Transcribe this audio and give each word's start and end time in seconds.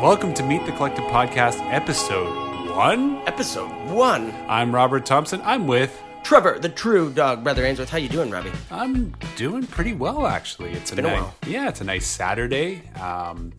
Welcome 0.00 0.32
to 0.34 0.42
Meet 0.42 0.64
the 0.64 0.72
Collective 0.72 1.04
Podcast, 1.04 1.60
episode 1.70 2.70
one. 2.74 3.18
Episode 3.26 3.68
one. 3.90 4.32
I'm 4.48 4.74
Robert 4.74 5.04
Thompson. 5.04 5.42
I'm 5.44 5.66
with. 5.66 6.02
Trevor, 6.22 6.58
the 6.58 6.70
true 6.70 7.12
dog, 7.12 7.44
brother 7.44 7.66
Ainsworth. 7.66 7.90
How 7.90 7.98
you 7.98 8.08
doing, 8.08 8.30
Robbie? 8.30 8.50
I'm 8.70 9.14
doing 9.36 9.66
pretty 9.66 9.92
well, 9.92 10.26
actually. 10.26 10.72
It's, 10.72 10.90
been 10.90 11.04
a 11.04 11.08
nice, 11.08 11.20
while. 11.20 11.34
yeah, 11.46 11.68
it's 11.68 11.82
a 11.82 11.84
nice 11.84 12.06
Saturday. 12.06 12.80
Um, 12.98 13.52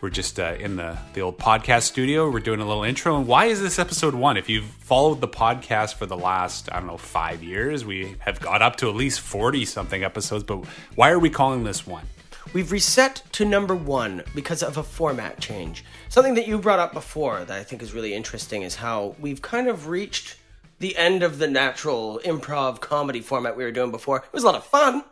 we're 0.00 0.10
just 0.10 0.38
uh, 0.38 0.54
in 0.60 0.76
the 0.76 0.96
the 1.14 1.22
old 1.22 1.38
podcast 1.38 1.82
studio. 1.82 2.30
We're 2.30 2.38
doing 2.38 2.60
a 2.60 2.66
little 2.68 2.84
intro. 2.84 3.16
And 3.18 3.26
why 3.26 3.46
is 3.46 3.60
this 3.60 3.80
episode 3.80 4.14
one? 4.14 4.36
If 4.36 4.48
you've 4.48 4.66
followed 4.66 5.20
the 5.20 5.28
podcast 5.28 5.94
for 5.94 6.06
the 6.06 6.16
last 6.16 6.72
I 6.72 6.78
don't 6.78 6.86
know 6.86 6.98
five 6.98 7.42
years, 7.42 7.84
we 7.84 8.14
have 8.20 8.38
got 8.38 8.62
up 8.62 8.76
to 8.76 8.88
at 8.88 8.94
least 8.94 9.22
forty 9.22 9.64
something 9.64 10.04
episodes. 10.04 10.44
But 10.44 10.64
why 10.94 11.10
are 11.10 11.18
we 11.18 11.30
calling 11.30 11.64
this 11.64 11.84
one? 11.84 12.06
We've 12.52 12.72
reset 12.72 13.22
to 13.32 13.44
number 13.44 13.74
one 13.74 14.24
because 14.34 14.62
of 14.62 14.76
a 14.76 14.82
format 14.82 15.40
change. 15.40 15.84
Something 16.08 16.34
that 16.34 16.48
you 16.48 16.58
brought 16.58 16.78
up 16.78 16.92
before 16.92 17.44
that 17.44 17.58
I 17.58 17.62
think 17.62 17.82
is 17.82 17.94
really 17.94 18.14
interesting 18.14 18.62
is 18.62 18.76
how 18.76 19.14
we've 19.20 19.40
kind 19.40 19.68
of 19.68 19.88
reached 19.88 20.36
the 20.80 20.96
end 20.96 21.22
of 21.22 21.38
the 21.38 21.46
natural 21.46 22.20
improv 22.24 22.80
comedy 22.80 23.20
format 23.20 23.56
we 23.56 23.64
were 23.64 23.70
doing 23.70 23.90
before. 23.90 24.18
It 24.18 24.32
was 24.32 24.42
a 24.42 24.46
lot 24.46 24.54
of 24.56 24.64
fun, 24.64 25.04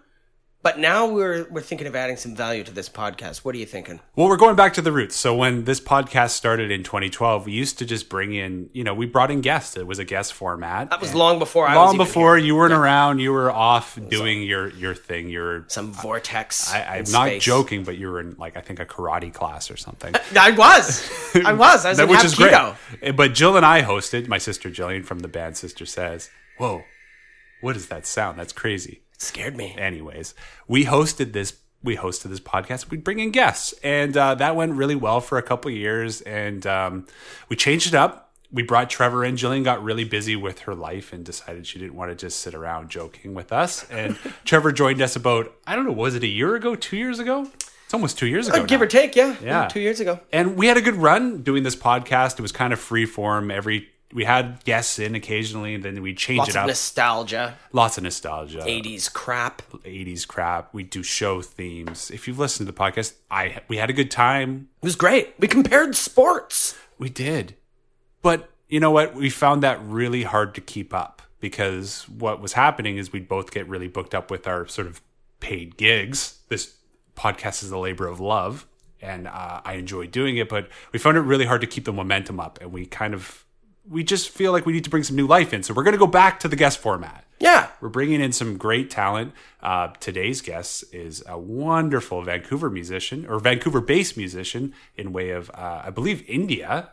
but 0.68 0.78
now 0.78 1.06
we're 1.06 1.46
we're 1.50 1.62
thinking 1.62 1.86
of 1.86 1.96
adding 1.96 2.18
some 2.18 2.36
value 2.36 2.62
to 2.62 2.70
this 2.70 2.90
podcast. 2.90 3.38
What 3.38 3.54
are 3.54 3.58
you 3.58 3.64
thinking? 3.64 4.00
Well, 4.16 4.28
we're 4.28 4.36
going 4.36 4.54
back 4.54 4.74
to 4.74 4.82
the 4.82 4.92
roots. 4.92 5.16
So 5.16 5.34
when 5.34 5.64
this 5.64 5.80
podcast 5.80 6.30
started 6.32 6.70
in 6.70 6.82
2012, 6.82 7.46
we 7.46 7.52
used 7.52 7.78
to 7.78 7.86
just 7.86 8.10
bring 8.10 8.34
in, 8.34 8.68
you 8.74 8.84
know, 8.84 8.92
we 8.92 9.06
brought 9.06 9.30
in 9.30 9.40
guests. 9.40 9.78
It 9.78 9.86
was 9.86 9.98
a 9.98 10.04
guest 10.04 10.34
format. 10.34 10.90
That 10.90 11.00
was 11.00 11.14
long 11.14 11.38
before 11.38 11.66
I 11.66 11.74
was 11.74 11.86
long 11.86 11.96
before 11.96 12.36
here. 12.36 12.44
you 12.44 12.54
weren't 12.54 12.74
around. 12.74 13.18
You 13.20 13.32
were 13.32 13.50
off 13.50 13.98
doing 14.10 14.42
your 14.42 14.68
your 14.72 14.94
thing. 14.94 15.30
You're. 15.30 15.64
some 15.68 15.90
vortex. 15.92 16.70
I, 16.70 16.98
I'm 16.98 17.04
in 17.06 17.12
not 17.12 17.40
joking, 17.40 17.82
but 17.84 17.96
you 17.96 18.10
were 18.10 18.20
in 18.20 18.36
like 18.38 18.58
I 18.58 18.60
think 18.60 18.78
a 18.78 18.84
karate 18.84 19.32
class 19.32 19.70
or 19.70 19.78
something. 19.78 20.14
I 20.38 20.50
was. 20.50 21.10
I 21.34 21.54
was. 21.54 21.86
I 21.86 21.88
was 21.88 21.96
That- 21.96 22.08
which 22.08 22.24
is 22.24 22.34
great. 22.34 22.52
Keto. 22.52 22.76
Eh, 23.00 23.12
But 23.12 23.32
Jill 23.32 23.56
and 23.56 23.64
I 23.64 23.80
hosted. 23.80 24.28
My 24.28 24.36
sister 24.38 24.68
Jillian 24.68 25.02
from 25.06 25.20
the 25.20 25.28
band 25.28 25.56
Sister 25.56 25.86
Says, 25.86 26.28
"Whoa, 26.58 26.82
what 27.62 27.74
is 27.74 27.86
that 27.88 28.04
sound? 28.04 28.38
That's 28.38 28.52
crazy." 28.52 29.00
Scared 29.18 29.56
me. 29.56 29.74
anyways 29.76 30.34
we 30.68 30.84
hosted 30.84 31.32
this 31.32 31.58
we 31.82 31.96
hosted 31.96 32.24
this 32.30 32.40
podcast 32.40 32.90
we'd 32.90 33.02
bring 33.04 33.18
in 33.18 33.30
guests 33.30 33.74
and 33.82 34.16
uh, 34.16 34.34
that 34.36 34.54
went 34.56 34.74
really 34.74 34.94
well 34.94 35.20
for 35.20 35.38
a 35.38 35.42
couple 35.42 35.70
of 35.70 35.76
years 35.76 36.20
and 36.22 36.66
um, 36.66 37.06
we 37.48 37.56
changed 37.56 37.88
it 37.88 37.94
up 37.94 38.32
we 38.52 38.62
brought 38.62 38.88
trevor 38.88 39.24
in 39.24 39.34
jillian 39.36 39.64
got 39.64 39.82
really 39.82 40.04
busy 40.04 40.36
with 40.36 40.60
her 40.60 40.74
life 40.74 41.12
and 41.12 41.24
decided 41.24 41.66
she 41.66 41.78
didn't 41.80 41.94
want 41.94 42.10
to 42.10 42.14
just 42.14 42.38
sit 42.40 42.54
around 42.54 42.90
joking 42.90 43.34
with 43.34 43.52
us 43.52 43.88
and 43.90 44.16
trevor 44.44 44.70
joined 44.72 45.02
us 45.02 45.16
about 45.16 45.52
i 45.66 45.74
don't 45.74 45.84
know 45.84 45.92
was 45.92 46.14
it 46.14 46.22
a 46.22 46.28
year 46.28 46.54
ago 46.54 46.74
two 46.76 46.96
years 46.96 47.18
ago 47.18 47.46
it's 47.84 47.94
almost 47.94 48.18
two 48.18 48.26
years 48.26 48.46
ago 48.48 48.62
Uh, 48.62 48.66
give 48.66 48.80
now. 48.80 48.84
or 48.84 48.88
take, 48.88 49.16
yeah. 49.16 49.34
Yeah. 49.42 49.66
Two 49.68 49.80
years 49.80 49.98
ago. 49.98 50.20
and 50.32 50.56
we 50.56 50.66
had 50.66 50.76
a 50.76 50.82
good 50.82 50.94
run 50.96 51.42
doing 51.42 51.62
this 51.64 51.74
podcast 51.76 52.34
it 52.38 52.42
was 52.42 52.52
kind 52.52 52.72
of 52.72 52.78
free 52.78 53.04
form 53.06 53.50
every 53.50 53.88
we 54.12 54.24
had 54.24 54.64
guests 54.64 54.98
in 54.98 55.14
occasionally 55.14 55.74
and 55.74 55.84
then 55.84 56.00
we 56.00 56.14
changed 56.14 56.38
Lots 56.38 56.50
it 56.50 56.56
of 56.56 56.62
up 56.62 56.66
nostalgia. 56.68 57.56
lots 57.72 57.98
of 57.98 58.04
nostalgia 58.04 58.60
80s 58.60 59.12
crap. 59.12 59.62
80s 59.84 60.26
crap. 60.26 60.72
We 60.72 60.82
do 60.82 61.02
show 61.02 61.42
themes. 61.42 62.10
If 62.10 62.26
you've 62.26 62.38
listened 62.38 62.66
to 62.66 62.72
the 62.72 62.78
podcast, 62.78 63.14
I 63.30 63.60
we 63.68 63.76
had 63.76 63.90
a 63.90 63.92
good 63.92 64.10
time. 64.10 64.68
It 64.82 64.86
was 64.86 64.96
great. 64.96 65.34
We 65.38 65.46
compared 65.48 65.94
sports. 65.94 66.74
We 66.98 67.08
did. 67.10 67.54
But 68.22 68.48
you 68.68 68.80
know 68.80 68.90
what? 68.90 69.14
We 69.14 69.30
found 69.30 69.62
that 69.62 69.78
really 69.82 70.22
hard 70.24 70.54
to 70.54 70.60
keep 70.60 70.92
up 70.94 71.22
because 71.40 72.08
what 72.08 72.40
was 72.40 72.54
happening 72.54 72.96
is 72.96 73.12
we'd 73.12 73.28
both 73.28 73.50
get 73.50 73.68
really 73.68 73.88
booked 73.88 74.14
up 74.14 74.30
with 74.30 74.46
our 74.46 74.66
sort 74.66 74.86
of 74.86 75.00
paid 75.40 75.76
gigs. 75.76 76.38
This 76.48 76.76
podcast 77.16 77.62
is 77.62 77.70
a 77.70 77.78
labor 77.78 78.06
of 78.06 78.20
love 78.20 78.66
and 79.00 79.28
uh, 79.28 79.60
I 79.64 79.74
enjoy 79.74 80.06
doing 80.06 80.38
it, 80.38 80.48
but 80.48 80.68
we 80.92 80.98
found 80.98 81.16
it 81.16 81.20
really 81.20 81.44
hard 81.46 81.60
to 81.60 81.66
keep 81.66 81.84
the 81.84 81.92
momentum 81.92 82.40
up 82.40 82.58
and 82.60 82.72
we 82.72 82.86
kind 82.86 83.14
of 83.14 83.44
we 83.88 84.04
just 84.04 84.28
feel 84.30 84.52
like 84.52 84.66
we 84.66 84.72
need 84.72 84.84
to 84.84 84.90
bring 84.90 85.02
some 85.02 85.16
new 85.16 85.26
life 85.26 85.52
in. 85.54 85.62
So 85.62 85.72
we're 85.74 85.82
going 85.84 85.92
to 85.92 85.98
go 85.98 86.06
back 86.06 86.40
to 86.40 86.48
the 86.48 86.56
guest 86.56 86.78
format. 86.78 87.24
Yeah. 87.40 87.68
We're 87.80 87.88
bringing 87.88 88.20
in 88.20 88.32
some 88.32 88.56
great 88.56 88.90
talent. 88.90 89.32
Uh, 89.62 89.88
today's 90.00 90.40
guest 90.42 90.84
is 90.92 91.22
a 91.26 91.38
wonderful 91.38 92.22
Vancouver 92.22 92.68
musician 92.68 93.26
or 93.26 93.38
Vancouver 93.38 93.80
based 93.80 94.16
musician 94.16 94.74
in 94.96 95.12
way 95.12 95.30
of, 95.30 95.50
uh, 95.54 95.82
I 95.84 95.90
believe, 95.90 96.24
India. 96.28 96.90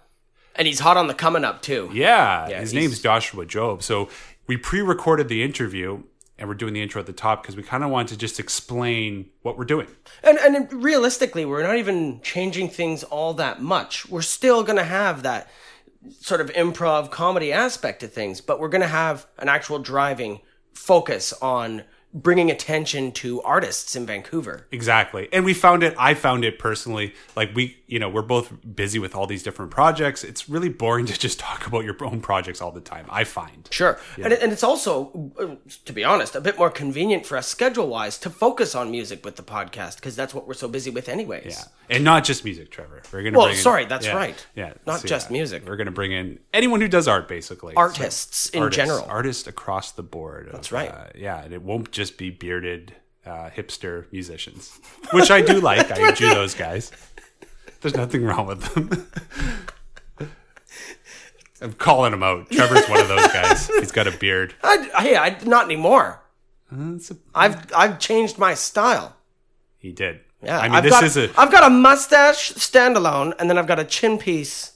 And 0.55 0.67
he's 0.67 0.79
hot 0.79 0.95
on 0.97 1.07
the 1.07 1.13
coming 1.13 1.43
up, 1.43 1.61
too. 1.61 1.89
Yeah, 1.91 2.47
Yeah, 2.47 2.59
his 2.61 2.71
he's- 2.71 2.81
name's 2.81 3.01
Joshua 3.01 3.45
Job. 3.45 3.83
So 3.83 4.07
we 4.47 4.55
pre 4.55 4.81
recorded 4.81 5.27
the 5.27 5.43
interview 5.43 6.03
and 6.37 6.47
we're 6.49 6.55
doing 6.55 6.73
the 6.73 6.81
intro 6.81 6.99
at 6.99 7.05
the 7.07 7.13
top 7.13 7.41
because 7.41 7.55
we 7.55 7.63
kind 7.63 7.83
of 7.83 7.89
want 7.89 8.09
to 8.09 8.17
just 8.17 8.39
explain 8.39 9.29
what 9.41 9.57
we're 9.57 9.63
doing. 9.65 9.87
And, 10.23 10.37
and 10.37 10.71
realistically, 10.71 11.45
we're 11.45 11.63
not 11.63 11.77
even 11.77 12.19
changing 12.21 12.69
things 12.69 13.03
all 13.03 13.33
that 13.35 13.61
much. 13.61 14.07
We're 14.09 14.21
still 14.21 14.61
going 14.63 14.77
to 14.77 14.83
have 14.83 15.23
that 15.23 15.49
sort 16.19 16.41
of 16.41 16.51
improv 16.53 17.11
comedy 17.11 17.51
aspect 17.51 17.99
to 18.01 18.07
things, 18.07 18.41
but 18.41 18.59
we're 18.59 18.69
going 18.69 18.81
to 18.81 18.87
have 18.87 19.25
an 19.37 19.49
actual 19.49 19.79
driving 19.79 20.41
focus 20.73 21.33
on 21.41 21.83
bringing 22.15 22.49
attention 22.49 23.11
to 23.11 23.41
artists 23.41 23.93
in 23.93 24.05
Vancouver. 24.05 24.65
Exactly. 24.71 25.27
And 25.33 25.43
we 25.43 25.53
found 25.53 25.83
it, 25.83 25.93
I 25.99 26.13
found 26.13 26.45
it 26.45 26.57
personally, 26.57 27.13
like 27.35 27.53
we, 27.53 27.77
you 27.87 27.99
know, 27.99 28.07
we're 28.07 28.21
both 28.21 28.53
busy 28.73 28.99
with 28.99 29.13
all 29.13 29.27
these 29.27 29.43
different 29.43 29.69
projects. 29.69 30.23
It's 30.23 30.47
really 30.47 30.69
boring 30.69 31.05
to 31.07 31.19
just 31.19 31.39
talk 31.39 31.67
about 31.67 31.83
your 31.83 31.95
own 32.03 32.21
projects 32.21 32.61
all 32.61 32.71
the 32.71 32.79
time, 32.79 33.05
I 33.09 33.25
find. 33.25 33.67
Sure. 33.69 33.99
And, 34.15 34.31
it, 34.31 34.41
and 34.41 34.53
it's 34.53 34.63
also, 34.63 35.31
to 35.83 35.91
be 35.91 36.05
honest, 36.05 36.35
a 36.35 36.41
bit 36.41 36.57
more 36.57 36.69
convenient 36.69 37.25
for 37.25 37.37
us 37.37 37.47
schedule 37.47 37.87
wise 37.87 38.17
to 38.19 38.29
focus 38.29 38.75
on 38.75 38.91
music 38.91 39.25
with 39.25 39.35
the 39.35 39.43
podcast 39.43 39.97
because 39.97 40.15
that's 40.15 40.33
what 40.33 40.47
we're 40.47 40.53
so 40.53 40.69
busy 40.69 40.89
with, 40.91 41.09
anyways. 41.09 41.57
Yeah. 41.57 41.95
And 41.95 42.03
not 42.05 42.23
just 42.23 42.45
music, 42.45 42.71
Trevor. 42.71 43.03
We're 43.11 43.23
gonna 43.23 43.37
Well, 43.37 43.47
bring 43.47 43.57
in- 43.57 43.61
sorry, 43.61 43.85
that's 43.85 44.05
yeah, 44.05 44.15
right. 44.15 44.47
Yeah. 44.55 44.73
Not 44.87 45.03
just 45.03 45.29
music. 45.29 45.67
We're 45.67 45.75
gonna 45.75 45.91
bring 45.91 46.13
in 46.13 46.39
anyone 46.53 46.79
who 46.79 46.87
does 46.87 47.07
art 47.09 47.27
basically. 47.27 47.75
Artists 47.75 48.49
in 48.49 48.63
artists, 48.63 48.77
general. 48.77 49.05
Artists 49.07 49.47
across 49.47 49.91
the 49.91 50.01
board. 50.01 50.49
That's 50.51 50.71
right. 50.71 50.89
Uh, 50.89 51.07
yeah, 51.13 51.43
and 51.43 51.53
it 51.53 51.61
won't 51.61 51.91
just 51.91 52.04
be 52.11 52.29
bearded 52.29 52.95
uh, 53.25 53.49
hipster 53.49 54.05
musicians. 54.11 54.79
Which 55.11 55.31
I 55.31 55.41
do 55.41 55.59
like. 55.59 55.91
I 55.91 56.09
enjoy 56.09 56.33
those 56.33 56.53
guys. 56.53 56.91
There's 57.81 57.95
nothing 57.95 58.23
wrong 58.23 58.47
with 58.47 58.73
them. 58.73 59.07
I'm 61.61 61.73
calling 61.73 62.13
him 62.13 62.21
out. 62.23 62.49
Trevor's 62.51 62.87
one 62.89 62.99
of 62.99 63.07
those 63.07 63.27
guys. 63.27 63.67
He's 63.67 63.91
got 63.91 64.07
a 64.07 64.11
beard. 64.11 64.53
I, 64.63 64.89
hey, 64.99 65.15
I, 65.15 65.43
not 65.45 65.65
anymore. 65.65 66.21
That's 66.71 67.11
a- 67.11 67.17
I've 67.33 67.71
I've 67.73 67.99
changed 67.99 68.37
my 68.37 68.53
style. 68.53 69.15
he 69.77 69.91
did. 69.91 70.19
Yeah, 70.43 70.59
I 70.59 70.63
mean, 70.63 70.73
have 70.73 70.83
this 70.83 70.91
got, 70.91 71.03
is 71.03 71.17
a. 71.17 71.29
I've 71.39 71.51
got 71.51 71.63
a 71.63 71.69
mustache 71.69 72.53
standalone, 72.53 73.33
and 73.39 73.49
then 73.49 73.57
I've 73.57 73.67
got 73.67 73.79
a 73.79 73.85
chin 73.85 74.17
piece 74.17 74.73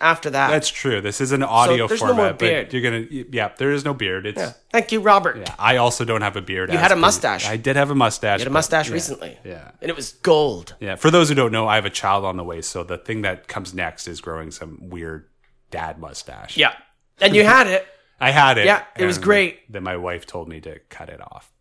after 0.00 0.30
that. 0.30 0.50
That's 0.50 0.68
true. 0.68 1.00
This 1.00 1.20
is 1.20 1.32
an 1.32 1.42
audio 1.42 1.86
there's 1.86 2.00
no 2.00 2.08
more 2.08 2.16
format, 2.16 2.38
beard. 2.38 2.66
but 2.66 2.72
you're 2.72 2.82
gonna. 2.82 3.06
Yeah, 3.10 3.52
there 3.56 3.72
is 3.72 3.84
no 3.84 3.94
beard. 3.94 4.26
It's. 4.26 4.38
yeah. 4.38 4.52
Thank 4.72 4.92
you, 4.92 5.00
Robert. 5.00 5.38
Yeah, 5.38 5.54
I 5.58 5.76
also 5.76 6.04
don't 6.04 6.22
have 6.22 6.36
a 6.36 6.42
beard. 6.42 6.72
You 6.72 6.78
had 6.78 6.92
a 6.92 6.96
mustache. 6.96 7.48
I 7.48 7.56
did 7.56 7.76
have 7.76 7.90
a 7.90 7.94
mustache. 7.94 8.40
You 8.40 8.44
had 8.44 8.48
a 8.48 8.52
mustache 8.52 8.88
yeah, 8.88 8.94
recently. 8.94 9.38
Yeah. 9.44 9.70
and 9.80 9.88
it 9.88 9.96
was 9.96 10.12
gold. 10.12 10.74
Yeah. 10.80 10.96
For 10.96 11.10
those 11.10 11.28
who 11.28 11.34
don't 11.34 11.52
know, 11.52 11.66
I 11.66 11.76
have 11.76 11.86
a 11.86 11.90
child 11.90 12.24
on 12.24 12.36
the 12.36 12.44
way, 12.44 12.60
so 12.62 12.84
the 12.84 12.98
thing 12.98 13.22
that 13.22 13.48
comes 13.48 13.74
next 13.74 14.08
is 14.08 14.20
growing 14.20 14.50
some 14.50 14.90
weird 14.90 15.28
dad 15.70 15.98
mustache. 15.98 16.56
Yeah, 16.56 16.74
and 17.20 17.34
you 17.34 17.44
had 17.44 17.66
it. 17.66 17.86
I 18.20 18.30
had 18.30 18.58
it. 18.58 18.66
Yeah, 18.66 18.82
it 18.96 19.04
was 19.04 19.18
great. 19.18 19.70
Then 19.70 19.82
my 19.82 19.96
wife 19.96 20.26
told 20.26 20.48
me 20.48 20.60
to 20.62 20.78
cut 20.88 21.08
it 21.08 21.20
off. 21.20 21.52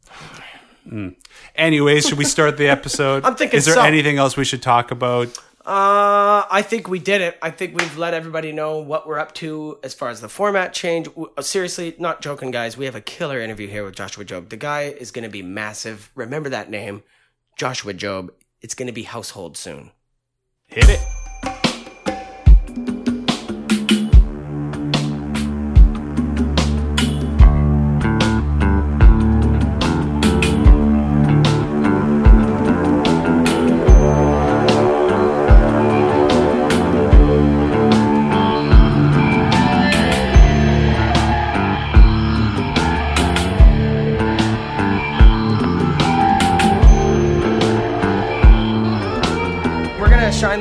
Mm. 0.88 1.16
Anyways, 1.56 2.08
should 2.08 2.18
we 2.18 2.26
start 2.26 2.58
the 2.58 2.68
episode? 2.68 3.26
I'm 3.26 3.36
thinking 3.36 3.58
Is 3.58 3.66
there 3.66 3.76
so. 3.76 3.82
anything 3.82 4.18
else 4.18 4.38
we 4.38 4.46
should 4.46 4.62
talk 4.62 4.92
about? 4.92 5.28
Uh, 5.66 6.46
I 6.52 6.62
think 6.62 6.88
we 6.88 7.00
did 7.00 7.22
it. 7.22 7.40
I 7.42 7.50
think 7.50 7.76
we've 7.76 7.98
let 7.98 8.14
everybody 8.14 8.52
know 8.52 8.78
what 8.78 9.08
we're 9.08 9.18
up 9.18 9.34
to 9.36 9.80
as 9.84 9.96
far 9.96 10.10
as 10.10 10.22
the 10.22 10.30
format 10.30 10.74
change. 10.74 11.10
Uh, 11.18 11.42
Seriously, 11.42 11.96
not 11.98 12.22
joking, 12.22 12.52
guys. 12.52 12.78
We 12.78 12.86
have 12.86 12.94
a 12.94 13.02
killer 13.02 13.40
interview 13.40 13.68
here 13.68 13.84
with 13.84 13.96
Joshua 13.96 14.26
Job. 14.26 14.50
The 14.50 14.58
guy 14.58 14.84
is 14.84 15.10
going 15.10 15.24
to 15.24 15.30
be 15.30 15.42
massive. 15.42 16.12
Remember 16.14 16.50
that 16.50 16.70
name, 16.70 17.02
Joshua 17.58 17.94
Job. 17.94 18.32
It's 18.62 18.76
going 18.76 18.88
to 18.88 18.94
be 18.94 19.04
household 19.04 19.58
soon. 19.58 19.92
Hit 20.68 20.88
it. 20.88 21.25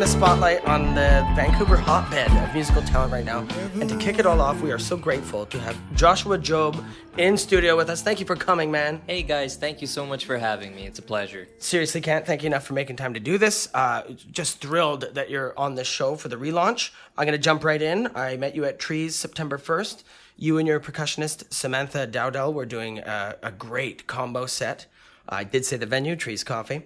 The 0.05 0.11
spotlight 0.11 0.63
on 0.67 0.95
the 0.95 1.27
Vancouver 1.35 1.79
hotbed 1.79 2.31
of 2.31 2.53
musical 2.53 2.83
talent 2.83 3.11
right 3.11 3.25
now. 3.25 3.39
And 3.81 3.89
to 3.89 3.97
kick 3.97 4.19
it 4.19 4.27
all 4.27 4.39
off, 4.39 4.61
we 4.61 4.71
are 4.71 4.79
so 4.79 4.99
grateful 4.99 5.47
to 5.47 5.59
have 5.59 5.79
Joshua 5.95 6.37
Job 6.37 6.85
in 7.17 7.39
studio 7.39 7.75
with 7.75 7.89
us. 7.89 8.03
Thank 8.03 8.21
you 8.21 8.27
for 8.27 8.37
coming, 8.37 8.71
man. 8.71 9.01
Hey 9.07 9.23
guys, 9.23 9.57
thank 9.57 9.81
you 9.81 9.87
so 9.87 10.05
much 10.05 10.27
for 10.27 10.37
having 10.37 10.77
me. 10.77 10.85
It's 10.87 10.99
a 10.99 11.03
pleasure. 11.03 11.49
Seriously, 11.59 12.03
can't 12.03 12.27
thank 12.27 12.43
you 12.43 12.49
enough 12.49 12.67
for 12.67 12.75
making 12.75 12.97
time 12.97 13.15
to 13.15 13.21
do 13.21 13.39
this. 13.39 13.71
Uh, 13.73 14.03
just 14.31 14.61
thrilled 14.61 15.07
that 15.15 15.31
you're 15.31 15.59
on 15.59 15.75
this 15.75 15.89
show 15.89 16.17
for 16.17 16.29
the 16.29 16.37
relaunch. 16.37 16.91
I'm 17.17 17.25
going 17.25 17.33
to 17.33 17.43
jump 17.43 17.65
right 17.65 17.81
in. 17.81 18.11
I 18.15 18.37
met 18.37 18.55
you 18.55 18.67
at 18.67 18.79
Trees 18.79 19.17
September 19.17 19.57
1st. 19.57 20.03
You 20.37 20.59
and 20.59 20.69
your 20.69 20.81
percussionist, 20.81 21.51
Samantha 21.51 22.07
Dowdell, 22.07 22.53
were 22.53 22.67
doing 22.67 22.99
a, 22.99 23.37
a 23.43 23.51
great 23.51 24.07
combo 24.07 24.45
set. 24.45 24.85
I 25.27 25.45
did 25.45 25.65
say 25.65 25.79
the 25.79 25.87
venue, 25.87 26.15
Trees 26.15 26.45
Coffee. 26.45 26.83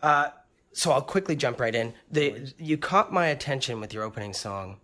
Uh, 0.00 0.28
so 0.80 0.92
I'll 0.92 1.02
quickly 1.02 1.36
jump 1.36 1.60
right 1.60 1.74
in. 1.74 1.92
The, 2.10 2.54
you 2.58 2.78
caught 2.78 3.12
my 3.12 3.26
attention 3.26 3.80
with 3.80 3.92
your 3.92 4.02
opening 4.02 4.32
song 4.32 4.78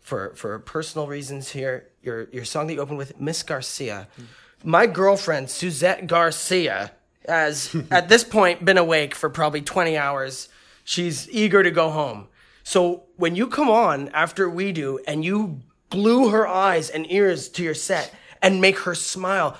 for 0.00 0.32
for 0.36 0.56
personal 0.60 1.08
reasons 1.08 1.50
here. 1.50 1.88
Your 2.00 2.28
your 2.30 2.44
song 2.44 2.68
that 2.68 2.74
you 2.74 2.80
opened 2.80 2.98
with 2.98 3.20
Miss 3.20 3.42
Garcia. 3.42 4.06
Hmm. 4.14 4.22
My 4.62 4.86
girlfriend 4.86 5.50
Suzette 5.50 6.06
Garcia 6.06 6.92
has 7.26 7.74
at 7.90 8.08
this 8.08 8.22
point 8.22 8.64
been 8.64 8.78
awake 8.78 9.16
for 9.16 9.28
probably 9.28 9.62
20 9.62 9.96
hours. 9.96 10.48
She's 10.84 11.28
eager 11.30 11.64
to 11.64 11.72
go 11.72 11.90
home. 11.90 12.28
So 12.62 13.02
when 13.16 13.34
you 13.34 13.48
come 13.48 13.68
on 13.68 14.10
after 14.10 14.48
we 14.48 14.70
do 14.70 15.00
and 15.08 15.24
you 15.24 15.60
glue 15.90 16.28
her 16.28 16.46
eyes 16.46 16.88
and 16.88 17.10
ears 17.10 17.48
to 17.48 17.64
your 17.64 17.74
set 17.74 18.14
and 18.40 18.60
make 18.60 18.78
her 18.80 18.94
smile, 18.94 19.58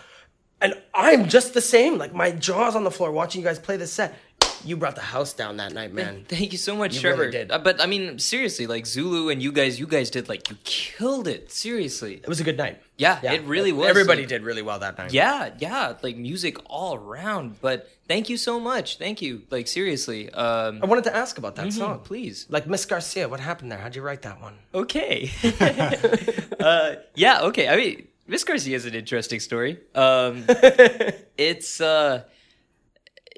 and 0.60 0.80
I'm 0.94 1.28
just 1.28 1.54
the 1.54 1.60
same. 1.60 1.98
Like 1.98 2.14
my 2.14 2.30
jaw's 2.30 2.76
on 2.76 2.84
the 2.84 2.90
floor 2.92 3.10
watching 3.10 3.42
you 3.42 3.46
guys 3.48 3.58
play 3.58 3.76
this 3.76 3.92
set. 3.92 4.16
You 4.64 4.76
brought 4.76 4.94
the 4.94 5.00
house 5.02 5.32
down 5.32 5.56
that 5.56 5.72
night, 5.72 5.92
man. 5.92 6.24
Thank 6.28 6.52
you 6.52 6.58
so 6.58 6.76
much, 6.76 6.94
You 6.94 7.00
Trevor. 7.00 7.20
really 7.22 7.32
did. 7.32 7.50
Uh, 7.50 7.58
but 7.58 7.80
I 7.80 7.86
mean, 7.86 8.18
seriously, 8.18 8.66
like 8.66 8.86
Zulu 8.86 9.28
and 9.30 9.42
you 9.42 9.52
guys, 9.52 9.78
you 9.80 9.86
guys 9.86 10.10
did 10.10 10.28
like 10.28 10.48
you 10.50 10.56
killed 10.64 11.26
it. 11.28 11.50
Seriously. 11.50 12.14
It 12.22 12.28
was 12.28 12.40
a 12.40 12.44
good 12.44 12.56
night. 12.56 12.80
Yeah, 12.96 13.20
it 13.32 13.42
really 13.44 13.72
was. 13.72 13.88
Everybody 13.88 14.22
Like, 14.22 14.28
did 14.28 14.42
really 14.44 14.62
well 14.62 14.78
that 14.78 14.96
night. 14.98 15.12
Yeah, 15.12 15.50
yeah, 15.58 15.94
like 16.02 16.16
music 16.16 16.56
all 16.66 16.94
around. 16.94 17.60
But 17.60 17.88
thank 18.06 18.28
you 18.28 18.36
so 18.36 18.60
much. 18.60 18.98
Thank 18.98 19.20
you. 19.20 19.42
Like 19.50 19.66
seriously. 19.66 20.30
Um, 20.32 20.78
I 20.82 20.86
wanted 20.86 21.04
to 21.04 21.16
ask 21.16 21.36
about 21.38 21.56
that 21.56 21.66
mhm, 21.66 21.72
song. 21.72 21.98
please. 22.00 22.46
Like 22.48 22.66
Miss 22.68 22.84
Garcia, 22.84 23.28
what 23.28 23.40
happened 23.40 23.72
there? 23.72 23.78
How'd 23.78 23.96
you 23.96 24.02
write 24.02 24.22
that 24.22 24.40
one? 24.40 24.54
Okay. 24.74 25.30
uh, 26.60 26.94
yeah. 27.14 27.40
Okay. 27.42 27.68
I 27.68 27.76
mean, 27.76 28.06
Miss 28.28 28.44
Garcia 28.44 28.76
is 28.76 28.86
an 28.86 28.94
interesting 28.94 29.40
story. 29.40 29.80
Um, 29.94 30.44
it's 31.36 31.80
uh, 31.80 32.22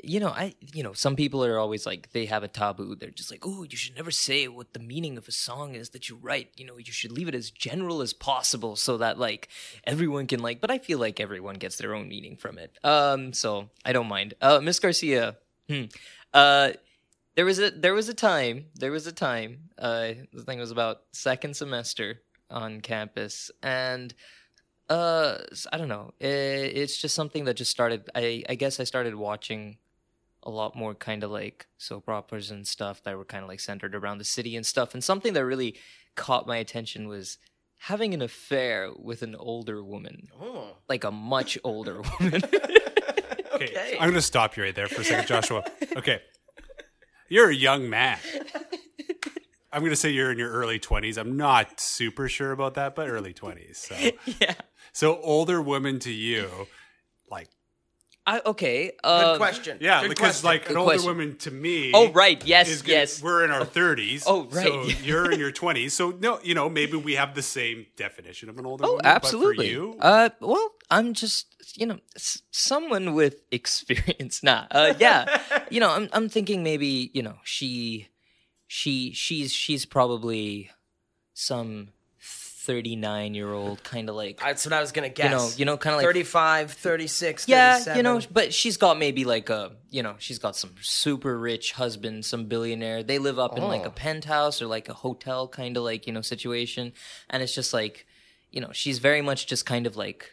you 0.08 0.20
know, 0.20 0.28
I 0.28 0.54
you 0.60 0.82
know, 0.82 0.92
some 0.92 1.16
people 1.16 1.44
are 1.44 1.58
always 1.58 1.86
like 1.86 2.12
they 2.12 2.26
have 2.26 2.42
a 2.42 2.48
taboo. 2.48 2.94
They're 2.94 3.10
just 3.10 3.30
like, 3.30 3.44
oh, 3.44 3.64
you 3.64 3.76
should 3.76 3.96
never 3.96 4.10
say 4.10 4.48
what 4.48 4.72
the 4.72 4.80
meaning 4.80 5.16
of 5.18 5.28
a 5.28 5.32
song 5.32 5.74
is 5.74 5.90
that 5.90 6.08
you 6.08 6.16
write. 6.16 6.50
You 6.56 6.66
know, 6.66 6.78
you 6.78 6.92
should 6.92 7.12
leave 7.12 7.28
it 7.28 7.34
as 7.34 7.50
general 7.50 8.02
as 8.02 8.12
possible 8.12 8.76
so 8.76 8.98
that 8.98 9.18
like 9.18 9.48
everyone 9.84 10.26
can 10.26 10.40
like. 10.40 10.60
But 10.60 10.70
I 10.70 10.78
feel 10.78 10.98
like 10.98 11.20
everyone 11.20 11.56
gets 11.56 11.76
their 11.76 11.94
own 11.94 12.08
meaning 12.08 12.36
from 12.36 12.58
it. 12.58 12.76
Um, 12.84 13.32
so 13.32 13.70
I 13.84 13.92
don't 13.92 14.08
mind. 14.08 14.34
Uh, 14.40 14.60
Miss 14.60 14.78
Garcia. 14.78 15.36
Hmm. 15.68 15.84
Uh, 16.32 16.72
there 17.36 17.44
was 17.44 17.58
a 17.58 17.70
there 17.70 17.94
was 17.94 18.08
a 18.08 18.14
time 18.14 18.66
there 18.74 18.92
was 18.92 19.06
a 19.06 19.12
time 19.12 19.70
uh 19.78 20.12
the 20.32 20.42
thing 20.42 20.58
was 20.58 20.70
about 20.70 21.02
second 21.12 21.56
semester 21.56 22.20
on 22.50 22.80
campus 22.80 23.50
and 23.62 24.14
uh 24.88 25.38
i 25.72 25.78
don't 25.78 25.88
know 25.88 26.12
i 26.20 26.26
it's 26.26 27.00
just 27.00 27.14
something 27.14 27.44
that 27.44 27.54
just 27.54 27.70
started 27.70 28.08
i 28.14 28.42
i 28.48 28.54
guess 28.54 28.78
i 28.80 28.84
started 28.84 29.14
watching 29.14 29.78
a 30.44 30.50
lot 30.50 30.76
more 30.76 30.94
kind 30.94 31.24
of 31.24 31.30
like 31.30 31.66
soap 31.78 32.08
operas 32.08 32.50
and 32.50 32.66
stuff 32.66 33.02
that 33.04 33.16
were 33.16 33.24
kind 33.24 33.42
of 33.42 33.48
like 33.48 33.60
centered 33.60 33.94
around 33.94 34.18
the 34.18 34.24
city 34.24 34.54
and 34.56 34.64
stuff 34.66 34.94
and 34.94 35.02
something 35.02 35.32
that 35.32 35.44
really 35.44 35.76
caught 36.16 36.46
my 36.46 36.56
attention 36.58 37.08
was 37.08 37.38
having 37.78 38.14
an 38.14 38.22
affair 38.22 38.90
with 38.98 39.22
an 39.22 39.34
older 39.34 39.82
woman 39.82 40.28
Oh. 40.40 40.76
like 40.88 41.04
a 41.04 41.10
much 41.10 41.58
older 41.64 42.02
woman 42.20 42.42
Okay, 43.54 43.66
Okay. 43.68 43.92
I'm 43.94 44.08
going 44.10 44.14
to 44.14 44.22
stop 44.22 44.56
you 44.56 44.62
right 44.64 44.74
there 44.74 44.88
for 44.88 45.02
a 45.02 45.04
second, 45.04 45.26
Joshua. 45.28 45.62
Okay. 45.96 46.20
You're 47.28 47.50
a 47.50 47.54
young 47.54 47.88
man. 47.88 48.18
I'm 49.72 49.80
going 49.80 49.90
to 49.90 49.96
say 49.96 50.10
you're 50.10 50.30
in 50.32 50.38
your 50.38 50.50
early 50.50 50.78
20s. 50.80 51.16
I'm 51.18 51.36
not 51.36 51.78
super 51.80 52.28
sure 52.28 52.50
about 52.52 52.74
that, 52.74 52.94
but 52.96 53.08
early 53.08 53.32
20s. 53.32 53.76
So, 53.76 53.94
yeah 54.40 54.54
so 54.92 55.20
older 55.22 55.60
women 55.62 55.98
to 56.00 56.12
you, 56.12 56.48
like, 57.30 57.48
I, 58.26 58.40
okay 58.46 58.92
Good 59.02 59.08
um, 59.10 59.36
question. 59.36 59.78
yeah, 59.80 60.00
Good 60.00 60.08
because 60.08 60.40
question. 60.40 60.46
like 60.46 60.62
an 60.62 60.68
Good 60.68 60.76
older 60.78 60.92
question. 60.92 61.08
woman 61.10 61.36
to 61.38 61.50
me. 61.50 61.90
Oh, 61.92 62.10
right. 62.12 62.42
Yes, 62.46 62.68
is 62.70 62.80
gonna- 62.82 62.94
yes. 63.00 63.22
We're 63.22 63.44
in 63.44 63.50
our 63.50 63.66
30s. 63.66 64.22
Oh, 64.26 64.44
right. 64.46 64.64
So 64.64 64.84
you're 65.02 65.30
in 65.30 65.38
your 65.38 65.52
20s. 65.52 65.90
So 65.90 66.10
no, 66.10 66.40
you 66.42 66.54
know, 66.54 66.70
maybe 66.70 66.96
we 66.96 67.14
have 67.16 67.34
the 67.34 67.42
same 67.42 67.84
definition 67.96 68.48
of 68.48 68.58
an 68.58 68.64
older 68.64 68.84
Oh, 68.86 68.92
woman. 68.92 69.04
absolutely. 69.06 69.66
But 69.74 69.74
for 69.74 69.92
you, 69.92 69.96
Uh, 70.00 70.28
well, 70.40 70.70
I'm 70.90 71.12
just 71.12 71.46
you 71.76 71.86
know 71.86 71.98
s- 72.16 72.40
someone 72.50 73.14
with 73.14 73.36
experience. 73.50 74.42
Nah, 74.42 74.66
uh, 74.70 74.94
yeah, 74.98 75.40
you 75.70 75.80
know, 75.80 75.90
I'm 75.90 76.08
I'm 76.12 76.28
thinking 76.30 76.62
maybe 76.62 77.10
you 77.12 77.22
know 77.22 77.36
she, 77.44 78.08
she 78.68 79.12
she's 79.12 79.52
she's 79.52 79.84
probably 79.84 80.70
some 81.34 81.88
39 82.64 83.34
year 83.34 83.52
old 83.52 83.82
kind 83.84 84.08
of 84.08 84.14
like 84.16 84.40
That's 84.40 84.64
what 84.64 84.72
I 84.72 84.80
was 84.80 84.90
going 84.90 85.08
to 85.08 85.14
guess. 85.14 85.30
you 85.30 85.36
know 85.36 85.50
you 85.56 85.64
know 85.66 85.76
kind 85.76 85.94
of 85.94 85.98
like 85.98 86.06
35, 86.06 86.72
36, 86.72 87.46
yeah 87.48 87.74
37. 87.74 87.96
you 87.96 88.02
know 88.02 88.20
but 88.32 88.54
she's 88.54 88.76
got 88.78 88.98
maybe 88.98 89.24
like 89.24 89.50
a 89.50 89.72
you 89.90 90.02
know 90.02 90.14
she's 90.18 90.38
got 90.38 90.56
some 90.56 90.74
super 90.80 91.38
rich 91.38 91.72
husband 91.72 92.24
some 92.24 92.46
billionaire 92.46 93.02
they 93.02 93.18
live 93.18 93.38
up 93.38 93.56
in 93.58 93.64
like 93.64 93.82
Oh. 93.82 93.88
a 93.88 93.90
penthouse 93.90 94.62
or 94.62 94.66
like 94.66 94.88
a 94.88 94.94
hotel 94.94 95.46
kind 95.46 95.76
of 95.76 95.82
like 95.82 96.06
you 96.06 96.12
know 96.12 96.22
situation 96.22 96.92
and 97.30 97.42
it's 97.42 97.54
just 97.54 97.74
like 97.74 98.06
you 98.50 98.60
know 98.60 98.70
she's 98.72 98.98
very 98.98 99.20
much 99.20 99.46
just 99.46 99.66
kind 99.66 99.86
of 99.86 99.96
like 99.96 100.30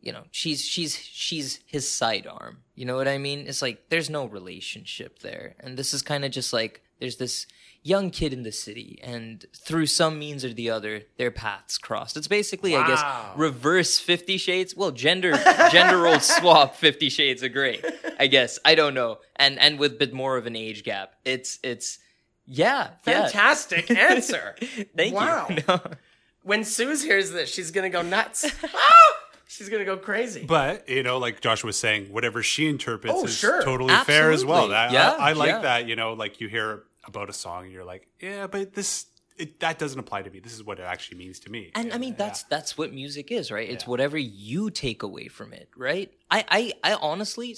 you 0.00 0.12
know 0.12 0.24
she's 0.30 0.62
she's 0.64 0.96
she's 0.96 1.60
his 1.66 1.88
sidearm 1.88 2.58
you 2.74 2.84
know 2.86 2.96
what 2.96 3.06
i 3.06 3.18
mean 3.18 3.40
it's 3.46 3.62
like 3.62 3.88
there's 3.90 4.08
no 4.10 4.24
relationship 4.26 5.18
there 5.20 5.54
and 5.60 5.76
this 5.76 5.92
is 5.94 6.02
kind 6.02 6.24
of 6.24 6.30
just 6.30 6.52
like 6.52 6.82
there's 6.98 7.16
this 7.16 7.46
young 7.82 8.10
kid 8.10 8.32
in 8.32 8.42
the 8.42 8.52
city 8.52 8.98
and 9.02 9.46
through 9.56 9.86
some 9.86 10.18
means 10.18 10.44
or 10.44 10.52
the 10.52 10.68
other 10.68 11.02
their 11.16 11.30
paths 11.30 11.78
crossed 11.78 12.14
it's 12.16 12.28
basically 12.28 12.76
i 12.76 12.86
guess 12.86 13.02
reverse 13.36 13.98
50 13.98 14.36
shades 14.36 14.76
well 14.76 14.90
gender 14.90 15.32
gender 15.72 15.96
role 15.98 16.20
swap 16.20 16.76
50 16.76 17.08
shades 17.08 17.42
of 17.42 17.52
gray 17.54 17.80
i 18.18 18.26
guess 18.26 18.58
i 18.66 18.74
don't 18.74 18.92
know 18.92 19.18
and 19.36 19.58
and 19.58 19.78
with 19.78 19.92
a 19.92 19.96
bit 19.96 20.12
more 20.12 20.36
of 20.36 20.44
an 20.46 20.56
age 20.56 20.84
gap 20.84 21.14
it's 21.24 21.58
it's 21.62 21.98
yeah 22.44 22.90
yeah. 23.06 23.22
Fantastic 23.22 23.90
answer. 23.90 24.56
thank 24.96 25.14
Wow. 25.14 25.46
you 25.48 25.58
No. 25.68 25.80
when 26.42 26.64
Suze 26.64 27.02
hears 27.02 27.30
this, 27.30 27.48
she's 27.48 27.70
going 27.70 27.90
to 27.90 27.96
go 27.96 28.02
nuts. 28.02 28.44
Ah! 28.64 29.12
She's 29.46 29.68
going 29.68 29.80
to 29.80 29.84
go 29.84 29.96
crazy. 29.96 30.44
But 30.46 30.88
you 30.88 31.02
know, 31.02 31.18
like 31.18 31.40
Joshua 31.40 31.68
was 31.68 31.76
saying, 31.78 32.06
whatever 32.12 32.42
she 32.42 32.68
interprets 32.68 33.16
Oh, 33.18 33.24
is 33.24 33.36
sure. 33.36 33.62
totally 33.62 33.94
fair 34.04 34.30
as 34.32 34.44
well. 34.44 34.72
I, 34.72 34.88
Yeah, 34.90 35.10
I, 35.10 35.30
I 35.30 35.32
like 35.32 35.48
yeah. 35.48 35.58
that. 35.60 35.88
You 35.88 35.96
know, 35.96 36.12
like 36.14 36.40
you 36.40 36.48
hear 36.48 36.82
about 37.10 37.28
a 37.28 37.32
song 37.32 37.64
and 37.64 37.72
you're 37.72 37.84
like, 37.84 38.08
yeah, 38.20 38.46
but 38.46 38.74
this 38.74 39.06
it, 39.36 39.60
that 39.60 39.78
doesn't 39.78 39.98
apply 39.98 40.22
to 40.22 40.30
me. 40.30 40.40
This 40.40 40.52
is 40.52 40.64
what 40.64 40.78
it 40.78 40.82
actually 40.82 41.18
means 41.18 41.40
to 41.40 41.50
me. 41.50 41.70
And 41.74 41.92
I 41.92 41.98
mean 41.98 42.14
that's 42.16 42.42
that's 42.44 42.76
what 42.78 42.92
music 42.92 43.30
is, 43.30 43.50
right? 43.50 43.68
It's 43.68 43.86
whatever 43.86 44.18
you 44.18 44.70
take 44.70 45.02
away 45.02 45.28
from 45.28 45.52
it, 45.52 45.68
right? 45.76 46.12
I 46.30 46.44
I, 46.48 46.72
I 46.92 46.94
honestly 46.94 47.56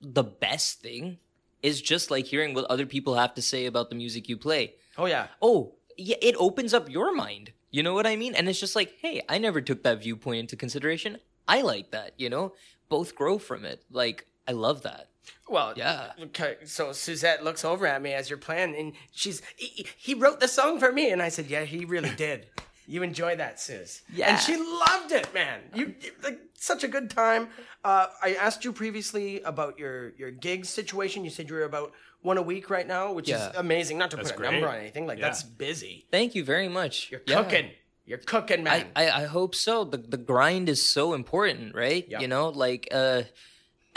the 0.00 0.24
best 0.24 0.80
thing 0.80 1.18
is 1.62 1.80
just 1.80 2.10
like 2.10 2.26
hearing 2.26 2.54
what 2.54 2.66
other 2.66 2.84
people 2.84 3.14
have 3.14 3.34
to 3.34 3.42
say 3.42 3.64
about 3.64 3.88
the 3.88 3.96
music 3.96 4.28
you 4.28 4.36
play. 4.36 4.74
oh, 4.98 5.06
yeah. 5.06 5.28
Oh, 5.40 5.72
yeah, 5.96 6.16
it 6.20 6.36
opens 6.38 6.74
up 6.74 6.90
your 6.90 7.14
mind. 7.14 7.52
You 7.70 7.82
know 7.82 7.94
what 7.94 8.06
I 8.06 8.16
mean? 8.16 8.34
And 8.34 8.48
it's 8.48 8.60
just 8.60 8.76
like, 8.76 8.94
hey, 9.00 9.22
I 9.28 9.38
never 9.38 9.62
took 9.62 9.82
that 9.82 10.02
viewpoint 10.02 10.40
into 10.40 10.56
consideration. 10.56 11.18
I 11.48 11.62
like 11.62 11.90
that, 11.92 12.12
you 12.18 12.28
know? 12.28 12.52
Both 12.90 13.14
grow 13.14 13.38
from 13.38 13.64
it. 13.64 13.82
Like 13.90 14.26
I 14.46 14.52
love 14.52 14.82
that. 14.82 15.08
Well, 15.48 15.74
Yeah. 15.76 16.12
Okay, 16.22 16.56
so 16.64 16.92
Suzette 16.92 17.44
looks 17.44 17.64
over 17.64 17.86
at 17.86 18.00
me 18.02 18.12
as 18.14 18.28
you're 18.30 18.38
playing, 18.38 18.74
and 18.76 18.92
she's 19.12 19.42
he, 19.56 19.86
he 19.96 20.14
wrote 20.14 20.40
the 20.40 20.48
song 20.48 20.78
for 20.78 20.90
me, 20.92 21.10
and 21.10 21.20
I 21.22 21.28
said, 21.28 21.46
"Yeah, 21.46 21.64
he 21.64 21.84
really 21.84 22.10
did." 22.16 22.46
You 22.86 23.02
enjoy 23.02 23.36
that, 23.36 23.58
Suze? 23.60 24.02
Yeah. 24.12 24.28
and 24.32 24.38
she 24.38 24.56
loved 24.56 25.10
it, 25.10 25.32
man. 25.32 25.60
You, 25.74 25.94
you 26.02 26.10
like 26.22 26.38
such 26.52 26.84
a 26.84 26.88
good 26.88 27.08
time. 27.08 27.48
Uh, 27.82 28.08
I 28.22 28.34
asked 28.34 28.62
you 28.62 28.72
previously 28.74 29.40
about 29.42 29.78
your 29.78 30.10
your 30.18 30.30
gig 30.30 30.66
situation. 30.66 31.24
You 31.24 31.30
said 31.30 31.48
you're 31.48 31.64
about 31.64 31.92
one 32.20 32.36
a 32.36 32.42
week 32.42 32.68
right 32.68 32.86
now, 32.86 33.12
which 33.12 33.28
Yeah. 33.30 33.50
is 33.50 33.56
amazing. 33.56 33.96
Not 33.98 34.10
to 34.10 34.16
That's 34.16 34.30
put 34.32 34.36
a 34.36 34.42
great. 34.42 34.52
number 34.52 34.68
on 34.68 34.76
anything, 34.76 35.06
like 35.06 35.18
Yeah. 35.18 35.26
that's 35.28 35.42
busy. 35.42 36.06
Thank 36.10 36.34
you 36.34 36.44
very 36.44 36.68
much. 36.68 37.10
You're 37.10 37.22
Yeah. 37.26 37.42
cooking. 37.42 37.70
You're 38.06 38.18
cooking, 38.18 38.64
man. 38.64 38.86
I, 38.94 39.06
I, 39.06 39.22
I 39.22 39.24
hope 39.24 39.54
so. 39.54 39.84
The 39.84 39.96
the 39.98 40.18
grind 40.18 40.68
is 40.68 40.86
so 40.86 41.14
important, 41.14 41.74
right? 41.74 42.04
Yeah. 42.06 42.20
You 42.20 42.28
know, 42.28 42.50
like 42.50 42.88
uh 42.92 43.22
I, 43.22 43.26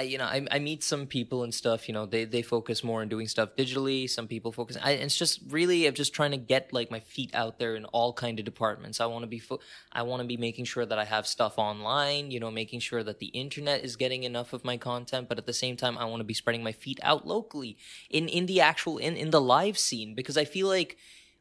you 0.03 0.17
know, 0.17 0.25
I, 0.25 0.45
I 0.51 0.59
meet 0.59 0.83
some 0.83 1.07
people 1.07 1.43
and 1.43 1.53
stuff. 1.53 1.87
You 1.87 1.93
know, 1.93 2.05
they 2.05 2.25
they 2.25 2.41
focus 2.41 2.83
more 2.83 3.01
on 3.01 3.09
doing 3.09 3.27
stuff 3.27 3.55
digitally. 3.55 4.09
Some 4.09 4.27
people 4.27 4.51
focus. 4.51 4.77
I, 4.81 4.91
it's 4.91 5.17
just 5.17 5.39
really, 5.49 5.87
I'm 5.87 5.93
just 5.93 6.13
trying 6.13 6.31
to 6.31 6.37
get 6.37 6.71
like 6.71 6.91
my 6.91 6.99
feet 6.99 7.33
out 7.33 7.57
there 7.57 7.75
in 7.75 7.85
all 7.85 8.13
kind 8.13 8.37
of 8.37 8.45
departments. 8.45 9.01
I 9.01 9.07
want 9.07 9.23
to 9.23 9.27
be, 9.27 9.39
fo- 9.39 9.59
I 9.91 10.03
want 10.03 10.21
to 10.21 10.27
be 10.27 10.37
making 10.37 10.65
sure 10.65 10.85
that 10.85 10.99
I 10.99 11.05
have 11.05 11.25
stuff 11.25 11.57
online. 11.57 12.29
You 12.31 12.39
know, 12.39 12.51
making 12.51 12.81
sure 12.81 13.03
that 13.03 13.19
the 13.19 13.27
internet 13.27 13.83
is 13.83 13.95
getting 13.95 14.23
enough 14.23 14.53
of 14.53 14.63
my 14.63 14.77
content. 14.77 15.29
But 15.29 15.39
at 15.39 15.45
the 15.45 15.53
same 15.53 15.75
time, 15.75 15.97
I 15.97 16.05
want 16.05 16.19
to 16.19 16.25
be 16.25 16.33
spreading 16.35 16.63
my 16.63 16.73
feet 16.73 16.99
out 17.01 17.25
locally 17.25 17.77
in 18.09 18.27
in 18.27 18.45
the 18.45 18.61
actual 18.61 18.97
in 18.99 19.17
in 19.17 19.31
the 19.31 19.41
live 19.41 19.77
scene 19.77 20.13
because 20.13 20.37
I 20.37 20.45
feel 20.45 20.67
like 20.67 20.97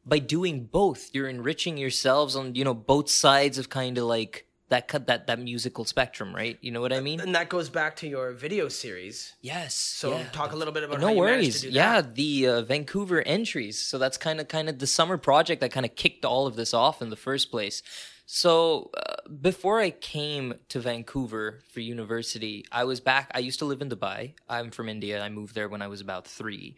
by 0.07 0.21
doing 0.21 0.65
both, 0.65 1.11
you're 1.13 1.29
enriching 1.29 1.77
yourselves 1.77 2.37
on 2.37 2.55
you 2.55 2.65
know 2.65 2.75
both 2.75 3.11
sides 3.11 3.59
of 3.59 3.69
kind 3.69 3.99
of 3.99 4.05
like 4.05 4.46
that 4.69 4.89
cut 4.89 5.07
that 5.07 5.27
that 5.29 5.39
musical 5.39 5.85
spectrum, 5.85 6.35
right? 6.35 6.59
You 6.61 6.73
know 6.73 6.81
what 6.81 6.93
I 6.93 7.01
mean? 7.01 7.21
And 7.21 7.35
that 7.35 7.49
goes 7.49 7.69
back 7.69 7.97
to 7.97 8.09
your 8.09 8.33
video 8.33 8.69
series. 8.69 9.35
Yes. 9.41 9.75
So 9.75 10.17
yeah. 10.17 10.25
talk 10.33 10.53
a 10.53 10.57
little 10.57 10.75
bit 10.75 10.83
about 10.83 11.01
no 11.01 11.09
how 11.09 11.13
you 11.13 11.23
managed 11.23 11.41
worries. 11.41 11.61
to 11.61 11.71
do 11.71 11.75
yeah, 11.75 12.01
the 12.01 12.49
uh, 12.49 12.63
Vancouver 12.63 13.23
entries. 13.23 13.81
So 13.81 13.99
that's 13.99 14.17
kind 14.17 14.41
of 14.41 14.49
kind 14.49 14.69
of 14.69 14.79
the 14.79 14.87
summer 14.87 15.19
project 15.19 15.61
that 15.61 15.71
kind 15.71 15.87
of 15.87 15.95
kicked 15.95 16.25
all 16.25 16.47
of 16.47 16.57
this 16.57 16.75
off 16.75 17.01
in 17.01 17.11
the 17.11 17.17
first 17.17 17.51
place. 17.51 17.83
So 18.27 18.91
uh, 18.97 19.29
before 19.41 19.79
I 19.79 19.91
came 19.91 20.55
to 20.71 20.81
Vancouver 20.81 21.61
for 21.73 21.79
university, 21.79 22.65
I 22.73 22.83
was 22.83 22.99
back. 22.99 23.31
I 23.33 23.39
used 23.39 23.61
to 23.61 23.65
live 23.67 23.81
in 23.81 23.89
Dubai. 23.89 24.35
I'm 24.49 24.73
from 24.73 24.89
India. 24.89 25.23
I 25.23 25.29
moved 25.29 25.55
there 25.55 25.69
when 25.69 25.81
I 25.81 25.87
was 25.87 26.01
about 26.01 26.27
three, 26.27 26.77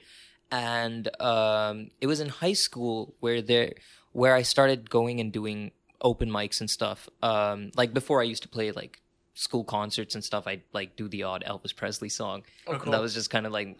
and 0.52 1.09
um, 1.23 1.90
it 2.02 2.07
was 2.07 2.21
in 2.21 2.28
high 2.28 2.52
school 2.52 3.14
where 3.21 3.40
there 3.40 3.73
where 4.12 4.35
I 4.35 4.42
started 4.42 4.90
going 4.90 5.21
and 5.21 5.33
doing 5.33 5.73
open 6.00 6.31
mics 6.31 6.61
and 6.61 6.71
stuff. 6.71 7.09
Um, 7.23 7.71
like 7.76 7.93
before, 7.93 8.21
I 8.21 8.25
used 8.25 8.43
to 8.43 8.49
play 8.49 8.71
like 8.73 9.00
school 9.35 9.64
concerts 9.64 10.14
and 10.14 10.25
stuff. 10.25 10.47
I'd 10.47 10.62
like 10.73 10.97
do 10.97 11.09
the 11.09 11.23
odd 11.23 11.45
Elvis 11.47 11.75
Presley 11.75 12.09
song. 12.09 12.43
Oh, 12.67 12.78
cool. 12.78 12.93
That 12.93 13.00
was 13.00 13.14
just 13.14 13.31
kind 13.31 13.47
of 13.47 13.52
like 13.52 13.78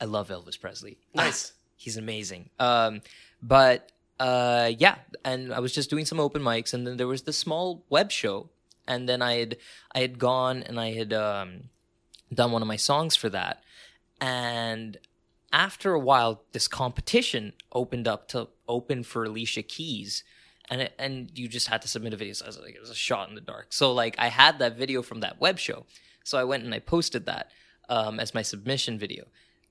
I 0.00 0.04
love 0.04 0.28
Elvis 0.28 0.60
Presley. 0.60 0.98
Nice. 1.14 1.52
He's 1.76 1.96
amazing. 1.96 2.50
Um, 2.58 3.02
but 3.42 3.92
uh, 4.18 4.72
yeah, 4.78 4.96
and 5.24 5.52
I 5.52 5.60
was 5.60 5.74
just 5.74 5.90
doing 5.90 6.06
some 6.06 6.20
open 6.20 6.42
mics, 6.42 6.72
and 6.72 6.86
then 6.86 6.96
there 6.96 7.06
was 7.06 7.22
this 7.22 7.36
small 7.36 7.84
web 7.90 8.10
show, 8.10 8.48
and 8.88 9.08
then 9.08 9.22
I 9.22 9.34
had 9.34 9.56
I 9.94 10.00
had 10.00 10.18
gone 10.18 10.62
and 10.62 10.80
I 10.80 10.92
had 10.92 11.12
um, 11.12 11.64
done 12.32 12.52
one 12.52 12.62
of 12.62 12.68
my 12.68 12.76
songs 12.76 13.14
for 13.14 13.28
that, 13.30 13.62
and 14.20 14.98
after 15.52 15.92
a 15.92 15.98
while, 15.98 16.42
this 16.52 16.68
competition 16.68 17.52
opened 17.72 18.08
up 18.08 18.28
to 18.28 18.48
open 18.68 19.02
for 19.02 19.24
Alicia 19.24 19.62
Keys. 19.62 20.24
And 20.68 20.82
it, 20.82 20.94
and 20.98 21.30
you 21.34 21.48
just 21.48 21.68
had 21.68 21.82
to 21.82 21.88
submit 21.88 22.12
a 22.12 22.16
video. 22.16 22.34
So 22.34 22.44
I 22.44 22.48
was 22.48 22.58
like, 22.58 22.74
it 22.74 22.80
was 22.80 22.90
a 22.90 22.94
shot 22.94 23.28
in 23.28 23.34
the 23.34 23.40
dark. 23.40 23.66
So 23.70 23.92
like 23.92 24.16
I 24.18 24.28
had 24.28 24.58
that 24.58 24.76
video 24.76 25.02
from 25.02 25.20
that 25.20 25.40
web 25.40 25.58
show. 25.58 25.86
So 26.24 26.38
I 26.38 26.44
went 26.44 26.64
and 26.64 26.74
I 26.74 26.80
posted 26.80 27.26
that 27.26 27.50
um, 27.88 28.18
as 28.18 28.34
my 28.34 28.42
submission 28.42 28.98
video. 28.98 29.26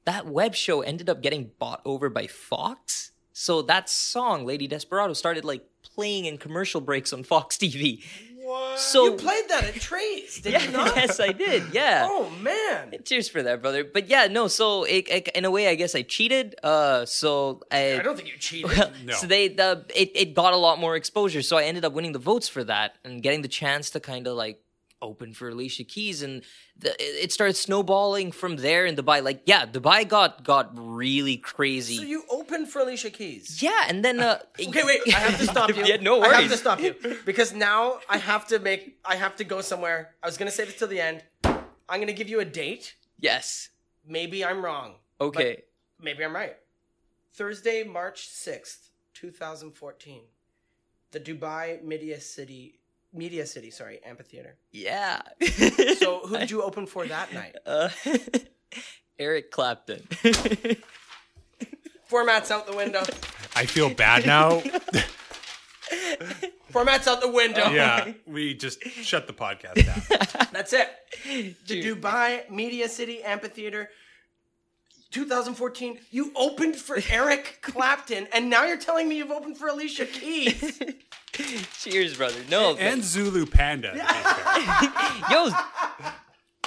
That 0.06 0.26
web 0.26 0.56
show 0.56 0.82
ended 0.82 1.10
up 1.10 1.22
getting 1.22 1.52
bought 1.60 1.82
over 1.84 2.10
by 2.10 2.28
Fox. 2.28 3.12
So 3.34 3.62
that 3.64 3.90
song, 3.90 4.46
Lady 4.46 4.68
Desperado, 4.68 5.14
started 5.14 5.44
like 5.44 5.66
playing 5.82 6.26
in 6.26 6.38
commercial 6.38 6.80
breaks 6.80 7.12
on 7.12 7.24
Fox 7.24 7.58
TV. 7.58 8.04
What? 8.46 8.80
So 8.80 9.06
You 9.06 9.12
played 9.14 9.50
that 9.50 9.64
at 9.64 9.74
Trace, 9.76 10.40
did 10.40 10.62
you 10.62 10.72
not? 10.78 10.96
yes, 10.96 11.20
I 11.20 11.32
did. 11.32 11.64
Yeah. 11.74 12.08
Oh 12.10 12.30
man. 12.42 12.94
Cheers 13.04 13.28
for 13.28 13.42
that, 13.42 13.62
brother. 13.62 13.84
But 13.84 14.08
yeah, 14.08 14.28
no. 14.28 14.48
So 14.48 14.84
it, 14.84 15.08
it, 15.10 15.28
in 15.30 15.46
a 15.46 15.52
way, 15.52 15.68
I 15.68 15.74
guess 15.76 15.96
I 15.96 16.04
cheated. 16.04 16.56
Uh, 16.62 17.06
so 17.06 17.62
I, 17.72 18.00
I 18.00 18.04
don't 18.04 18.16
think 18.16 18.30
you 18.30 18.38
cheated. 18.38 18.92
No. 19.04 19.14
so 19.14 19.26
they 19.28 19.48
the 19.48 19.86
it, 19.96 20.12
it 20.14 20.34
got 20.36 20.54
a 20.54 20.58
lot 20.58 20.80
more 20.80 20.96
exposure. 20.96 21.42
So 21.42 21.58
I 21.58 21.64
ended 21.64 21.86
up 21.86 21.94
winning 21.94 22.12
the 22.12 22.20
votes 22.20 22.48
for 22.48 22.64
that 22.66 22.96
and 23.04 23.24
getting 23.24 23.42
the 23.42 23.48
chance 23.48 23.90
to 23.92 24.00
kind 24.00 24.28
of 24.28 24.36
like 24.36 24.60
open 25.12 25.30
for 25.38 25.46
Alicia 25.56 25.86
Keys, 25.94 26.18
and 26.26 26.44
the, 26.84 26.92
it 27.24 27.32
started 27.38 27.56
snowballing 27.68 28.32
from 28.42 28.54
there 28.58 28.84
in 28.90 28.94
Dubai. 28.96 29.18
Like 29.30 29.42
yeah, 29.46 29.62
Dubai 29.66 30.00
got 30.16 30.44
got 30.44 30.66
really 31.02 31.38
crazy. 31.38 31.98
so 31.98 32.04
you 32.16 32.22
opened 32.40 32.66
for 32.72 32.80
Alicia 32.86 33.12
Keys. 33.18 33.46
yeah, 33.68 33.82
and 33.90 33.98
then 34.06 34.18
uh, 34.20 34.40
Okay, 34.70 34.84
wait. 34.90 35.02
I 35.08 35.20
have 35.28 35.38
to 35.44 35.48
stop 35.56 35.70
you. 35.78 35.84
yeah, 35.92 35.98
no 36.10 36.14
worries. 36.20 36.34
I 36.34 36.42
have 36.42 36.52
to 36.58 36.58
stop 36.66 36.80
you 36.86 36.94
because 37.30 37.50
now 37.54 37.82
I 38.10 38.18
have 38.32 38.44
to 38.52 38.56
make. 38.60 38.82
I 39.06 39.16
have 39.24 39.36
to 39.42 39.46
go 39.54 39.62
somewhere. 39.72 40.00
I 40.24 40.26
was 40.30 40.38
gonna 40.40 40.52
say 40.60 40.66
this 40.66 40.78
till 40.82 40.92
the 40.96 41.02
end. 41.10 41.18
I'm 41.90 42.00
gonna 42.02 42.20
give 42.22 42.30
you 42.34 42.40
a 42.40 42.50
date. 42.64 42.96
Yes. 43.20 43.70
Maybe 44.18 44.38
I'm 44.50 44.60
wrong. 44.66 44.90
Okay. 45.22 45.64
Maybe 46.02 46.22
I'm 46.26 46.36
right. 46.36 46.58
Thursday, 47.34 47.84
March 47.84 48.20
sixth, 48.28 48.90
two 49.14 49.32
thousand 49.32 49.72
fourteen. 49.82 50.24
The 51.12 51.20
Dubai 51.20 51.66
Media 51.84 52.20
City 52.20 52.80
Media 53.16 53.46
City, 53.46 53.72
sorry, 53.72 54.00
amphitheater. 54.06 54.56
yeah. 54.72 55.22
So 56.00 56.22
who 56.28 56.38
did 56.38 56.52
you 56.56 56.62
open 56.62 56.86
for 56.86 57.06
that 57.08 57.34
night? 57.34 57.56
Uh, 57.66 57.90
Eric 59.20 59.50
Clapton. 59.52 60.06
Format's 62.08 62.52
out 62.52 62.68
the 62.68 62.76
window. 62.76 63.04
I 63.56 63.66
feel 63.66 63.90
bad 63.90 64.26
now. 64.26 64.62
Format's 66.70 67.08
out 67.08 67.22
the 67.22 67.32
window. 67.32 67.70
yeah, 67.72 68.12
we 68.28 68.54
just 68.54 68.84
shut 68.84 69.28
the 69.28 69.34
podcast 69.34 69.86
down. 69.86 70.48
That's 70.52 70.74
it. 70.74 70.90
The 71.68 71.82
Dubai 71.82 72.50
Media 72.50 72.90
City 72.90 73.24
Amphitheater 73.24 73.90
2014. 75.12 76.00
You 76.12 76.32
opened 76.36 76.76
for 76.76 77.00
Eric 77.10 77.60
Clapton, 77.62 78.28
and 78.34 78.50
now 78.50 78.66
you're 78.66 78.78
telling 78.78 79.08
me 79.08 79.16
you've 79.18 79.32
opened 79.32 79.58
for 79.58 79.68
Alicia 79.68 80.06
Keys. 80.06 80.82
Cheers, 81.80 82.18
brother. 82.18 82.40
No, 82.50 82.74
but- 82.74 82.82
and 82.82 83.04
Zulu 83.04 83.46
Panda. 83.46 83.92
to 83.94 85.24
yo, 85.32 85.50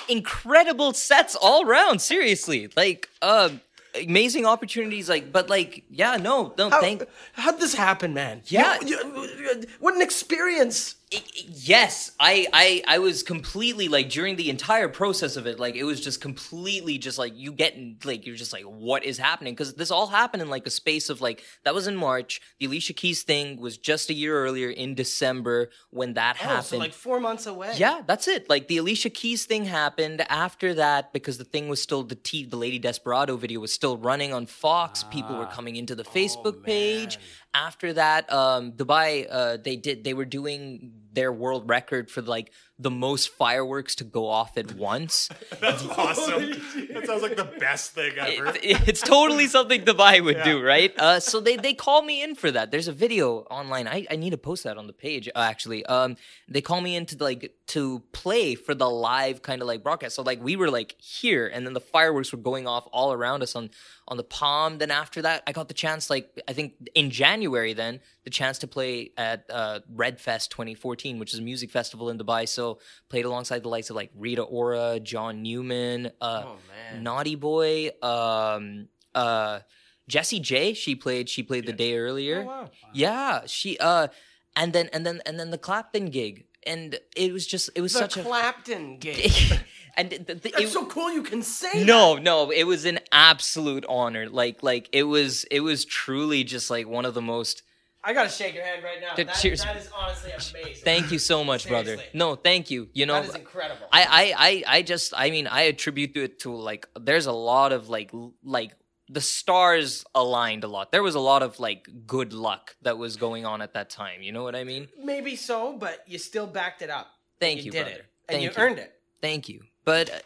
incredible 0.08 0.92
sets 0.92 1.34
all 1.36 1.66
around. 1.66 2.00
Seriously, 2.00 2.68
like, 2.76 3.08
um, 3.22 3.60
amazing 4.00 4.46
opportunities. 4.46 5.08
Like, 5.08 5.32
but 5.32 5.48
like, 5.48 5.84
yeah, 5.90 6.16
no, 6.16 6.54
no, 6.58 6.70
How, 6.70 6.80
thank. 6.80 7.04
how'd 7.32 7.58
this 7.58 7.74
happen, 7.74 8.14
man? 8.14 8.42
Yeah. 8.46 8.78
You- 8.84 8.98
you- 9.38 9.64
what 9.80 9.94
an 9.94 10.02
experience. 10.02 10.94
Yes, 11.10 12.12
I, 12.20 12.46
I, 12.52 12.82
I 12.86 12.98
was 12.98 13.22
completely 13.22 13.88
like 13.88 14.10
during 14.10 14.36
the 14.36 14.50
entire 14.50 14.88
process 14.88 15.36
of 15.36 15.46
it, 15.46 15.58
like 15.58 15.74
it 15.74 15.84
was 15.84 16.00
just 16.00 16.20
completely 16.20 16.98
just 16.98 17.18
like 17.18 17.32
you 17.36 17.52
getting 17.52 17.96
like 18.04 18.26
you're 18.26 18.36
just 18.36 18.52
like 18.52 18.64
what 18.64 19.04
is 19.04 19.16
happening 19.16 19.54
because 19.54 19.74
this 19.74 19.90
all 19.90 20.06
happened 20.06 20.42
in 20.42 20.50
like 20.50 20.66
a 20.66 20.70
space 20.70 21.08
of 21.08 21.22
like 21.22 21.42
that 21.64 21.74
was 21.74 21.86
in 21.86 21.96
March. 21.96 22.42
The 22.60 22.66
Alicia 22.66 22.92
Keys 22.92 23.22
thing 23.22 23.58
was 23.58 23.78
just 23.78 24.10
a 24.10 24.14
year 24.14 24.38
earlier 24.44 24.68
in 24.68 24.94
December 24.94 25.70
when 25.90 26.14
that 26.14 26.36
Oh, 26.40 26.46
happened. 26.46 26.64
so 26.66 26.78
like 26.78 26.92
four 26.92 27.20
months 27.20 27.46
away. 27.46 27.72
Yeah, 27.76 28.02
that's 28.06 28.28
it. 28.28 28.50
Like 28.50 28.68
the 28.68 28.76
Alicia 28.76 29.10
Keys 29.10 29.46
thing 29.46 29.64
happened 29.64 30.24
after 30.28 30.74
that 30.74 31.14
because 31.14 31.38
the 31.38 31.44
thing 31.44 31.68
was 31.68 31.80
still 31.80 32.02
the 32.02 32.16
T 32.16 32.44
the 32.44 32.56
Lady 32.56 32.78
Desperado 32.78 33.36
video 33.36 33.60
was 33.60 33.72
still 33.72 33.96
running 33.96 34.34
on 34.34 34.44
Fox. 34.44 35.04
People 35.04 35.36
were 35.36 35.46
ah. 35.46 35.50
coming 35.50 35.76
into 35.76 35.94
the 35.94 36.04
oh, 36.06 36.10
Facebook 36.10 36.62
page. 36.62 37.18
After 37.58 37.92
that, 37.94 38.30
um, 38.32 38.70
Dubai, 38.70 39.26
uh, 39.28 39.56
they 39.58 39.74
did 39.74 40.04
they 40.04 40.14
were 40.14 40.24
doing 40.24 40.92
their 41.12 41.32
world 41.32 41.68
record 41.68 42.10
for 42.10 42.22
like 42.22 42.52
the 42.78 42.90
most 42.90 43.30
fireworks 43.30 43.96
to 43.96 44.04
go 44.04 44.28
off 44.28 44.56
at 44.56 44.74
once. 44.74 45.28
That's 45.60 45.84
awesome. 45.88 46.50
That 46.92 47.04
sounds 47.06 47.22
like 47.22 47.36
the 47.36 47.50
best 47.58 47.92
thing 47.92 48.12
ever. 48.18 48.48
It- 48.48 48.58
it's 48.88 49.00
totally 49.00 49.46
something 49.46 49.82
Dubai 49.84 50.22
would 50.24 50.42
do, 50.44 50.62
right? 50.62 50.92
Uh, 50.98 51.18
so 51.20 51.40
they 51.40 51.56
they 51.56 51.74
call 51.74 52.02
me 52.02 52.22
in 52.22 52.34
for 52.34 52.50
that. 52.50 52.70
There's 52.70 52.86
a 52.88 52.92
video 52.92 53.38
online. 53.50 53.88
I, 53.88 54.06
I 54.10 54.16
need 54.16 54.30
to 54.30 54.38
post 54.38 54.64
that 54.64 54.76
on 54.78 54.86
the 54.86 54.92
page 54.92 55.28
uh, 55.28 55.40
actually. 55.40 55.84
Um, 55.86 56.16
they 56.48 56.60
call 56.60 56.80
me 56.80 56.94
in 56.94 57.06
to 57.06 57.16
like 57.22 57.52
to 57.68 58.00
play 58.12 58.54
for 58.54 58.74
the 58.74 58.88
live 58.88 59.42
kind 59.42 59.60
of 59.60 59.66
like 59.68 59.82
broadcast. 59.82 60.14
So 60.14 60.22
like 60.22 60.42
we 60.42 60.54
were 60.56 60.70
like 60.70 60.94
here, 61.00 61.46
and 61.48 61.66
then 61.66 61.72
the 61.72 61.80
fireworks 61.80 62.32
were 62.32 62.38
going 62.38 62.66
off 62.68 62.86
all 62.92 63.12
around 63.12 63.42
us 63.42 63.56
on 63.56 63.70
on 64.06 64.16
the 64.18 64.24
palm. 64.24 64.78
Then 64.78 64.90
after 64.92 65.22
that, 65.22 65.42
I 65.46 65.52
got 65.52 65.66
the 65.68 65.74
chance 65.74 66.10
like 66.10 66.30
I 66.46 66.52
think 66.52 66.74
in 66.94 67.10
January 67.10 67.72
then 67.72 68.00
the 68.28 68.34
chance 68.34 68.58
to 68.58 68.66
play 68.66 69.10
at 69.16 69.46
uh, 69.48 69.80
Red 69.90 70.20
Fest 70.20 70.50
2014, 70.50 71.18
which 71.18 71.32
is 71.32 71.38
a 71.38 71.42
music 71.42 71.70
festival 71.70 72.10
in 72.10 72.18
Dubai. 72.18 72.46
So 72.46 72.78
played 73.08 73.24
alongside 73.24 73.62
the 73.62 73.70
likes 73.70 73.88
of 73.88 73.96
like 73.96 74.10
Rita 74.14 74.42
Ora, 74.42 75.00
John 75.00 75.40
Newman, 75.42 76.10
uh, 76.20 76.42
Oh. 76.44 76.56
Naughty 77.00 77.36
Boy, 77.36 77.90
um, 78.02 78.88
uh, 79.14 79.60
Jessie 80.08 80.40
J. 80.40 80.74
She 80.74 80.94
played. 80.94 81.30
She 81.30 81.42
played 81.42 81.64
the 81.64 81.72
day 81.72 81.96
earlier. 81.96 82.42
Oh, 82.42 82.46
wow. 82.46 82.70
Yeah, 82.92 83.40
she. 83.46 83.78
Uh, 83.78 84.08
and 84.54 84.74
then 84.74 84.90
and 84.92 85.06
then 85.06 85.22
and 85.24 85.40
then 85.40 85.50
the 85.50 85.58
Clapton 85.58 86.10
gig, 86.10 86.44
and 86.66 86.98
it 87.16 87.32
was 87.32 87.46
just 87.46 87.70
it 87.74 87.80
was 87.80 87.94
The 87.94 88.00
such 88.00 88.18
Clapton 88.22 88.98
gig. 88.98 89.32
and 89.96 90.10
the, 90.10 90.18
the, 90.18 90.34
That's 90.34 90.64
it, 90.64 90.68
so 90.68 90.84
cool 90.84 91.10
you 91.12 91.22
can 91.22 91.42
say 91.42 91.84
no, 91.84 92.16
no, 92.16 92.50
it 92.50 92.64
was 92.64 92.84
an 92.84 92.98
absolute 93.10 93.86
honor. 93.88 94.28
Like, 94.28 94.62
like 94.62 94.88
it 94.92 95.04
was, 95.04 95.44
it 95.44 95.60
was 95.60 95.84
truly 95.86 96.44
just 96.44 96.68
like 96.70 96.86
one 96.86 97.06
of 97.06 97.14
the 97.14 97.22
most. 97.22 97.62
I 98.04 98.12
gotta 98.12 98.28
shake 98.28 98.54
your 98.54 98.64
hand 98.64 98.82
right 98.82 99.00
now. 99.00 99.14
That- 99.16 99.34
cheers. 99.34 99.62
that 99.62 99.76
is 99.76 99.90
honestly 99.96 100.30
amazing. 100.30 100.84
Thank 100.84 101.10
you 101.10 101.18
so 101.18 101.44
much, 101.44 101.68
brother. 101.68 101.98
No, 102.14 102.36
thank 102.36 102.70
you. 102.70 102.88
You 102.92 103.06
know, 103.06 103.14
That 103.14 103.28
is 103.28 103.34
incredible. 103.34 103.86
I, 103.92 104.02
I, 104.02 104.34
I, 104.48 104.78
I 104.78 104.82
just, 104.82 105.12
I 105.16 105.30
mean, 105.30 105.46
I 105.46 105.62
attribute 105.62 106.16
it 106.16 106.40
to 106.40 106.54
like, 106.54 106.86
there's 106.98 107.26
a 107.26 107.32
lot 107.32 107.72
of 107.72 107.88
like, 107.88 108.10
like 108.44 108.72
the 109.08 109.20
stars 109.20 110.04
aligned 110.14 110.64
a 110.64 110.68
lot. 110.68 110.92
There 110.92 111.02
was 111.02 111.14
a 111.14 111.20
lot 111.20 111.42
of 111.42 111.58
like 111.58 111.88
good 112.06 112.32
luck 112.32 112.76
that 112.82 112.98
was 112.98 113.16
going 113.16 113.44
on 113.46 113.62
at 113.62 113.74
that 113.74 113.90
time. 113.90 114.22
You 114.22 114.32
know 114.32 114.42
what 114.42 114.54
I 114.54 114.64
mean? 114.64 114.88
Maybe 115.02 115.34
so, 115.34 115.76
but 115.76 116.04
you 116.06 116.18
still 116.18 116.46
backed 116.46 116.82
it 116.82 116.90
up. 116.90 117.08
Thank 117.40 117.58
you 117.58 117.64
you, 117.66 117.70
did 117.72 117.84
brother. 117.84 117.98
it, 118.00 118.06
and 118.28 118.42
you, 118.42 118.50
you. 118.50 118.54
earned 118.56 118.78
it. 118.78 118.92
Thank 119.20 119.48
you. 119.48 119.62
But 119.84 120.10
uh, 120.10 120.18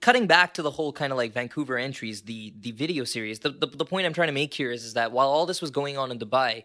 cutting 0.00 0.26
back 0.26 0.54
to 0.54 0.62
the 0.62 0.70
whole 0.70 0.92
kind 0.92 1.12
of 1.12 1.18
like 1.18 1.32
Vancouver 1.32 1.76
entries, 1.76 2.22
the 2.22 2.54
the 2.58 2.72
video 2.72 3.04
series. 3.04 3.40
The, 3.40 3.50
the 3.50 3.66
the 3.66 3.84
point 3.84 4.06
I'm 4.06 4.12
trying 4.12 4.28
to 4.28 4.32
make 4.32 4.54
here 4.54 4.70
is 4.70 4.84
is 4.84 4.94
that 4.94 5.12
while 5.12 5.28
all 5.28 5.46
this 5.46 5.60
was 5.60 5.70
going 5.70 5.98
on 5.98 6.10
in 6.10 6.18
Dubai, 6.18 6.64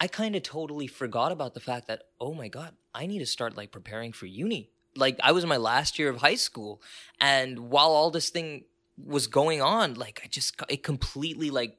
I 0.00 0.08
kind 0.08 0.34
of 0.34 0.42
totally 0.42 0.86
forgot 0.86 1.30
about 1.30 1.54
the 1.54 1.60
fact 1.60 1.86
that 1.88 2.04
oh 2.20 2.34
my 2.34 2.48
god, 2.48 2.74
I 2.94 3.06
need 3.06 3.18
to 3.18 3.26
start 3.26 3.56
like 3.56 3.70
preparing 3.70 4.12
for 4.12 4.26
uni. 4.26 4.70
Like 4.96 5.20
I 5.22 5.32
was 5.32 5.44
in 5.44 5.48
my 5.48 5.58
last 5.58 5.98
year 5.98 6.08
of 6.08 6.16
high 6.16 6.34
school, 6.34 6.80
and 7.20 7.70
while 7.70 7.90
all 7.90 8.10
this 8.10 8.30
thing 8.30 8.64
was 8.96 9.26
going 9.26 9.62
on, 9.62 9.94
like 9.94 10.22
I 10.24 10.28
just 10.28 10.60
it 10.68 10.82
completely 10.82 11.50
like 11.50 11.76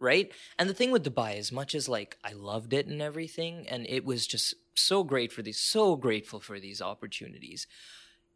right? 0.00 0.32
And 0.58 0.68
the 0.68 0.74
thing 0.74 0.90
with 0.90 1.04
Dubai, 1.04 1.36
as 1.36 1.52
much 1.52 1.74
as 1.74 1.88
like 1.88 2.16
I 2.24 2.32
loved 2.32 2.72
it 2.72 2.86
and 2.86 3.00
everything, 3.00 3.68
and 3.68 3.86
it 3.86 4.04
was 4.04 4.26
just 4.26 4.54
so 4.74 5.04
great 5.04 5.30
for 5.30 5.42
these, 5.42 5.60
so 5.60 5.94
grateful 5.94 6.40
for 6.40 6.58
these 6.58 6.82
opportunities. 6.82 7.66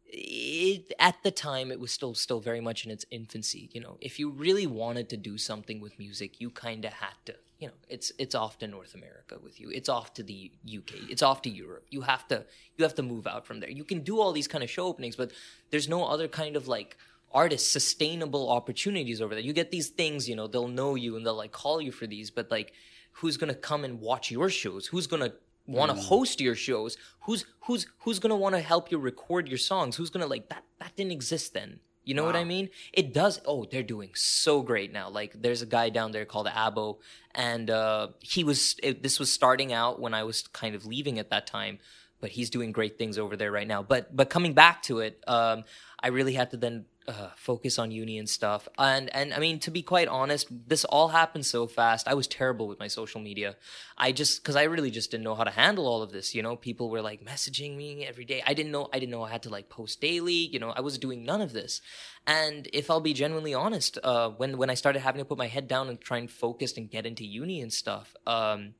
It, 0.05 0.93
at 0.99 1.15
the 1.23 1.31
time, 1.31 1.71
it 1.71 1.79
was 1.79 1.91
still 1.91 2.13
still 2.13 2.39
very 2.39 2.61
much 2.61 2.85
in 2.85 2.91
its 2.91 3.05
infancy. 3.11 3.69
You 3.73 3.81
know, 3.81 3.97
if 3.99 4.19
you 4.19 4.29
really 4.29 4.67
wanted 4.67 5.09
to 5.09 5.17
do 5.17 5.37
something 5.37 5.81
with 5.81 5.99
music, 5.99 6.39
you 6.39 6.51
kind 6.51 6.85
of 6.85 6.93
had 6.93 7.15
to. 7.25 7.35
You 7.59 7.67
know, 7.67 7.73
it's 7.87 8.11
it's 8.17 8.35
off 8.35 8.57
to 8.59 8.67
North 8.67 8.95
America 8.95 9.37
with 9.41 9.61
you. 9.61 9.69
It's 9.69 9.87
off 9.87 10.13
to 10.15 10.23
the 10.23 10.51
UK. 10.65 11.09
It's 11.09 11.21
off 11.21 11.41
to 11.43 11.49
Europe. 11.49 11.85
You 11.89 12.01
have 12.01 12.27
to 12.27 12.45
you 12.77 12.83
have 12.83 12.95
to 12.95 13.03
move 13.03 13.27
out 13.27 13.45
from 13.45 13.59
there. 13.59 13.69
You 13.69 13.85
can 13.85 14.01
do 14.01 14.19
all 14.19 14.33
these 14.33 14.47
kind 14.47 14.63
of 14.63 14.69
show 14.69 14.85
openings, 14.85 15.15
but 15.15 15.31
there's 15.71 15.87
no 15.87 16.05
other 16.05 16.27
kind 16.27 16.55
of 16.55 16.67
like 16.67 16.97
artists 17.31 17.71
sustainable 17.71 18.49
opportunities 18.49 19.21
over 19.21 19.35
there. 19.35 19.43
You 19.43 19.53
get 19.53 19.71
these 19.71 19.89
things, 19.89 20.27
you 20.27 20.35
know, 20.35 20.47
they'll 20.47 20.67
know 20.67 20.95
you 20.95 21.15
and 21.15 21.25
they'll 21.25 21.35
like 21.35 21.51
call 21.51 21.81
you 21.81 21.91
for 21.91 22.07
these, 22.07 22.29
but 22.29 22.51
like 22.51 22.73
who's 23.13 23.37
gonna 23.37 23.55
come 23.55 23.83
and 23.85 24.01
watch 24.01 24.31
your 24.31 24.49
shows? 24.49 24.87
Who's 24.87 25.07
gonna 25.07 25.33
want 25.65 25.91
to 25.91 25.97
mm. 25.97 26.03
host 26.03 26.41
your 26.41 26.55
shows? 26.55 26.97
Who's 27.21 27.45
who's 27.61 27.87
who's 27.99 28.19
gonna 28.19 28.35
want 28.35 28.55
to 28.55 28.61
help 28.61 28.91
you 28.91 28.97
record 28.97 29.47
your 29.47 29.57
songs? 29.57 29.95
Who's 29.95 30.09
gonna 30.09 30.27
like 30.27 30.49
that? 30.49 30.63
That 30.79 30.95
didn't 30.95 31.13
exist 31.13 31.53
then. 31.53 31.79
You 32.05 32.13
know 32.13 32.23
wow. 32.23 32.29
what 32.29 32.35
I 32.35 32.43
mean? 32.43 32.69
It 32.93 33.13
does. 33.13 33.41
Oh, 33.45 33.65
they're 33.65 33.83
doing 33.83 34.11
so 34.13 34.61
great 34.61 34.93
now. 34.93 35.09
Like, 35.09 35.41
there's 35.41 35.61
a 35.61 35.65
guy 35.65 35.89
down 35.89 36.11
there 36.11 36.25
called 36.25 36.47
Abo, 36.47 36.97
and 37.33 37.69
uh, 37.69 38.09
he 38.19 38.43
was. 38.43 38.75
It, 38.81 39.03
this 39.03 39.19
was 39.19 39.31
starting 39.31 39.73
out 39.73 39.99
when 39.99 40.13
I 40.13 40.23
was 40.23 40.47
kind 40.47 40.75
of 40.75 40.85
leaving 40.85 41.19
at 41.19 41.31
that 41.31 41.47
time, 41.47 41.79
but 42.21 42.29
he's 42.29 42.49
doing 42.49 42.71
great 42.71 42.97
things 42.97 43.17
over 43.17 43.35
there 43.35 43.51
right 43.51 43.67
now. 43.67 43.83
But 43.83 44.15
but 44.15 44.29
coming 44.29 44.53
back 44.53 44.83
to 44.83 44.99
it, 44.99 45.23
um, 45.27 45.63
I 45.99 46.09
really 46.09 46.33
had 46.33 46.51
to 46.51 46.57
then 46.57 46.85
uh, 47.07 47.29
focus 47.35 47.77
on 47.77 47.91
uni 47.91 48.17
and 48.17 48.29
stuff. 48.29 48.67
And 48.77 49.13
and 49.15 49.33
I 49.33 49.39
mean, 49.39 49.59
to 49.59 49.71
be 49.71 49.81
quite 49.81 50.07
honest, 50.07 50.47
this 50.67 50.85
all 50.85 51.09
happened 51.09 51.45
so 51.45 51.67
fast. 51.67 52.07
I 52.07 52.13
was 52.13 52.27
terrible 52.27 52.67
with 52.67 52.79
my 52.79 52.87
social 52.87 53.21
media. 53.21 53.55
I 53.97 54.11
just 54.11 54.41
because 54.41 54.55
I 54.55 54.63
really 54.63 54.91
just 54.91 55.11
didn't 55.11 55.23
know 55.23 55.35
how 55.35 55.43
to 55.43 55.51
handle 55.51 55.87
all 55.87 56.01
of 56.01 56.11
this. 56.11 56.33
You 56.33 56.41
know, 56.41 56.55
people 56.55 56.89
were 56.89 57.01
like 57.01 57.23
messaging 57.23 57.77
me 57.77 58.05
every 58.05 58.25
day. 58.25 58.41
I 58.45 58.53
didn't 58.53 58.71
know. 58.71 58.89
I 58.91 58.99
didn't 58.99 59.11
know 59.11 59.23
I 59.23 59.29
had 59.29 59.43
to 59.43 59.49
like 59.49 59.69
post 59.69 60.01
daily. 60.01 60.33
You 60.33 60.59
know, 60.59 60.69
I 60.69 60.81
was 60.81 60.97
doing 60.97 61.23
none 61.23 61.41
of 61.41 61.53
this. 61.53 61.81
And 62.27 62.67
if 62.73 62.89
I'll 62.89 63.01
be 63.01 63.13
genuinely 63.13 63.53
honest, 63.53 63.99
uh, 64.03 64.29
when 64.29 64.57
when 64.57 64.69
I 64.69 64.75
started 64.75 64.99
having 64.99 65.19
to 65.19 65.25
put 65.25 65.37
my 65.37 65.47
head 65.47 65.67
down 65.67 65.89
and 65.89 65.99
try 65.99 66.17
and 66.17 66.29
focus 66.29 66.77
and 66.77 66.89
get 66.89 67.05
into 67.05 67.23
uni 67.25 67.61
and 67.61 67.71
stuff, 67.71 68.15
um, 68.25 68.73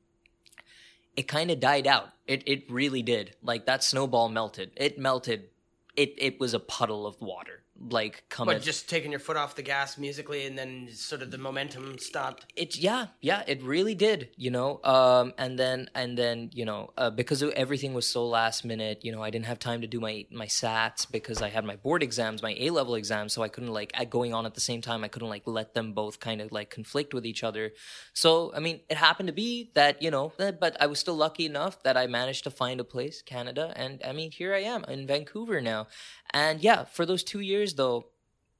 it 1.16 1.28
kind 1.28 1.50
of 1.50 1.60
died 1.60 1.86
out. 1.86 2.08
It 2.26 2.42
it 2.46 2.70
really 2.70 3.02
did. 3.02 3.36
Like 3.42 3.66
that 3.66 3.84
snowball 3.84 4.28
melted. 4.28 4.72
It 4.76 4.98
melted. 4.98 5.50
It 5.96 6.14
it 6.18 6.40
was 6.40 6.54
a 6.54 6.60
puddle 6.60 7.06
of 7.06 7.20
water 7.20 7.62
like 7.90 8.24
come 8.28 8.46
but 8.46 8.62
just 8.62 8.88
taking 8.88 9.10
your 9.10 9.20
foot 9.20 9.36
off 9.36 9.54
the 9.54 9.62
gas 9.62 9.98
musically 9.98 10.46
and 10.46 10.58
then 10.58 10.88
sort 10.92 11.22
of 11.22 11.30
the 11.30 11.38
momentum 11.38 11.98
stopped? 11.98 12.46
It 12.56 12.76
yeah 12.76 13.06
yeah 13.20 13.42
it 13.46 13.62
really 13.62 13.94
did 13.94 14.30
you 14.36 14.50
know? 14.50 14.80
Um 14.84 15.34
and 15.38 15.58
then 15.58 15.90
and 15.94 16.16
then 16.16 16.50
you 16.52 16.64
know 16.64 16.90
uh, 16.96 17.10
because 17.10 17.42
everything 17.42 17.94
was 17.94 18.06
so 18.06 18.26
last 18.26 18.64
minute 18.64 19.04
you 19.04 19.12
know 19.12 19.22
i 19.22 19.30
didn't 19.30 19.46
have 19.46 19.58
time 19.58 19.80
to 19.80 19.86
do 19.86 20.00
my 20.00 20.26
my 20.30 20.46
sats 20.46 21.10
because 21.10 21.42
i 21.42 21.48
had 21.48 21.64
my 21.64 21.76
board 21.76 22.02
exams 22.02 22.42
my 22.42 22.54
a 22.58 22.70
level 22.70 22.94
exams 22.94 23.32
so 23.32 23.42
i 23.42 23.48
couldn't 23.48 23.72
like 23.72 23.92
going 24.10 24.32
on 24.32 24.46
at 24.46 24.54
the 24.54 24.60
same 24.60 24.80
time 24.80 25.04
i 25.04 25.08
couldn't 25.08 25.28
like 25.28 25.42
let 25.46 25.74
them 25.74 25.92
both 25.92 26.20
kind 26.20 26.40
of 26.40 26.52
like 26.52 26.70
conflict 26.70 27.12
with 27.14 27.26
each 27.26 27.42
other. 27.42 27.72
So 28.12 28.52
i 28.54 28.60
mean 28.60 28.80
it 28.88 28.96
happened 28.96 29.26
to 29.28 29.32
be 29.32 29.70
that 29.74 30.02
you 30.02 30.10
know 30.10 30.32
but 30.38 30.76
i 30.80 30.86
was 30.86 30.98
still 30.98 31.16
lucky 31.16 31.46
enough 31.46 31.82
that 31.82 31.96
i 31.96 32.06
managed 32.06 32.44
to 32.44 32.50
find 32.50 32.80
a 32.80 32.84
place 32.84 33.22
canada 33.22 33.72
and 33.76 34.00
i 34.04 34.12
mean 34.12 34.30
here 34.30 34.54
i 34.54 34.60
am 34.60 34.84
in 34.84 35.06
vancouver 35.06 35.60
now. 35.60 35.86
And 36.30 36.60
yeah, 36.60 36.84
for 36.84 37.06
those 37.06 37.22
two 37.22 37.40
years 37.40 37.65
though, 37.74 38.06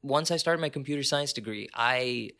once 0.02 0.30
I 0.30 0.36
started 0.36 0.60
my 0.60 0.68
computer 0.68 1.02
science 1.02 1.32
degree, 1.32 1.68
I 1.74 2.30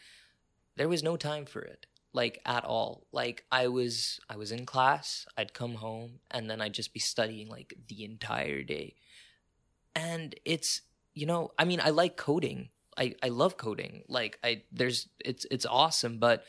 there 0.76 0.88
was 0.88 1.02
no 1.02 1.16
time 1.16 1.46
for 1.46 1.61
it 1.62 1.87
like 2.12 2.40
at 2.46 2.64
all 2.64 3.06
like 3.12 3.44
i 3.50 3.66
was 3.66 4.20
i 4.30 4.37
was 4.37 4.52
in 4.52 4.64
class 4.64 5.26
i'd 5.37 5.52
come 5.52 5.75
home 5.75 6.12
and 6.30 6.49
then 6.49 6.62
i'd 6.62 6.73
just 6.73 6.94
be 6.94 7.00
studying 7.00 7.49
like 7.49 7.75
the 7.88 8.04
entire 8.04 8.62
day 8.62 8.94
and 9.94 10.35
it's 10.44 10.82
you 11.14 11.26
know 11.26 11.50
i 11.58 11.64
mean 11.64 11.80
i 11.82 11.90
like 11.90 12.16
coding 12.16 12.71
i 12.97 13.14
i 13.23 13.28
love 13.28 13.58
coding 13.58 14.02
like 14.08 14.38
i 14.43 14.62
there's 14.73 15.08
it's 15.19 15.45
it's 15.50 15.67
awesome 15.67 16.19
but 16.19 16.45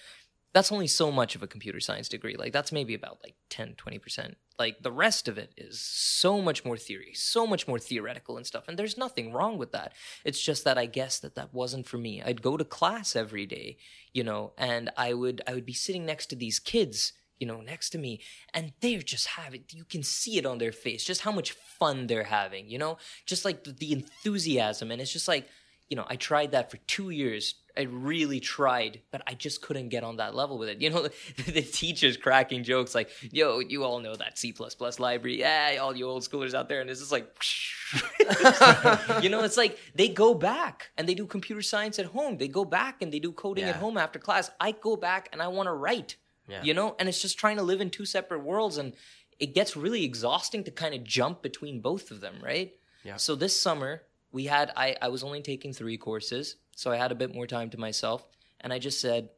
that's 0.58 0.72
only 0.72 0.88
so 0.88 1.12
much 1.12 1.36
of 1.36 1.44
a 1.44 1.48
computer 1.48 1.80
science 1.80 2.10
degree. 2.10 2.36
Like 2.36 2.52
that's 2.52 2.72
maybe 2.72 2.96
about 2.96 3.20
like 3.24 3.36
10, 3.50 3.76
20%. 3.76 4.34
Like 4.60 4.82
the 4.82 4.91
rest 4.91 5.28
of 5.28 5.38
it 5.38 5.52
is 5.56 5.80
so 5.80 6.41
much 6.41 6.65
more 6.65 6.78
theory, 6.78 7.13
so 7.13 7.46
much 7.46 7.67
more 7.67 7.78
theoretical 7.78 8.38
and 8.38 8.46
stuff. 8.46 8.67
And 8.67 8.78
there's 8.78 8.98
nothing 8.98 9.32
wrong 9.32 9.58
with 9.58 9.72
that. 9.72 9.93
It's 10.26 10.41
just 10.41 10.63
that 10.63 10.78
I 10.78 10.88
guess 10.88 11.20
that 11.20 11.36
that 11.36 11.54
wasn't 11.54 11.88
for 11.88 11.98
me. 11.98 12.24
I'd 12.24 12.41
go 12.41 12.58
to 12.58 12.65
class 12.65 13.15
every 13.15 13.46
day, 13.46 13.78
you 14.13 14.24
know, 14.24 14.54
and 14.58 14.89
I 14.98 15.13
would 15.13 15.41
I 15.48 15.54
would 15.54 15.65
be 15.65 15.74
sitting 15.74 16.06
next 16.06 16.28
to 16.28 16.36
these 16.36 16.60
kids 16.60 17.13
you 17.39 17.46
know, 17.46 17.62
next 17.62 17.91
to 17.91 17.98
me, 17.98 18.20
and 18.54 18.74
they're 18.82 19.02
just 19.02 19.28
having, 19.28 19.63
you 19.72 19.84
can 19.84 20.04
see 20.04 20.38
it 20.38 20.46
on 20.46 20.58
their 20.58 20.72
face, 20.72 21.04
just 21.04 21.22
how 21.22 21.32
much 21.32 21.52
fun 21.52 22.08
they're 22.08 22.24
having, 22.24 22.67
you 22.67 22.78
know, 22.78 22.98
just 23.26 23.46
like 23.46 23.63
the, 23.63 23.72
the 23.72 23.93
enthusiasm. 23.93 24.91
And 24.91 25.02
it's 25.02 25.13
just 25.13 25.28
like, 25.28 25.48
you 25.89 25.96
know, 25.96 26.06
I 26.10 26.15
tried 26.15 26.52
that 26.52 26.72
for 26.72 26.78
two 26.78 27.10
years. 27.12 27.56
I 27.78 27.84
really 27.84 28.40
tried, 28.40 29.02
but 29.12 29.22
I 29.28 29.34
just 29.34 29.62
couldn't 29.62 29.90
get 29.90 30.04
on 30.04 30.18
that 30.18 30.34
level 30.34 30.58
with 30.58 30.70
it. 30.70 30.82
You 30.82 30.90
know, 30.90 31.04
the, 31.04 31.12
the 31.52 31.62
teachers 31.62 32.18
cracking 32.18 32.63
jokes 32.63 32.96
like, 32.96 33.10
yo, 33.32 33.60
you 33.60 33.84
all 33.84 34.00
know 34.00 34.16
that 34.16 34.38
C 34.38 34.54
library. 35.00 35.40
Yeah, 35.40 35.78
all 35.80 35.96
you 35.96 36.08
old 36.08 36.24
schoolers 36.24 36.54
out 36.54 36.70
there. 36.70 36.82
And 36.82 36.90
it's 36.90 37.00
just 37.00 37.12
like, 37.12 37.32
you 39.24 39.30
know, 39.30 39.44
it's 39.44 39.58
like 39.58 39.78
they 39.96 40.10
go 40.10 40.34
back 40.34 40.90
and 40.98 41.08
they 41.08 41.13
do 41.13 41.26
computer 41.26 41.62
science 41.62 42.00
at 42.00 42.08
home. 42.08 42.38
They 42.38 42.48
go 42.48 42.66
back 42.66 43.02
and 43.02 43.12
they 43.13 43.20
do 43.20 43.32
coding 43.32 43.66
yeah. 43.66 43.72
at 43.72 43.76
home 43.78 43.98
after 43.98 44.20
class. 44.20 44.50
I 44.60 44.72
go 44.72 44.96
back 44.96 45.30
and 45.32 45.42
I 45.42 45.48
want 45.48 45.68
to 45.68 45.74
write, 45.74 46.16
yeah. 46.48 46.63
you 46.63 46.74
know, 46.74 46.96
and 47.00 47.08
it's 47.08 47.22
just 47.22 47.38
trying 47.38 47.58
to 47.58 47.63
live 47.63 47.82
in 47.82 47.90
two 47.90 48.06
separate 48.06 48.44
worlds. 48.44 48.78
And 48.78 48.94
it 49.40 49.54
gets 49.54 49.78
really 49.78 50.04
exhausting 50.04 50.63
to 50.63 50.72
kind 50.72 50.96
of 50.96 51.04
jump 51.04 51.42
between 51.42 51.82
both 51.82 52.10
of 52.10 52.22
them, 52.22 52.36
right? 52.44 52.74
Yeah. 53.04 53.18
So 53.18 53.36
this 53.36 53.60
summer, 53.60 54.04
we 54.32 54.46
had 54.46 54.72
I, 54.76 54.96
I 55.02 55.08
was 55.10 55.24
only 55.24 55.42
taking 55.42 55.74
three 55.74 55.98
courses 55.98 56.56
so 56.76 56.92
i 56.92 56.98
had 56.98 57.12
a 57.12 57.16
bit 57.16 57.34
more 57.34 57.48
time 57.48 57.70
to 57.72 57.80
myself 57.80 58.26
and 58.62 58.74
i 58.74 58.80
just 58.80 59.02
said 59.02 59.30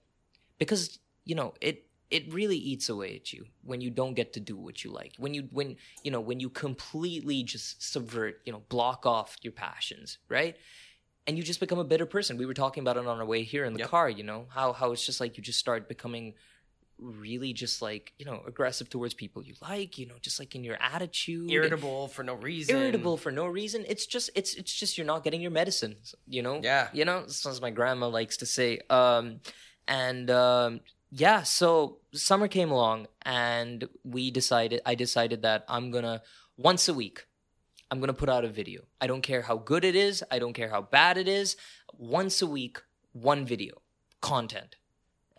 because 0.58 1.00
you 1.26 1.36
know 1.36 1.54
it 1.62 1.86
it 2.12 2.34
really 2.34 2.58
eats 2.58 2.90
away 2.90 3.16
at 3.16 3.32
you 3.32 3.46
when 3.64 3.82
you 3.82 3.92
don't 3.92 4.16
get 4.16 4.34
to 4.34 4.40
do 4.40 4.58
what 4.58 4.84
you 4.84 4.92
like. 4.92 5.14
When 5.18 5.34
you 5.34 5.48
when 5.52 5.78
you 6.04 6.12
know 6.12 6.22
when 6.22 6.40
you 6.40 6.50
completely 6.50 7.44
just 7.44 7.82
subvert 7.84 8.42
you 8.46 8.52
know 8.52 8.64
block 8.70 9.06
off 9.06 9.38
your 9.42 9.54
passions 9.54 10.18
right? 10.28 10.56
And 11.28 11.38
you 11.38 11.44
just 11.44 11.60
become 11.60 11.78
a 11.78 11.84
bitter 11.84 12.08
person. 12.08 12.38
We 12.38 12.48
were 12.48 12.56
talking 12.56 12.82
about 12.82 12.98
it 12.98 13.06
on 13.06 13.20
our 13.20 13.26
way 13.26 13.44
here 13.44 13.66
in 13.66 13.74
the 13.74 13.80
yep. 13.80 13.90
car 13.90 14.10
you 14.10 14.24
know 14.24 14.48
how 14.50 14.74
how 14.74 14.92
it's 14.92 15.06
just 15.06 15.20
like 15.20 15.38
you 15.38 15.44
just 15.44 15.60
start 15.60 15.88
becoming 15.88 16.34
really 17.02 17.54
just 17.54 17.82
like 17.82 18.14
you 18.18 18.26
know 18.26 18.42
aggressive 18.48 18.90
towards 18.90 19.14
people 19.14 19.44
you 19.44 19.54
like 19.62 19.98
you 19.98 20.06
know 20.06 20.16
just 20.22 20.40
like 20.40 20.56
in 20.56 20.64
your 20.64 20.78
attitude. 20.82 21.50
Irritable 21.50 22.08
for 22.08 22.24
no 22.24 22.34
reason. 22.34 22.76
Irritable 22.76 23.18
for 23.18 23.32
no 23.32 23.48
reason. 23.48 23.86
It's 23.88 24.06
just 24.06 24.30
it's 24.36 24.56
it's 24.56 24.74
just 24.74 24.98
you're 24.98 25.08
not 25.08 25.24
getting 25.24 25.42
your 25.42 25.52
medicine 25.52 25.96
you 26.28 26.42
know? 26.42 26.60
Yeah. 26.64 26.90
You 26.94 27.06
know? 27.06 27.24
As 27.26 27.62
my 27.62 27.70
grandma 27.70 28.08
likes 28.08 28.38
to 28.38 28.46
say. 28.46 28.80
Um 28.90 29.40
and 29.88 30.30
um 30.30 30.82
yeah 31.12 31.42
so 31.42 31.98
summer 32.14 32.48
came 32.48 32.70
along 32.70 33.08
and 33.24 33.90
we 34.04 34.30
decided 34.30 34.80
i 34.86 34.94
decided 34.94 35.42
that 35.42 35.66
i'm 35.68 35.90
gonna 35.90 36.22
once 36.56 36.88
a 36.88 36.94
week 36.94 37.26
i'm 37.90 38.00
gonna 38.00 38.14
put 38.14 38.30
out 38.30 38.46
a 38.46 38.48
video. 38.48 38.84
I 39.02 39.08
don't 39.08 39.24
care 39.24 39.42
how 39.42 39.58
good 39.58 39.84
it 39.84 39.96
is 39.96 40.24
i 40.32 40.38
don't 40.38 40.54
care 40.54 40.70
how 40.70 40.82
bad 40.82 41.18
it 41.18 41.28
is. 41.28 41.56
Once 41.98 42.42
a 42.42 42.48
week 42.48 42.78
one 43.14 43.46
video 43.46 43.82
content 44.22 44.76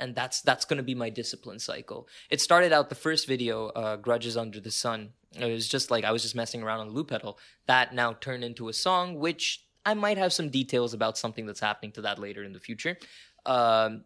and 0.01 0.15
that's 0.15 0.41
that's 0.41 0.65
going 0.65 0.79
to 0.79 0.83
be 0.83 0.95
my 0.95 1.11
discipline 1.11 1.59
cycle. 1.59 2.09
It 2.31 2.41
started 2.41 2.73
out 2.73 2.89
the 2.89 2.95
first 2.95 3.27
video, 3.27 3.69
uh, 3.69 3.97
"Grudges 3.97 4.37
Under 4.37 4.61
the 4.61 4.71
Sun." 4.71 5.11
It 5.39 5.45
was 5.45 5.69
just 5.69 5.91
like 5.91 6.05
I 6.05 6.11
was 6.11 6.23
just 6.23 6.35
messing 6.35 6.63
around 6.63 6.81
on 6.81 6.91
loop 6.91 7.11
pedal. 7.11 7.39
That 7.67 7.95
now 7.95 8.15
turned 8.15 8.43
into 8.43 8.69
a 8.69 8.73
song, 8.73 9.19
which 9.19 9.65
I 9.85 9.95
might 9.95 10.19
have 10.19 10.33
some 10.33 10.51
details 10.51 10.95
about 10.95 11.17
something 11.17 11.47
that's 11.47 11.61
happening 11.61 11.93
to 11.93 12.03
that 12.03 12.19
later 12.19 12.43
in 12.43 12.53
the 12.53 12.61
future. 12.61 12.97
Um, 13.47 14.05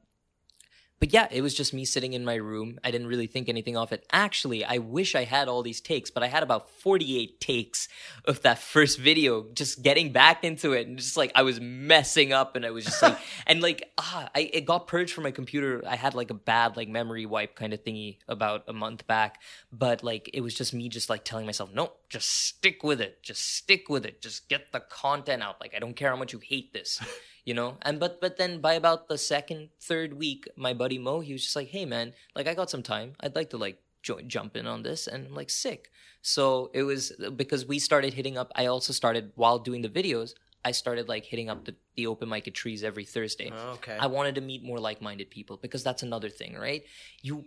but 1.00 1.12
yeah, 1.12 1.28
it 1.30 1.42
was 1.42 1.54
just 1.54 1.74
me 1.74 1.84
sitting 1.84 2.12
in 2.12 2.24
my 2.24 2.36
room. 2.36 2.78
I 2.82 2.90
didn't 2.90 3.08
really 3.08 3.26
think 3.26 3.48
anything 3.48 3.76
of 3.76 3.92
it. 3.92 4.06
Actually, 4.12 4.64
I 4.64 4.78
wish 4.78 5.14
I 5.14 5.24
had 5.24 5.48
all 5.48 5.62
these 5.62 5.80
takes, 5.80 6.10
but 6.10 6.22
I 6.22 6.28
had 6.28 6.42
about 6.42 6.70
48 6.70 7.40
takes 7.40 7.88
of 8.24 8.42
that 8.42 8.58
first 8.74 8.98
video, 8.98 9.46
just 9.54 9.82
getting 9.82 10.12
back 10.12 10.44
into 10.44 10.72
it. 10.72 10.86
And 10.86 10.98
just 10.98 11.16
like 11.16 11.32
I 11.34 11.42
was 11.42 11.60
messing 11.60 12.32
up 12.32 12.56
and 12.56 12.64
I 12.64 12.70
was 12.70 12.84
just 12.84 13.02
like, 13.02 13.18
and 13.46 13.60
like, 13.60 13.92
ah, 13.98 14.30
I, 14.34 14.50
it 14.52 14.64
got 14.64 14.86
purged 14.86 15.12
from 15.12 15.24
my 15.24 15.30
computer. 15.30 15.82
I 15.86 15.96
had 15.96 16.14
like 16.14 16.30
a 16.30 16.34
bad 16.34 16.76
like 16.76 16.88
memory 16.88 17.26
wipe 17.26 17.54
kind 17.54 17.72
of 17.72 17.82
thingy 17.84 18.18
about 18.28 18.64
a 18.68 18.72
month 18.72 19.06
back. 19.06 19.40
But 19.72 20.02
like, 20.02 20.30
it 20.32 20.40
was 20.40 20.54
just 20.54 20.72
me 20.72 20.88
just 20.88 21.10
like 21.10 21.24
telling 21.24 21.46
myself, 21.46 21.74
no, 21.74 21.92
just 22.14 22.46
stick 22.46 22.84
with 22.84 23.00
it. 23.00 23.24
Just 23.24 23.42
stick 23.56 23.88
with 23.88 24.06
it. 24.06 24.22
Just 24.22 24.48
get 24.48 24.70
the 24.70 24.78
content 24.78 25.42
out. 25.42 25.60
Like 25.60 25.74
I 25.74 25.80
don't 25.80 25.96
care 25.96 26.10
how 26.10 26.16
much 26.16 26.32
you 26.32 26.38
hate 26.38 26.72
this, 26.72 27.00
you 27.44 27.54
know. 27.54 27.76
And 27.82 27.98
but 27.98 28.20
but 28.20 28.36
then 28.36 28.60
by 28.60 28.74
about 28.74 29.08
the 29.08 29.18
second 29.18 29.70
third 29.80 30.14
week, 30.14 30.46
my 30.56 30.72
buddy 30.74 30.96
Mo, 30.96 31.18
he 31.18 31.32
was 31.32 31.42
just 31.42 31.56
like, 31.56 31.68
hey 31.68 31.84
man, 31.84 32.12
like 32.36 32.46
I 32.46 32.54
got 32.54 32.70
some 32.70 32.84
time. 32.84 33.14
I'd 33.18 33.34
like 33.34 33.50
to 33.50 33.56
like 33.56 33.80
join, 34.04 34.28
jump 34.28 34.56
in 34.56 34.64
on 34.64 34.84
this, 34.84 35.08
and 35.08 35.26
I'm 35.26 35.34
like 35.34 35.50
sick. 35.50 35.90
So 36.22 36.70
it 36.72 36.84
was 36.84 37.12
because 37.34 37.66
we 37.66 37.80
started 37.80 38.14
hitting 38.14 38.38
up. 38.38 38.52
I 38.54 38.66
also 38.66 38.92
started 38.92 39.32
while 39.34 39.58
doing 39.58 39.82
the 39.82 39.88
videos. 39.88 40.34
I 40.64 40.70
started 40.70 41.08
like 41.08 41.24
hitting 41.24 41.50
up 41.50 41.64
the, 41.64 41.74
the 41.96 42.06
open 42.06 42.28
mic 42.28 42.46
at 42.46 42.54
trees 42.54 42.84
every 42.84 43.04
Thursday. 43.04 43.52
Oh, 43.52 43.72
okay. 43.72 43.98
I 43.98 44.06
wanted 44.06 44.36
to 44.36 44.40
meet 44.40 44.62
more 44.62 44.78
like-minded 44.78 45.28
people 45.30 45.58
because 45.58 45.82
that's 45.84 46.02
another 46.02 46.30
thing, 46.30 46.54
right? 46.54 46.84
You, 47.20 47.44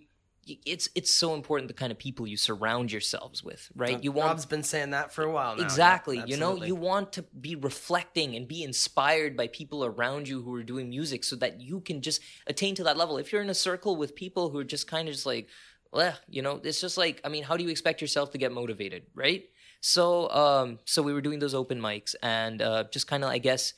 it's 0.65 0.89
it's 0.95 1.13
so 1.13 1.33
important 1.33 1.67
the 1.67 1.73
kind 1.73 1.91
of 1.91 1.97
people 1.97 2.27
you 2.27 2.37
surround 2.37 2.91
yourselves 2.91 3.43
with, 3.43 3.69
right? 3.75 4.03
You 4.03 4.11
want 4.11 4.29
Rob's 4.29 4.45
been 4.45 4.63
saying 4.63 4.91
that 4.91 5.13
for 5.13 5.23
a 5.23 5.31
while 5.31 5.55
now. 5.55 5.63
exactly. 5.63 6.17
Yeah, 6.17 6.25
you 6.25 6.37
know 6.37 6.63
you 6.63 6.75
want 6.75 7.13
to 7.13 7.23
be 7.23 7.55
reflecting 7.55 8.35
and 8.35 8.47
be 8.47 8.63
inspired 8.63 9.35
by 9.35 9.47
people 9.47 9.83
around 9.85 10.27
you 10.27 10.41
who 10.41 10.53
are 10.55 10.63
doing 10.63 10.89
music 10.89 11.23
so 11.23 11.35
that 11.37 11.61
you 11.61 11.81
can 11.81 12.01
just 12.01 12.21
attain 12.47 12.75
to 12.75 12.83
that 12.85 12.97
level. 12.97 13.17
If 13.17 13.31
you're 13.31 13.41
in 13.41 13.49
a 13.49 13.55
circle 13.55 13.95
with 13.95 14.15
people 14.15 14.49
who 14.49 14.59
are 14.59 14.63
just 14.63 14.87
kind 14.87 15.07
of 15.07 15.13
just 15.13 15.25
like 15.25 15.47
well 15.93 16.13
you 16.27 16.41
know 16.41 16.59
it's 16.63 16.81
just 16.81 16.97
like 16.97 17.21
i 17.23 17.29
mean 17.29 17.43
how 17.43 17.55
do 17.55 17.63
you 17.63 17.69
expect 17.69 18.01
yourself 18.01 18.31
to 18.31 18.37
get 18.37 18.51
motivated? 18.51 19.03
Right? 19.13 19.45
So 19.81 20.29
um 20.29 20.79
so 20.85 21.01
we 21.01 21.13
were 21.13 21.21
doing 21.21 21.39
those 21.39 21.53
open 21.53 21.79
mics 21.79 22.15
and 22.23 22.61
uh 22.61 22.85
just 22.91 23.07
kind 23.07 23.23
of 23.23 23.29
i 23.29 23.37
guess 23.37 23.73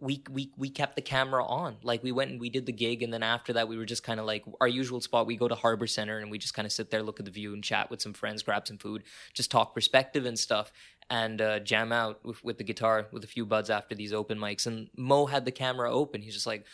we 0.00 0.22
we 0.30 0.50
we 0.56 0.70
kept 0.70 0.96
the 0.96 1.02
camera 1.02 1.44
on. 1.44 1.76
Like 1.82 2.02
we 2.02 2.10
went 2.12 2.32
and 2.32 2.40
we 2.40 2.50
did 2.50 2.66
the 2.66 2.72
gig, 2.72 3.02
and 3.02 3.12
then 3.12 3.22
after 3.22 3.52
that, 3.52 3.68
we 3.68 3.76
were 3.76 3.84
just 3.84 4.02
kind 4.02 4.18
of 4.18 4.26
like 4.26 4.44
our 4.60 4.68
usual 4.68 5.00
spot. 5.00 5.26
We 5.26 5.36
go 5.36 5.46
to 5.46 5.54
Harbor 5.54 5.86
Center 5.86 6.18
and 6.18 6.30
we 6.30 6.38
just 6.38 6.54
kind 6.54 6.66
of 6.66 6.72
sit 6.72 6.90
there, 6.90 7.02
look 7.02 7.20
at 7.20 7.26
the 7.26 7.30
view, 7.30 7.54
and 7.54 7.62
chat 7.62 7.90
with 7.90 8.02
some 8.02 8.12
friends, 8.12 8.42
grab 8.42 8.66
some 8.66 8.78
food, 8.78 9.04
just 9.32 9.50
talk 9.50 9.74
perspective 9.74 10.26
and 10.26 10.38
stuff, 10.38 10.72
and 11.10 11.40
uh, 11.40 11.60
jam 11.60 11.92
out 11.92 12.24
with, 12.24 12.42
with 12.42 12.58
the 12.58 12.64
guitar 12.64 13.06
with 13.12 13.22
a 13.24 13.28
few 13.28 13.46
buds 13.46 13.70
after 13.70 13.94
these 13.94 14.12
open 14.12 14.38
mics. 14.38 14.66
And 14.66 14.90
Mo 14.96 15.26
had 15.26 15.44
the 15.44 15.52
camera 15.52 15.92
open. 15.92 16.22
He's 16.22 16.34
just 16.34 16.46
like, 16.46 16.66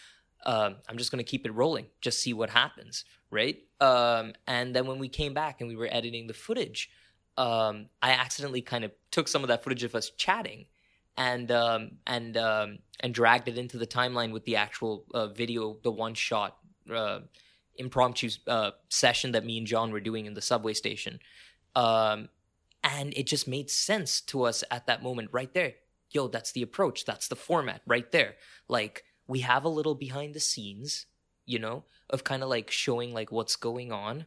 uh, 0.47 0.71
I'm 0.89 0.97
just 0.97 1.11
gonna 1.11 1.23
keep 1.23 1.45
it 1.45 1.53
rolling, 1.53 1.87
just 2.01 2.21
see 2.21 2.33
what 2.33 2.49
happens, 2.49 3.05
right? 3.31 3.59
Um, 3.81 4.33
and 4.47 4.75
then 4.75 4.87
when 4.87 4.99
we 4.99 5.09
came 5.09 5.35
back 5.35 5.61
and 5.61 5.69
we 5.69 5.77
were 5.77 5.89
editing 5.91 6.27
the 6.27 6.35
footage, 6.35 6.91
um, 7.37 7.87
I 8.01 8.13
accidentally 8.13 8.63
kind 8.63 8.85
of 8.85 8.93
took 9.11 9.29
some 9.29 9.43
of 9.43 9.49
that 9.49 9.63
footage 9.63 9.85
of 9.85 9.95
us 9.95 10.11
chatting 10.11 10.67
and 11.17 11.51
um, 11.51 11.93
and 12.07 12.37
um, 12.37 12.79
and 13.01 13.15
dragged 13.15 13.49
it 13.49 13.59
into 13.59 13.79
the 13.79 13.87
timeline 13.87 14.33
with 14.33 14.45
the 14.45 14.57
actual 14.57 15.05
uh, 15.15 15.29
video, 15.29 15.79
the 15.83 15.93
one 15.93 16.15
shot 16.15 16.57
uh, 16.93 17.21
impromptu 17.77 18.31
uh, 18.47 18.73
session 18.89 19.33
that 19.33 19.45
me 19.45 19.59
and 19.59 19.67
John 19.67 19.93
were 19.93 20.01
doing 20.01 20.27
in 20.27 20.35
the 20.35 20.43
subway 20.43 20.75
station, 20.75 21.21
um, 21.75 22.29
and 22.83 23.13
it 23.17 23.27
just 23.27 23.47
made 23.49 23.71
sense 23.71 24.21
to 24.23 24.43
us 24.45 24.65
at 24.71 24.87
that 24.87 25.03
moment, 25.03 25.31
right 25.33 25.53
there. 25.53 25.75
Yo, 26.11 26.27
that's 26.27 26.53
the 26.53 26.63
approach. 26.63 27.05
That's 27.05 27.29
the 27.29 27.37
format, 27.37 27.83
right 27.87 28.11
there. 28.11 28.35
Like 28.69 29.05
we 29.29 29.41
have 29.41 29.65
a 29.65 29.69
little 29.69 29.95
behind 29.95 30.35
the 30.35 30.41
scenes, 30.41 31.07
you 31.47 31.59
know, 31.59 31.85
of 32.09 32.25
kind 32.25 32.43
of 32.43 32.49
like 32.49 32.71
showing 32.71 33.13
like 33.13 33.31
what's 33.31 33.55
going 33.55 33.93
on, 33.93 34.27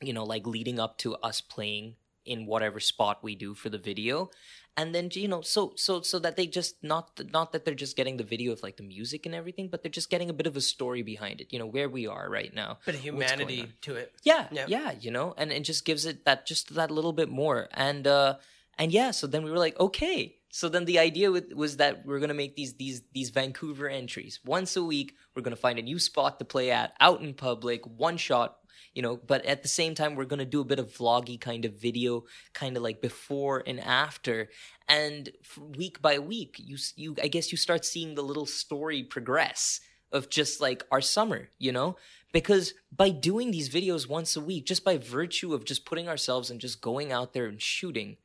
you 0.00 0.14
know, 0.14 0.24
like 0.24 0.46
leading 0.46 0.80
up 0.80 0.96
to 0.98 1.14
us 1.16 1.42
playing 1.42 1.96
in 2.24 2.46
whatever 2.46 2.80
spot 2.80 3.22
we 3.22 3.34
do 3.34 3.54
for 3.54 3.68
the 3.68 3.78
video. 3.78 4.30
And 4.76 4.92
then 4.92 5.08
you 5.12 5.28
know 5.28 5.40
so 5.40 5.72
so 5.76 6.00
so 6.02 6.18
that 6.18 6.34
they 6.36 6.48
just 6.48 6.82
not 6.82 7.20
not 7.32 7.52
that 7.52 7.64
they're 7.64 7.74
just 7.74 7.96
getting 7.96 8.16
the 8.16 8.24
video 8.24 8.50
of 8.52 8.60
like 8.62 8.76
the 8.76 8.82
music 8.82 9.24
and 9.24 9.32
everything 9.32 9.68
but 9.68 9.82
they're 9.82 9.90
just 10.00 10.10
getting 10.10 10.30
a 10.30 10.32
bit 10.32 10.48
of 10.48 10.56
a 10.56 10.60
story 10.60 11.02
behind 11.02 11.40
it 11.40 11.52
you 11.52 11.60
know 11.60 11.66
where 11.66 11.88
we 11.88 12.08
are 12.08 12.28
right 12.28 12.52
now 12.52 12.78
bit 12.84 12.96
of 12.96 13.04
what's 13.14 13.30
going 13.32 13.48
humanity 13.48 13.72
to 13.82 13.94
it. 13.94 14.12
yeah, 14.24 14.48
Yeah. 14.50 14.64
yeah 14.66 14.92
you 14.98 15.12
know 15.12 15.32
and 15.38 15.52
it 15.52 15.62
just 15.62 15.84
gives 15.84 16.06
it 16.06 16.24
that 16.24 16.44
just 16.44 16.74
that 16.74 16.90
little 16.90 17.12
bit 17.12 17.28
more. 17.28 17.68
And 17.72 18.04
uh 18.08 18.34
and 18.76 18.90
yeah 18.90 19.12
so 19.12 19.28
then 19.28 19.44
we 19.44 19.50
were 19.52 19.58
like 19.58 19.78
okay. 19.78 20.36
So 20.50 20.68
then 20.68 20.84
the 20.84 21.00
idea 21.00 21.32
with, 21.32 21.52
was 21.52 21.78
that 21.78 22.06
we're 22.06 22.18
gonna 22.20 22.34
make 22.34 22.56
these 22.56 22.74
these 22.74 23.02
these 23.12 23.30
vancouver 23.30 23.88
entries. 23.88 24.40
Once 24.44 24.76
a 24.76 24.82
week 24.82 25.14
we're 25.36 25.42
gonna 25.42 25.54
find 25.54 25.78
a 25.78 25.82
new 25.82 26.00
spot 26.00 26.40
to 26.40 26.44
play 26.44 26.72
at 26.72 26.94
out 26.98 27.22
in 27.22 27.32
public 27.34 27.86
one 27.86 28.16
shot 28.16 28.56
you 28.94 29.02
know 29.02 29.16
but 29.16 29.44
at 29.44 29.62
the 29.62 29.68
same 29.68 29.94
time 29.94 30.14
we're 30.14 30.24
gonna 30.24 30.44
do 30.44 30.60
a 30.60 30.64
bit 30.64 30.78
of 30.78 30.92
vloggy 30.92 31.40
kind 31.40 31.64
of 31.64 31.80
video 31.80 32.24
kind 32.52 32.76
of 32.76 32.82
like 32.82 33.00
before 33.00 33.62
and 33.66 33.80
after. 33.80 34.48
And 34.88 35.30
week 35.76 36.02
by 36.02 36.18
week 36.18 36.56
you 36.58 36.76
you 36.96 37.16
i 37.22 37.28
guess 37.28 37.50
you 37.52 37.58
start 37.58 37.84
seeing 37.84 38.14
the 38.14 38.22
little 38.22 38.46
story 38.46 39.02
progress 39.02 39.80
of 40.12 40.30
just 40.30 40.60
like 40.60 40.84
our 40.90 41.00
summer 41.00 41.50
you 41.58 41.72
know? 41.72 41.96
Because 42.32 42.74
by 42.90 43.10
doing 43.10 43.52
these 43.52 43.68
videos 43.68 44.08
once 44.08 44.34
a 44.36 44.40
week 44.40 44.66
just 44.66 44.84
by 44.84 44.98
virtue 44.98 45.54
of 45.54 45.64
just 45.64 45.86
putting 45.86 46.08
ourselves 46.08 46.50
and 46.50 46.60
just 46.60 46.80
going 46.80 47.12
out 47.12 47.32
there 47.32 47.46
and 47.46 47.62
shooting 47.62 48.16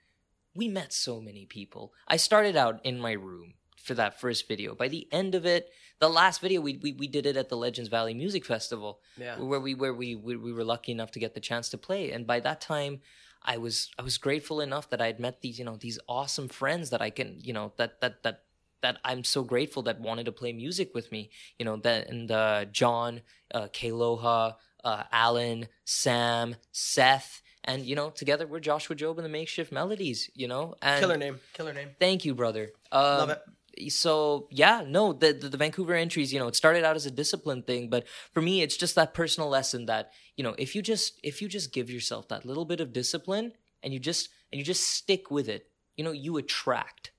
we 0.56 0.68
met 0.68 0.92
so 0.92 1.22
many 1.22 1.46
people. 1.46 1.94
I 2.08 2.18
started 2.18 2.56
out 2.56 2.84
in 2.84 3.00
my 3.00 3.14
room 3.14 3.54
for 3.84 3.94
that 3.96 4.20
first 4.20 4.48
video 4.48 4.76
by 4.76 4.88
the 4.88 5.08
end 5.12 5.36
of 5.36 5.46
it 5.46 5.70
the 6.00 6.10
last 6.10 6.40
video 6.42 6.62
we, 6.62 6.78
we, 6.78 6.94
we 6.94 7.08
did 7.08 7.26
it 7.26 7.36
at 7.38 7.50
the 7.50 7.58
legends 7.58 7.90
valley 7.90 8.14
music 8.14 8.46
festival 8.46 9.00
Yeah. 9.18 9.38
where 9.40 9.60
we 9.60 9.76
where 9.76 9.94
we, 9.94 10.16
we 10.16 10.36
we 10.36 10.54
were 10.54 10.64
lucky 10.64 10.92
enough 10.92 11.12
to 11.12 11.20
get 11.20 11.34
the 11.34 11.40
chance 11.40 11.70
to 11.70 11.78
play 11.78 12.12
and 12.12 12.26
by 12.28 12.40
that 12.42 12.62
time 12.62 13.02
i 13.44 13.58
was 13.58 13.90
i 13.98 14.02
was 14.02 14.18
grateful 14.18 14.62
enough 14.62 14.90
that 14.90 15.02
i'd 15.02 15.20
met 15.20 15.42
these 15.42 15.58
you 15.60 15.66
know 15.66 15.78
these 15.78 16.00
awesome 16.08 16.48
friends 16.48 16.90
that 16.92 17.02
i 17.02 17.10
can 17.10 17.38
you 17.40 17.54
know 17.54 17.74
that 17.78 18.00
that 18.02 18.24
that 18.24 18.44
that 18.82 18.98
i'm 19.04 19.24
so 19.24 19.44
grateful 19.44 19.82
that 19.84 20.00
wanted 20.00 20.26
to 20.26 20.32
play 20.32 20.54
music 20.54 20.94
with 20.94 21.12
me 21.12 21.30
you 21.58 21.66
know 21.66 21.78
that 21.78 22.08
and 22.10 22.32
uh 22.32 22.66
john 22.66 23.22
uh 23.54 23.68
kaloha 23.74 24.54
uh 24.84 25.04
alan 25.12 25.68
sam 25.86 26.56
seth 26.72 27.42
and 27.66 27.86
you 27.86 27.96
know 27.96 28.10
together 28.10 28.48
we're 28.48 28.60
joshua 28.62 28.96
job 28.96 29.18
and 29.18 29.26
the 29.26 29.30
makeshift 29.30 29.72
melodies 29.72 30.30
you 30.34 30.48
know 30.48 30.76
and 30.82 31.00
Killer 31.02 31.18
name. 31.18 31.40
Killer 31.54 31.74
name. 31.74 31.90
Thank 32.00 32.24
you, 32.26 32.34
brother. 32.34 32.72
Um, 32.92 33.18
Love 33.18 33.30
it. 33.32 33.42
So 33.88 34.48
yeah, 34.52 34.84
no, 34.86 35.14
the, 35.14 35.32
the 35.34 35.50
the 35.50 35.58
Vancouver 35.58 35.94
entries, 35.94 36.34
you 36.34 36.40
know, 36.40 36.48
it 36.48 36.56
started 36.56 36.84
out 36.84 36.96
as 36.96 37.06
a 37.06 37.12
discipline 37.12 37.64
thing, 37.64 37.90
but 37.90 38.06
for 38.34 38.42
me, 38.42 38.62
it's 38.62 38.76
just 38.76 38.96
that 38.96 39.14
personal 39.14 39.50
lesson 39.50 39.86
that 39.86 40.12
you 40.36 40.44
know, 40.44 40.56
if 40.58 40.76
you 40.76 40.82
just 40.82 41.20
if 41.24 41.42
you 41.42 41.48
just 41.48 41.74
give 41.74 41.90
yourself 41.90 42.28
that 42.28 42.46
little 42.46 42.66
bit 42.66 42.82
of 42.82 42.94
discipline 42.94 43.54
and 43.82 43.94
you 43.94 44.00
just 44.00 44.30
and 44.52 44.60
you 44.60 44.66
just 44.66 44.84
stick 44.84 45.32
with 45.32 45.48
it, 45.48 45.70
you 45.96 46.04
know, 46.04 46.12
you 46.12 46.38
attract, 46.38 47.12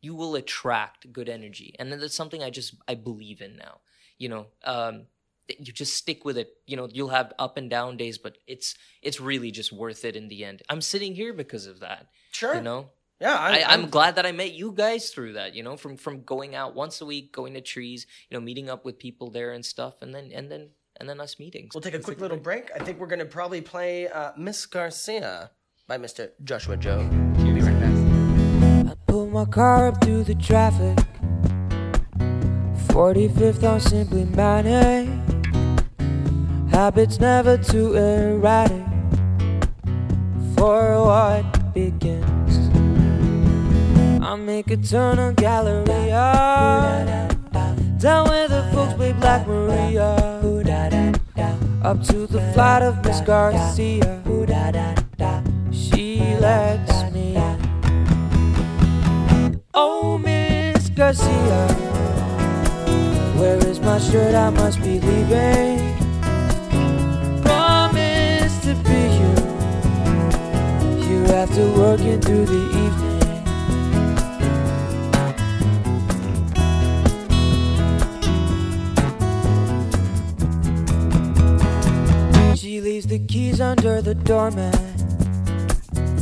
you 0.00 0.14
will 0.14 0.36
attract 0.36 1.12
good 1.12 1.28
energy, 1.28 1.74
and 1.78 1.90
then 1.90 2.00
that's 2.00 2.14
something 2.14 2.42
I 2.42 2.50
just 2.50 2.74
I 2.86 2.94
believe 2.94 3.40
in 3.40 3.56
now. 3.56 3.80
You 4.18 4.28
know, 4.28 4.46
um, 4.64 5.06
you 5.48 5.72
just 5.72 5.94
stick 5.94 6.24
with 6.24 6.36
it. 6.36 6.50
You 6.66 6.76
know, 6.76 6.88
you'll 6.92 7.08
have 7.08 7.32
up 7.38 7.56
and 7.56 7.70
down 7.70 7.96
days, 7.96 8.18
but 8.18 8.38
it's 8.46 8.74
it's 9.02 9.20
really 9.20 9.50
just 9.50 9.72
worth 9.72 10.04
it 10.04 10.16
in 10.16 10.28
the 10.28 10.44
end. 10.44 10.62
I'm 10.68 10.80
sitting 10.80 11.14
here 11.14 11.32
because 11.32 11.66
of 11.66 11.80
that. 11.80 12.08
Sure. 12.32 12.54
You 12.54 12.60
know, 12.60 12.90
Yeah, 13.20 13.34
I, 13.34 13.58
I, 13.58 13.72
I'm 13.72 13.90
glad 13.90 14.14
that 14.14 14.26
I 14.26 14.32
met 14.32 14.52
you 14.52 14.72
guys 14.72 15.10
through 15.10 15.32
that. 15.32 15.54
You 15.54 15.62
know, 15.62 15.76
from 15.76 15.96
from 15.96 16.22
going 16.22 16.54
out 16.54 16.74
once 16.74 17.00
a 17.00 17.06
week, 17.06 17.32
going 17.32 17.54
to 17.54 17.60
trees, 17.60 18.06
you 18.30 18.36
know, 18.36 18.40
meeting 18.40 18.70
up 18.70 18.84
with 18.84 18.98
people 18.98 19.30
there 19.30 19.52
and 19.52 19.64
stuff, 19.64 20.00
and 20.02 20.14
then 20.14 20.30
and 20.32 20.50
then 20.50 20.70
and 20.98 21.08
then 21.08 21.20
us 21.20 21.38
meetings. 21.38 21.70
We'll 21.74 21.82
take 21.82 21.94
a 21.94 21.98
quick 21.98 22.20
little 22.20 22.36
break. 22.36 22.70
I 22.74 22.78
think 22.78 23.00
we're 23.00 23.06
going 23.06 23.18
to 23.18 23.24
probably 23.24 23.60
play 23.60 24.08
uh, 24.08 24.32
Miss 24.36 24.66
Garcia 24.66 25.50
by 25.86 25.98
Mr. 25.98 26.30
Joshua 26.44 26.76
Job. 26.76 27.10
We'll 27.38 27.54
be 27.54 27.60
right 27.60 27.80
back. 27.80 28.92
I 28.92 28.94
pull 29.06 29.28
my 29.28 29.44
car 29.46 29.88
up 29.88 30.02
through 30.02 30.24
the 30.24 30.34
traffic. 30.34 30.98
45th 32.88 33.62
on 33.62 33.80
Simply 33.80 34.24
Manic. 34.24 35.08
Habits 36.70 37.18
never 37.18 37.56
too 37.56 37.94
erratic 37.94 38.84
for 40.56 41.04
what 41.04 41.74
begins. 41.74 42.37
I 44.28 44.36
make 44.36 44.70
a 44.70 44.76
turn 44.76 45.18
on 45.18 45.34
Galleria. 45.36 46.20
Down 47.98 48.28
where 48.28 48.46
the 48.46 48.62
folks 48.74 48.92
play 48.92 49.12
Black 49.14 49.46
Maria. 49.46 50.16
Up 51.82 52.02
to 52.08 52.26
the 52.26 52.42
flight 52.52 52.82
of 52.82 53.02
Miss 53.02 53.22
Garcia. 53.22 54.22
She 55.72 56.20
lets 56.40 57.10
me. 57.10 57.38
Oh, 59.72 60.18
Miss 60.18 60.90
Garcia, 60.90 61.66
where 63.38 63.56
is 63.66 63.80
my 63.80 63.98
shirt? 63.98 64.34
I 64.34 64.50
must 64.50 64.78
be 64.82 65.00
leaving. 65.00 65.96
Promise 67.40 68.60
to 68.60 68.74
be 68.84 69.08
here, 69.16 69.40
here 71.00 71.32
after 71.34 71.66
working 71.72 72.20
through 72.20 72.44
the 72.44 72.66
evening. 72.76 73.07
Under 83.68 84.00
the 84.00 84.14
doormat. 84.14 84.74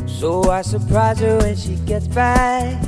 So 0.09 0.51
I 0.51 0.63
surprise 0.63 1.21
her 1.21 1.39
when 1.39 1.57
she 1.57 1.77
gets 1.87 2.09
back. 2.09 2.83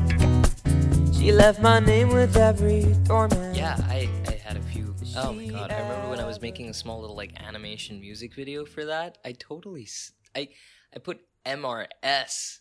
She 1.15 1.31
left 1.31 1.61
my 1.63 1.79
name 1.79 2.09
with 2.09 2.37
every 2.37 2.83
doormat. 3.05 3.55
Yeah, 3.55 3.77
I, 3.89 4.09
I 4.27 4.33
had 4.33 4.57
a 4.57 4.63
few. 4.63 4.95
Oh 5.17 5.33
my 5.33 5.47
god, 5.47 5.71
I 5.71 5.81
remember 5.81 6.09
when 6.11 6.19
I 6.19 6.27
was 6.27 6.41
making 6.41 6.71
a 6.71 6.75
small 6.75 7.01
little 7.01 7.15
like 7.17 7.41
animation 7.41 8.01
music 8.01 8.35
video 8.35 8.65
for 8.65 8.85
that. 8.87 9.19
I 9.25 9.33
totally 9.33 9.87
I 10.35 10.49
I 10.93 10.99
put 10.99 11.21
MRS 11.47 12.59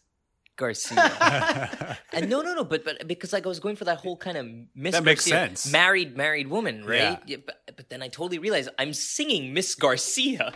Garcia. 0.55 1.97
and 2.13 2.29
no, 2.29 2.41
no, 2.41 2.53
no, 2.53 2.63
but 2.63 2.85
but 2.85 3.07
because 3.07 3.33
like 3.33 3.45
I 3.45 3.49
was 3.49 3.59
going 3.59 3.75
for 3.75 3.85
that 3.85 3.97
whole 3.97 4.17
kind 4.17 4.37
of 4.37 4.45
Miss 4.75 4.93
That 4.93 5.03
makes 5.03 5.25
Garcia, 5.27 5.47
sense. 5.47 5.71
married 5.71 6.15
married 6.15 6.47
woman, 6.47 6.85
right? 6.85 7.19
Yeah. 7.25 7.37
but, 7.43 7.61
but 7.75 7.89
then 7.89 8.03
I 8.03 8.07
totally 8.07 8.37
realized 8.37 8.69
I'm 8.77 8.93
singing 8.93 9.53
Miss 9.53 9.73
Garcia. 9.73 10.53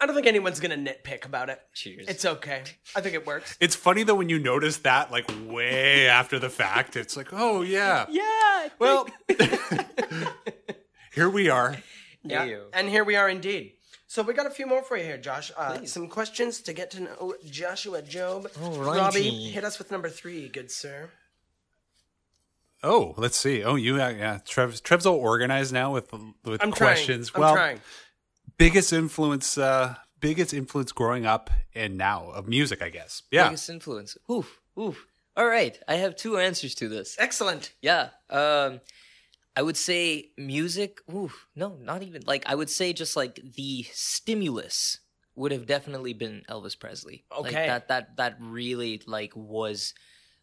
I 0.00 0.06
don't 0.06 0.14
think 0.14 0.26
anyone's 0.26 0.60
gonna 0.60 0.76
nitpick 0.76 1.24
about 1.24 1.48
it. 1.48 1.60
Cheers. 1.74 2.06
It's 2.08 2.24
okay. 2.24 2.62
I 2.94 3.00
think 3.00 3.14
it 3.14 3.26
works. 3.26 3.56
It's 3.60 3.74
funny 3.74 4.02
though 4.02 4.14
when 4.14 4.28
you 4.28 4.38
notice 4.38 4.78
that 4.78 5.10
like 5.10 5.30
way 5.46 6.06
after 6.20 6.38
the 6.38 6.50
fact. 6.50 6.96
It's 6.96 7.16
like, 7.16 7.28
oh 7.32 7.62
yeah. 7.62 8.06
yeah. 8.10 8.68
Well, 8.78 9.08
here 11.12 11.28
we 11.28 11.48
are. 11.48 11.76
Yeah. 12.22 12.44
Ew. 12.44 12.62
And 12.72 12.88
here 12.88 13.04
we 13.04 13.16
are 13.16 13.28
indeed. 13.28 13.72
So 14.06 14.22
we 14.22 14.32
got 14.32 14.46
a 14.46 14.50
few 14.50 14.66
more 14.66 14.82
for 14.82 14.96
you 14.96 15.04
here, 15.04 15.18
Josh. 15.18 15.52
Uh, 15.54 15.84
some 15.84 16.08
questions 16.08 16.62
to 16.62 16.72
get 16.72 16.90
to 16.92 17.00
know 17.00 17.34
Joshua 17.44 18.00
Job. 18.00 18.48
Alrighty. 18.52 18.96
Robbie, 18.96 19.30
hit 19.50 19.64
us 19.64 19.78
with 19.78 19.90
number 19.90 20.08
three, 20.08 20.48
good 20.48 20.70
sir. 20.70 21.10
Oh, 22.82 23.14
let's 23.16 23.36
see. 23.36 23.62
Oh, 23.64 23.74
you 23.74 23.96
yeah, 23.96 24.10
yeah. 24.10 24.38
Trev, 24.46 24.82
Trev's 24.82 25.04
all 25.04 25.16
organized 25.16 25.72
now 25.72 25.92
with 25.92 26.10
with 26.44 26.62
I'm 26.62 26.70
questions. 26.72 27.30
trying. 27.30 27.42
I'm 27.44 27.46
well, 27.46 27.54
trying. 27.54 27.80
Biggest 28.58 28.92
influence, 28.92 29.56
uh, 29.56 29.94
biggest 30.20 30.52
influence 30.52 30.92
growing 30.92 31.24
up 31.26 31.50
and 31.74 31.96
now 31.96 32.30
of 32.30 32.46
music, 32.48 32.82
I 32.82 32.90
guess. 32.90 33.22
Yeah. 33.30 33.44
Biggest 33.44 33.70
influence. 33.70 34.16
Oof, 34.30 34.60
oof. 34.78 35.06
All 35.36 35.46
right, 35.46 35.78
I 35.86 35.94
have 35.94 36.16
two 36.16 36.36
answers 36.38 36.74
to 36.76 36.88
this. 36.88 37.16
Excellent. 37.18 37.72
Yeah. 37.80 38.10
Um 38.28 38.80
I 39.56 39.62
would 39.62 39.76
say 39.76 40.30
music, 40.36 41.00
oof, 41.12 41.46
no, 41.56 41.76
not 41.82 42.02
even 42.04 42.22
like 42.26 42.44
I 42.46 42.54
would 42.54 42.70
say 42.70 42.92
just 42.92 43.16
like 43.16 43.40
the 43.56 43.84
stimulus 43.92 44.98
would 45.36 45.52
have 45.52 45.66
definitely 45.66 46.12
been 46.12 46.42
Elvis 46.50 46.78
Presley. 46.78 47.24
Like, 47.30 47.52
Okay. 47.52 47.66
that 47.68 47.88
that 47.88 48.16
that 48.16 48.36
really 48.40 49.00
like 49.06 49.32
was 49.36 49.94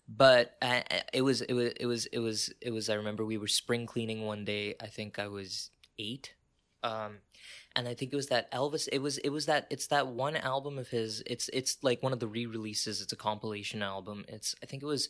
but 0.07 0.55
uh, 0.61 0.81
it 1.13 1.23
was 1.23 1.41
it 1.41 1.53
was 1.53 1.73
it 1.77 1.85
was 1.85 2.05
it 2.07 2.19
was 2.19 2.53
it 2.61 2.71
was 2.71 2.89
I 2.89 2.93
remember 2.95 3.25
we 3.25 3.37
were 3.37 3.47
spring 3.47 3.85
cleaning 3.85 4.23
one 4.25 4.45
day. 4.45 4.75
I 4.81 4.87
think 4.87 5.19
I 5.19 5.27
was 5.27 5.71
8. 5.99 6.33
Um 6.83 7.17
and 7.75 7.87
I 7.87 7.93
think 7.93 8.13
it 8.13 8.15
was 8.15 8.27
that 8.27 8.51
Elvis. 8.51 8.87
It 8.91 8.99
was 8.99 9.17
it 9.19 9.29
was 9.29 9.47
that 9.47 9.67
it's 9.69 9.87
that 9.87 10.07
one 10.07 10.35
album 10.35 10.79
of 10.79 10.87
his. 10.89 11.21
It's 11.25 11.49
it's 11.51 11.77
like 11.81 12.01
one 12.01 12.13
of 12.13 12.19
the 12.19 12.27
re-releases. 12.27 13.01
It's 13.01 13.13
a 13.13 13.17
compilation 13.17 13.83
album. 13.83 14.25
It's 14.27 14.55
I 14.63 14.65
think 14.65 14.81
it 14.81 14.85
was 14.85 15.09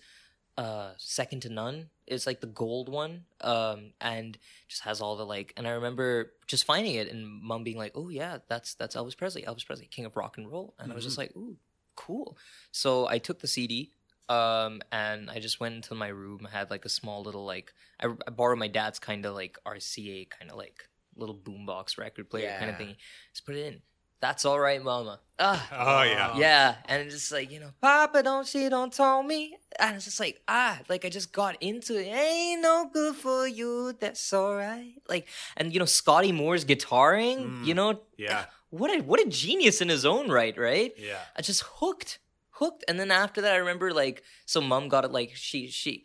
uh 0.58 0.92
second 0.98 1.42
to 1.42 1.50
none. 1.50 1.90
It's 2.08 2.26
like 2.26 2.42
the 2.42 2.48
gold 2.48 2.90
one. 2.90 3.26
Um 3.42 3.92
and 4.02 4.38
just 4.68 4.82
has 4.84 5.00
all 5.00 5.16
the 5.16 5.26
like. 5.26 5.54
And 5.58 5.68
I 5.68 5.72
remember 5.72 6.34
just 6.48 6.66
finding 6.66 6.96
it 6.96 7.12
and 7.12 7.28
mom 7.42 7.64
being 7.64 7.78
like, 7.78 7.92
"Oh 7.96 8.10
yeah, 8.10 8.40
that's 8.48 8.74
that's 8.74 8.96
Elvis 8.96 9.18
Presley. 9.18 9.44
Elvis 9.44 9.66
Presley, 9.66 9.86
king 9.86 10.06
of 10.06 10.16
rock 10.16 10.38
and 10.38 10.52
roll." 10.52 10.74
And 10.80 10.92
I 10.92 10.96
was 10.96 11.04
just 11.04 11.18
like, 11.18 11.36
"Ooh, 11.36 11.58
cool." 11.96 12.38
So 12.72 13.08
I 13.08 13.20
took 13.20 13.40
the 13.40 13.48
CD. 13.48 13.92
Um, 14.28 14.82
and 14.92 15.30
I 15.30 15.38
just 15.38 15.60
went 15.60 15.76
into 15.76 15.94
my 15.94 16.08
room. 16.08 16.48
I 16.48 16.58
had 16.58 16.72
like 16.72 16.84
a 16.86 16.90
small 16.90 17.22
little 17.22 17.46
like 17.46 17.74
I, 18.00 18.08
I 18.08 18.32
borrowed 18.32 18.58
my 18.58 18.68
dad's 18.68 18.98
kind 18.98 19.24
of 19.24 19.36
like 19.36 19.60
RCA 19.68 20.28
kind 20.32 20.50
of 20.50 20.58
like 20.58 20.90
little 21.16 21.36
boombox 21.36 21.98
record 21.98 22.30
player 22.30 22.50
kind 22.60 22.72
of 22.72 22.80
Yeah. 22.80 22.86
thing. 22.86 22.96
Just 23.34 23.46
put 23.46 23.56
it 23.56 23.66
in. 23.66 23.82
That's 24.22 24.46
all 24.46 24.60
right, 24.60 24.82
mama. 24.82 25.20
Ah, 25.38 25.68
Oh 26.00 26.04
yeah. 26.04 26.38
yeah. 26.38 26.76
And 26.88 27.04
it's 27.04 27.14
just 27.14 27.32
like, 27.32 27.52
you 27.52 27.60
know, 27.60 27.72
Papa, 27.82 28.24
don't 28.24 28.48
she 28.48 28.70
don't 28.70 28.92
tell 28.92 29.22
me. 29.22 29.58
And 29.78 29.96
it's 29.98 30.06
just 30.06 30.20
like, 30.20 30.42
ah, 30.48 30.80
like 30.90 31.06
I 31.06 31.10
just 31.10 31.32
got 31.32 31.62
into 31.62 32.00
it. 32.00 32.08
Ain't 32.08 32.62
no 32.62 32.90
good 32.92 33.16
for 33.16 33.46
you. 33.48 33.94
That's 34.00 34.32
all 34.34 34.56
right. 34.56 34.94
Like, 35.08 35.28
and 35.58 35.74
you 35.74 35.80
know, 35.80 35.86
Scotty 35.86 36.32
Moore's 36.32 36.66
guitaring, 36.66 37.66
you 37.66 37.74
know, 37.74 38.02
Yeah. 38.18 38.46
what 38.70 38.90
a 38.90 39.02
what 39.04 39.20
a 39.20 39.30
genius 39.30 39.82
in 39.82 39.90
his 39.90 40.06
own 40.06 40.30
right, 40.32 40.58
right? 40.58 40.94
Yeah. 40.98 41.20
I 41.38 41.42
just 41.42 41.64
hooked, 41.64 42.20
hooked, 42.52 42.84
and 42.88 43.00
then 43.00 43.12
after 43.12 43.42
that, 43.42 43.54
I 43.54 43.58
remember 43.58 43.94
like 43.94 44.24
so 44.46 44.60
mom 44.62 44.88
got 44.90 45.06
it 45.06 45.12
like 45.12 45.32
she 45.36 45.68
she, 45.70 46.05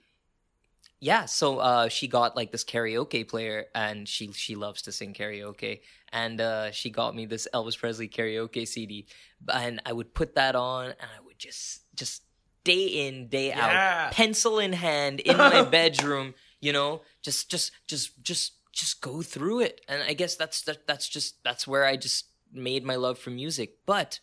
yeah. 1.00 1.24
So 1.24 1.58
uh, 1.58 1.88
she 1.88 2.08
got 2.08 2.36
like 2.36 2.52
this 2.52 2.64
karaoke 2.64 3.26
player, 3.26 3.66
and 3.74 4.06
she 4.08 4.32
she 4.32 4.54
loves 4.54 4.82
to 4.82 4.92
sing 4.92 5.14
karaoke, 5.14 5.80
and 6.12 6.40
uh, 6.40 6.70
she 6.72 6.90
got 6.90 7.14
me 7.16 7.26
this 7.26 7.48
Elvis 7.54 7.78
Presley 7.78 8.08
karaoke 8.08 8.66
CD, 8.68 9.06
and 9.52 9.80
I 9.86 9.92
would 9.92 10.14
put 10.14 10.34
that 10.34 10.54
on, 10.54 10.86
and 10.86 10.96
I 11.16 11.20
would 11.24 11.38
just 11.38 11.82
just 11.94 12.22
day 12.64 12.84
in 13.08 13.28
day 13.28 13.48
Yeah. 13.48 14.06
out, 14.08 14.12
pencil 14.12 14.58
in 14.58 14.72
hand 14.74 15.20
in 15.20 15.36
my 15.52 15.62
bedroom, 15.62 16.34
you 16.60 16.72
know, 16.72 17.02
just 17.22 17.50
just 17.50 17.72
just 17.86 18.22
just 18.22 18.52
just 18.72 19.00
go 19.00 19.22
through 19.22 19.60
it, 19.60 19.80
and 19.88 20.02
I 20.02 20.12
guess 20.12 20.36
that's 20.36 20.62
that, 20.62 20.86
that's 20.86 21.08
just 21.08 21.42
that's 21.42 21.66
where 21.66 21.84
I 21.84 21.96
just 21.96 22.26
made 22.52 22.84
my 22.84 22.96
love 22.96 23.18
for 23.18 23.30
music, 23.30 23.78
but 23.86 24.20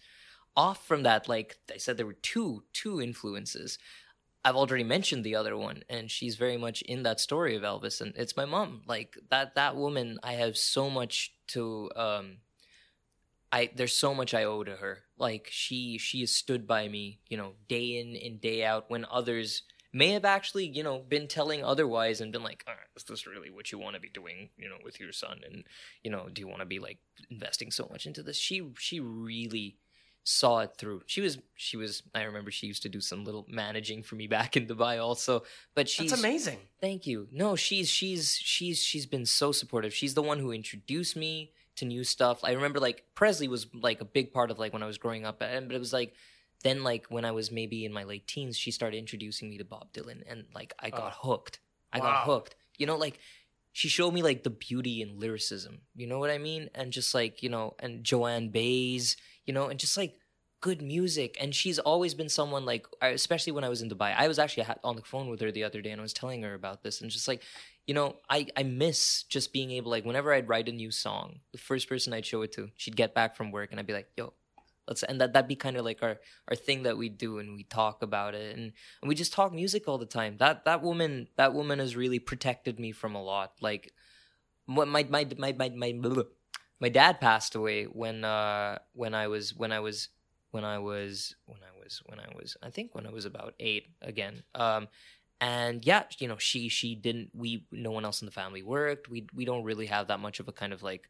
off 0.55 0.85
from 0.87 1.03
that, 1.03 1.27
like 1.29 1.57
I 1.73 1.77
said, 1.77 1.97
there 1.97 2.05
were 2.05 2.13
two 2.21 2.63
two 2.73 3.01
influences. 3.01 3.77
I've 4.47 4.55
already 4.55 4.85
mentioned 4.85 5.25
the 5.25 5.35
other 5.35 5.57
one, 5.57 5.83
and 5.89 6.09
she's 6.09 6.37
very 6.37 6.55
much 6.55 6.81
in 6.83 7.03
that 7.03 7.19
story 7.19 7.57
of 7.57 7.63
Elvis, 7.63 7.99
and 7.99 8.13
it's 8.15 8.37
my 8.37 8.45
mom. 8.45 8.81
Like 8.87 9.17
that 9.29 9.55
that 9.55 9.75
woman, 9.75 10.19
I 10.23 10.33
have 10.33 10.55
so 10.55 10.89
much 10.89 11.33
to 11.47 11.91
um 11.97 12.37
I 13.51 13.69
there's 13.75 13.93
so 13.95 14.15
much 14.15 14.33
I 14.33 14.45
owe 14.45 14.63
to 14.63 14.77
her. 14.77 15.03
Like 15.17 15.49
she 15.51 15.97
she 15.97 16.21
has 16.21 16.31
stood 16.31 16.65
by 16.65 16.87
me, 16.87 17.19
you 17.27 17.35
know, 17.35 17.55
day 17.67 17.99
in 17.99 18.15
and 18.15 18.39
day 18.39 18.63
out 18.63 18.89
when 18.89 19.05
others 19.11 19.63
may 19.91 20.11
have 20.11 20.23
actually, 20.23 20.65
you 20.65 20.81
know, 20.81 20.99
been 20.99 21.27
telling 21.27 21.61
otherwise 21.61 22.21
and 22.21 22.31
been 22.31 22.43
like, 22.43 22.63
"Uh, 22.65 22.71
is 22.95 23.03
this 23.03 23.27
really 23.27 23.49
what 23.51 23.73
you 23.73 23.79
want 23.79 23.95
to 23.95 24.01
be 24.01 24.09
doing, 24.09 24.49
you 24.57 24.69
know, 24.69 24.77
with 24.81 24.97
your 24.97 25.11
son? 25.11 25.41
And 25.45 25.65
you 26.05 26.11
know, 26.11 26.29
do 26.31 26.39
you 26.39 26.47
want 26.47 26.61
to 26.61 26.65
be 26.65 26.79
like 26.79 26.99
investing 27.29 27.69
so 27.69 27.85
much 27.91 28.05
into 28.05 28.23
this? 28.23 28.37
She 28.37 28.71
she 28.77 29.01
really 29.01 29.75
saw 30.27 30.59
it 30.59 30.75
through. 30.77 31.01
She 31.05 31.21
was 31.21 31.37
she 31.55 31.77
was 31.77 32.03
I 32.13 32.23
remember 32.23 32.51
she 32.51 32.67
used 32.67 32.83
to 32.83 32.89
do 32.89 32.99
some 32.99 33.23
little 33.23 33.45
managing 33.49 34.03
for 34.03 34.15
me 34.15 34.27
back 34.27 34.57
in 34.57 34.67
Dubai 34.67 35.01
also. 35.01 35.43
But 35.73 35.87
she's 35.87 36.11
That's 36.11 36.21
amazing. 36.21 36.59
Thank 36.81 37.07
you. 37.07 37.29
No, 37.31 37.55
she's 37.55 37.89
she's 37.89 38.35
she's 38.35 38.83
she's 38.83 39.05
been 39.05 39.25
so 39.25 39.53
supportive. 39.53 39.93
She's 39.93 40.15
the 40.15 40.21
one 40.21 40.39
who 40.39 40.51
introduced 40.51 41.15
me 41.15 41.53
to 41.77 41.85
new 41.85 42.03
stuff. 42.03 42.41
I 42.43 42.51
remember 42.51 42.79
like 42.79 43.05
Presley 43.15 43.47
was 43.47 43.67
like 43.73 44.01
a 44.01 44.05
big 44.05 44.33
part 44.33 44.51
of 44.51 44.59
like 44.59 44.73
when 44.73 44.83
I 44.83 44.87
was 44.87 44.97
growing 44.97 45.25
up, 45.25 45.41
and 45.41 45.67
but 45.69 45.75
it 45.75 45.79
was 45.79 45.93
like 45.93 46.13
then 46.63 46.83
like 46.83 47.05
when 47.07 47.23
I 47.23 47.31
was 47.31 47.49
maybe 47.49 47.85
in 47.85 47.93
my 47.93 48.03
late 48.03 48.27
teens, 48.27 48.57
she 48.57 48.71
started 48.71 48.97
introducing 48.97 49.49
me 49.49 49.57
to 49.59 49.63
Bob 49.63 49.93
Dylan, 49.93 50.23
and 50.29 50.43
like 50.53 50.73
I 50.77 50.87
oh. 50.87 50.97
got 50.97 51.13
hooked. 51.13 51.59
I 51.93 51.99
got 51.99 52.25
hooked. 52.25 52.55
You 52.77 52.85
know, 52.85 52.97
like 52.97 53.19
she 53.77 53.89
showed 53.89 54.11
me 54.11 54.23
like 54.23 54.41
the 54.41 54.49
beauty 54.49 55.03
in 55.03 55.19
lyricism. 55.19 55.81
You 55.95 56.07
know 56.07 56.17
what 56.17 56.31
I 56.31 56.39
mean? 56.39 56.71
And 56.73 56.91
just 56.91 57.13
like 57.13 57.43
you 57.43 57.49
know, 57.49 57.75
and 57.77 58.03
Joan 58.03 58.49
Baez, 58.49 59.15
you 59.45 59.53
know, 59.53 59.67
and 59.67 59.79
just 59.79 59.95
like 59.97 60.15
good 60.61 60.81
music 60.81 61.37
and 61.39 61.53
she's 61.53 61.77
always 61.77 62.15
been 62.15 62.29
someone 62.29 62.65
like 62.65 62.87
especially 63.03 63.53
when 63.53 63.63
i 63.63 63.69
was 63.69 63.83
in 63.83 63.89
dubai 63.91 64.11
i 64.17 64.27
was 64.27 64.39
actually 64.39 64.65
on 64.83 64.95
the 64.95 65.03
phone 65.03 65.29
with 65.29 65.39
her 65.39 65.51
the 65.51 65.63
other 65.63 65.81
day 65.81 65.91
and 65.91 66.01
i 66.01 66.07
was 66.07 66.13
telling 66.13 66.41
her 66.41 66.55
about 66.55 66.81
this 66.81 66.99
and 66.99 67.11
just 67.11 67.27
like 67.27 67.43
you 67.85 67.93
know 67.93 68.15
i 68.27 68.47
i 68.57 68.63
miss 68.63 69.21
just 69.29 69.53
being 69.53 69.69
able 69.69 69.91
like 69.91 70.03
whenever 70.03 70.33
i'd 70.33 70.49
write 70.49 70.67
a 70.67 70.71
new 70.71 70.89
song 70.89 71.41
the 71.51 71.59
first 71.59 71.87
person 71.87 72.11
i'd 72.11 72.25
show 72.25 72.41
it 72.41 72.51
to 72.51 72.69
she'd 72.75 72.95
get 72.95 73.13
back 73.13 73.35
from 73.35 73.51
work 73.51 73.69
and 73.69 73.79
i'd 73.79 73.85
be 73.85 73.93
like 73.93 74.07
yo 74.17 74.33
let's 74.87 75.03
and 75.03 75.19
that 75.21 75.33
that'd 75.33 75.47
be 75.47 75.55
kind 75.55 75.77
of 75.77 75.85
like 75.85 76.01
our 76.01 76.17
our 76.47 76.55
thing 76.55 76.83
that 76.83 76.97
we 76.97 77.09
do 77.09 77.39
and 77.39 77.55
we 77.55 77.63
talk 77.63 78.01
about 78.01 78.35
it 78.35 78.55
and, 78.55 78.71
and 79.01 79.09
we 79.09 79.15
just 79.15 79.33
talk 79.33 79.53
music 79.53 79.87
all 79.87 79.97
the 79.97 80.05
time 80.05 80.37
that 80.37 80.65
that 80.65 80.81
woman 80.81 81.27
that 81.35 81.53
woman 81.53 81.79
has 81.79 81.95
really 81.95 82.19
protected 82.19 82.79
me 82.79 82.91
from 82.91 83.15
a 83.15 83.23
lot 83.23 83.53
like 83.61 83.91
what 84.65 84.87
my 84.87 85.03
my 85.09 85.27
my 85.37 85.53
my 85.53 85.69
my, 85.69 85.93
my, 85.93 86.23
my 86.79 86.89
dad 86.89 87.19
passed 87.19 87.55
away 87.55 87.85
when 87.85 88.23
uh 88.23 88.77
when 88.93 89.13
i 89.13 89.27
was 89.27 89.55
when 89.55 89.71
i 89.71 89.79
was 89.79 90.09
when 90.51 90.63
I 90.63 90.79
was 90.79 91.35
when 91.45 91.59
I 91.61 91.83
was 91.83 92.01
when 92.05 92.19
I 92.19 92.27
was 92.35 92.57
I 92.63 92.69
think 92.69 92.95
when 92.95 93.05
I 93.05 93.11
was 93.11 93.25
about 93.25 93.53
eight 93.59 93.89
again. 94.01 94.43
Um, 94.55 94.87
and 95.39 95.85
yeah, 95.85 96.03
you 96.19 96.27
know, 96.27 96.37
she 96.37 96.67
she 96.69 96.95
didn't. 96.95 97.29
We 97.33 97.65
no 97.71 97.91
one 97.91 98.05
else 98.05 98.21
in 98.21 98.25
the 98.25 98.31
family 98.31 98.63
worked. 98.63 99.09
We 99.09 99.27
we 99.35 99.45
don't 99.45 99.63
really 99.63 99.85
have 99.87 100.07
that 100.07 100.19
much 100.19 100.39
of 100.39 100.47
a 100.47 100.51
kind 100.51 100.73
of 100.73 100.81
like 100.81 101.09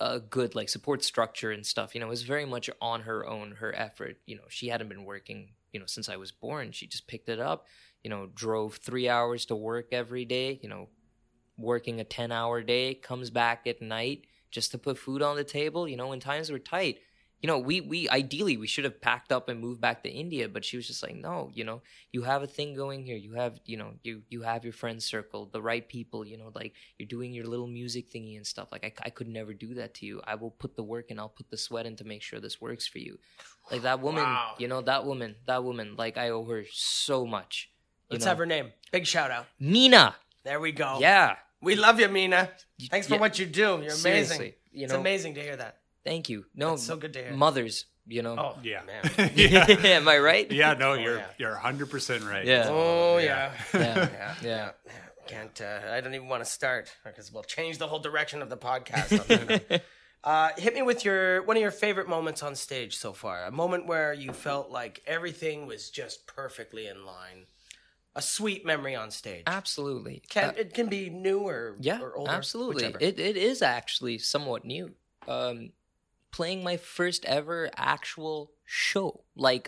a 0.00 0.20
good 0.20 0.54
like 0.54 0.68
support 0.68 1.04
structure 1.04 1.50
and 1.50 1.64
stuff. 1.64 1.94
You 1.94 2.00
know, 2.00 2.06
it 2.06 2.10
was 2.10 2.22
very 2.22 2.44
much 2.44 2.68
on 2.80 3.02
her 3.02 3.26
own, 3.26 3.52
her 3.52 3.74
effort. 3.74 4.18
You 4.26 4.36
know, 4.36 4.44
she 4.48 4.68
hadn't 4.68 4.88
been 4.88 5.04
working. 5.04 5.50
You 5.72 5.80
know, 5.80 5.86
since 5.86 6.08
I 6.08 6.16
was 6.16 6.30
born, 6.30 6.72
she 6.72 6.86
just 6.86 7.08
picked 7.08 7.28
it 7.28 7.40
up. 7.40 7.66
You 8.02 8.10
know, 8.10 8.28
drove 8.34 8.76
three 8.76 9.08
hours 9.08 9.46
to 9.46 9.56
work 9.56 9.88
every 9.92 10.24
day. 10.24 10.58
You 10.62 10.68
know, 10.68 10.88
working 11.56 12.00
a 12.00 12.04
ten 12.04 12.32
hour 12.32 12.62
day, 12.62 12.94
comes 12.94 13.30
back 13.30 13.66
at 13.66 13.82
night 13.82 14.26
just 14.50 14.70
to 14.72 14.78
put 14.78 14.98
food 14.98 15.22
on 15.22 15.36
the 15.36 15.44
table. 15.44 15.88
You 15.88 15.96
know, 15.96 16.08
when 16.08 16.20
times 16.20 16.50
were 16.50 16.58
tight 16.58 16.98
you 17.44 17.48
know, 17.48 17.58
we 17.58 17.82
we 17.82 18.08
ideally 18.08 18.56
we 18.56 18.66
should 18.66 18.84
have 18.84 19.02
packed 19.02 19.30
up 19.30 19.50
and 19.50 19.60
moved 19.60 19.78
back 19.78 20.02
to 20.04 20.08
India, 20.08 20.48
but 20.48 20.64
she 20.64 20.78
was 20.78 20.86
just 20.86 21.02
like, 21.02 21.14
no, 21.14 21.50
you 21.52 21.62
know, 21.62 21.82
you 22.10 22.22
have 22.22 22.42
a 22.42 22.46
thing 22.46 22.72
going 22.74 23.04
here. 23.04 23.18
You 23.18 23.34
have, 23.34 23.60
you 23.66 23.76
know, 23.76 23.90
you 24.02 24.22
you 24.30 24.40
have 24.40 24.64
your 24.64 24.72
friend 24.72 25.02
circle, 25.02 25.50
the 25.52 25.60
right 25.60 25.86
people. 25.86 26.26
You 26.26 26.38
know, 26.38 26.50
like 26.54 26.72
you're 26.96 27.06
doing 27.06 27.34
your 27.34 27.44
little 27.44 27.66
music 27.66 28.10
thingy 28.10 28.38
and 28.38 28.46
stuff. 28.46 28.72
Like 28.72 28.82
I, 28.82 28.92
I 29.04 29.10
could 29.10 29.28
never 29.28 29.52
do 29.52 29.74
that 29.74 29.92
to 29.96 30.06
you. 30.06 30.22
I 30.26 30.36
will 30.36 30.52
put 30.52 30.74
the 30.74 30.82
work 30.82 31.10
and 31.10 31.20
I'll 31.20 31.28
put 31.28 31.50
the 31.50 31.58
sweat 31.58 31.84
in 31.84 31.96
to 31.96 32.04
make 32.06 32.22
sure 32.22 32.40
this 32.40 32.62
works 32.62 32.86
for 32.86 32.98
you. 32.98 33.18
Like 33.70 33.82
that 33.82 34.00
woman, 34.00 34.22
Wow. 34.24 34.54
you 34.56 34.66
know, 34.66 34.80
that 34.80 35.04
woman, 35.04 35.34
that 35.44 35.62
woman. 35.62 35.96
Like 35.98 36.16
I 36.16 36.30
owe 36.30 36.46
her 36.46 36.64
so 36.72 37.26
much. 37.26 37.70
Let's 38.10 38.24
know? 38.24 38.30
have 38.30 38.38
her 38.38 38.46
name. 38.46 38.72
Big 38.90 39.06
shout 39.06 39.30
out. 39.30 39.44
Mina. 39.60 40.16
There 40.44 40.60
we 40.60 40.72
go. 40.72 40.96
Yeah. 40.98 41.36
We 41.60 41.74
love 41.74 42.00
you, 42.00 42.08
Mina. 42.08 42.48
Thanks 42.90 43.06
for 43.06 43.16
yeah. 43.16 43.20
what 43.20 43.38
you 43.38 43.44
do. 43.44 43.60
You're 43.60 43.76
amazing. 43.80 43.98
Seriously, 43.98 44.54
you 44.72 44.84
it's 44.84 44.94
amazing 44.94 45.34
to 45.34 45.42
hear 45.42 45.56
that. 45.56 45.80
Thank 46.04 46.28
you. 46.28 46.44
No, 46.54 46.70
That's 46.70 46.82
so 46.82 46.96
good 46.96 47.12
to 47.14 47.22
hear. 47.24 47.32
Mothers, 47.32 47.86
You 48.06 48.22
know? 48.22 48.36
Oh 48.38 48.58
Yeah. 48.62 48.82
man. 48.86 49.30
yeah. 49.34 49.66
Am 49.98 50.06
I 50.08 50.18
right? 50.18 50.50
Yeah, 50.52 50.74
no, 50.74 50.94
you're 50.94 51.18
yeah. 51.18 51.26
you're 51.38 51.56
100% 51.56 52.28
right. 52.28 52.44
Yeah. 52.46 52.66
Oh 52.68 53.18
yeah. 53.18 53.52
Yeah. 53.74 54.08
yeah. 54.12 54.34
Yeah. 54.42 54.70
Can't. 55.26 55.58
Uh, 55.60 55.80
I 55.90 56.02
don't 56.02 56.14
even 56.14 56.28
want 56.28 56.44
to 56.44 56.50
start 56.50 56.94
because 57.04 57.32
we'll 57.32 57.44
change 57.44 57.78
the 57.78 57.86
whole 57.86 57.98
direction 58.00 58.42
of 58.42 58.50
the 58.50 58.58
podcast. 58.58 59.80
uh, 60.22 60.50
hit 60.58 60.74
me 60.74 60.82
with 60.82 61.02
your 61.04 61.42
one 61.44 61.56
of 61.56 61.62
your 61.62 61.70
favorite 61.70 62.08
moments 62.08 62.42
on 62.42 62.54
stage 62.54 62.96
so 62.96 63.14
far. 63.14 63.44
A 63.46 63.50
moment 63.50 63.86
where 63.86 64.12
you 64.12 64.32
felt 64.34 64.70
like 64.70 65.02
everything 65.06 65.66
was 65.66 65.88
just 65.88 66.26
perfectly 66.26 66.86
in 66.88 67.06
line. 67.06 67.46
A 68.14 68.20
sweet 68.22 68.64
memory 68.66 68.94
on 68.94 69.10
stage. 69.10 69.42
Absolutely. 69.46 70.22
Can, 70.28 70.50
Uh, 70.50 70.52
it 70.58 70.74
can 70.74 70.88
be 70.88 71.08
new 71.10 71.40
or 71.40 71.76
yeah, 71.80 72.00
or 72.00 72.14
older. 72.14 72.30
absolutely. 72.30 72.74
whichever. 72.84 72.98
It 73.00 73.18
it 73.18 73.36
is 73.38 73.62
actually 73.62 74.18
somewhat 74.18 74.64
new. 74.66 74.92
Um, 75.26 75.72
playing 76.36 76.60
my 76.70 76.76
first 76.76 77.24
ever 77.38 77.58
actual 77.76 78.38
show, 78.64 79.08
like 79.48 79.66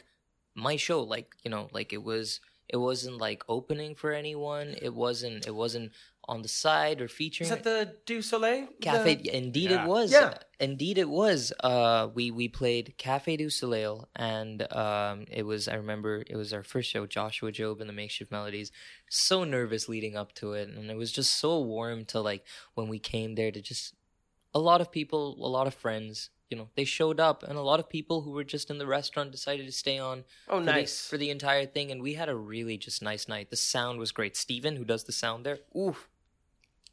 my 0.54 0.76
show, 0.86 1.00
like 1.14 1.28
you 1.44 1.50
know, 1.50 1.68
like 1.78 1.92
it 1.92 2.02
was. 2.12 2.40
It 2.68 2.78
wasn't 2.90 3.18
like 3.28 3.44
opening 3.48 3.94
for 3.94 4.10
anyone. 4.22 4.68
It 4.88 4.92
wasn't. 5.04 5.46
It 5.46 5.54
wasn't 5.54 5.92
on 6.32 6.42
the 6.42 6.48
side 6.64 6.98
or 7.00 7.06
featuring. 7.06 7.46
Is 7.48 7.54
that 7.54 7.62
the 7.62 7.94
Du 8.08 8.20
Soleil 8.20 8.66
Cafe, 8.80 9.14
The- 9.14 9.36
indeed 9.42 9.70
Yeah. 9.70 9.84
it 9.84 9.86
was. 9.86 10.10
Yeah. 10.10 10.38
Indeed 10.58 10.98
it 10.98 11.08
was. 11.08 11.52
Uh, 11.62 12.08
we 12.18 12.24
we 12.40 12.46
played 12.48 12.94
Cafe 12.98 13.36
du 13.36 13.50
Soleil, 13.50 14.08
and 14.16 14.56
um, 14.84 15.26
it 15.30 15.44
was. 15.50 15.68
I 15.68 15.76
remember 15.84 16.12
it 16.26 16.34
was 16.42 16.50
our 16.52 16.64
first 16.64 16.90
show. 16.90 17.06
Joshua 17.06 17.52
Job 17.52 17.80
and 17.80 17.88
the 17.88 17.94
Makeshift 18.02 18.32
Melodies. 18.32 18.72
So 19.08 19.44
nervous 19.44 19.88
leading 19.88 20.16
up 20.16 20.30
to 20.40 20.46
it, 20.60 20.66
and 20.68 20.90
it 20.90 20.96
was 21.02 21.12
just 21.12 21.32
so 21.38 21.60
warm 21.60 22.04
to 22.06 22.18
like 22.30 22.42
when 22.74 22.88
we 22.88 22.98
came 22.98 23.36
there 23.36 23.52
to 23.52 23.62
just 23.62 23.94
a 24.52 24.58
lot 24.58 24.80
of 24.80 24.90
people, 24.90 25.22
a 25.38 25.50
lot 25.58 25.68
of 25.68 25.74
friends. 25.86 26.30
You 26.48 26.56
know, 26.56 26.68
they 26.76 26.84
showed 26.84 27.18
up, 27.18 27.42
and 27.42 27.58
a 27.58 27.62
lot 27.62 27.80
of 27.80 27.88
people 27.88 28.22
who 28.22 28.30
were 28.30 28.44
just 28.44 28.70
in 28.70 28.78
the 28.78 28.86
restaurant 28.86 29.32
decided 29.32 29.66
to 29.66 29.72
stay 29.72 29.98
on 29.98 30.24
Oh, 30.48 30.58
for 30.60 30.64
the- 30.64 30.72
nice. 30.72 31.06
for 31.08 31.18
the 31.18 31.30
entire 31.30 31.66
thing, 31.66 31.90
and 31.90 32.00
we 32.00 32.14
had 32.14 32.28
a 32.28 32.36
really 32.36 32.76
just 32.78 33.02
nice 33.02 33.26
night. 33.26 33.50
The 33.50 33.56
sound 33.56 33.98
was 33.98 34.12
great. 34.12 34.36
Steven, 34.36 34.76
who 34.76 34.84
does 34.84 35.04
the 35.04 35.12
sound 35.12 35.44
there, 35.44 35.58
oof, 35.76 36.08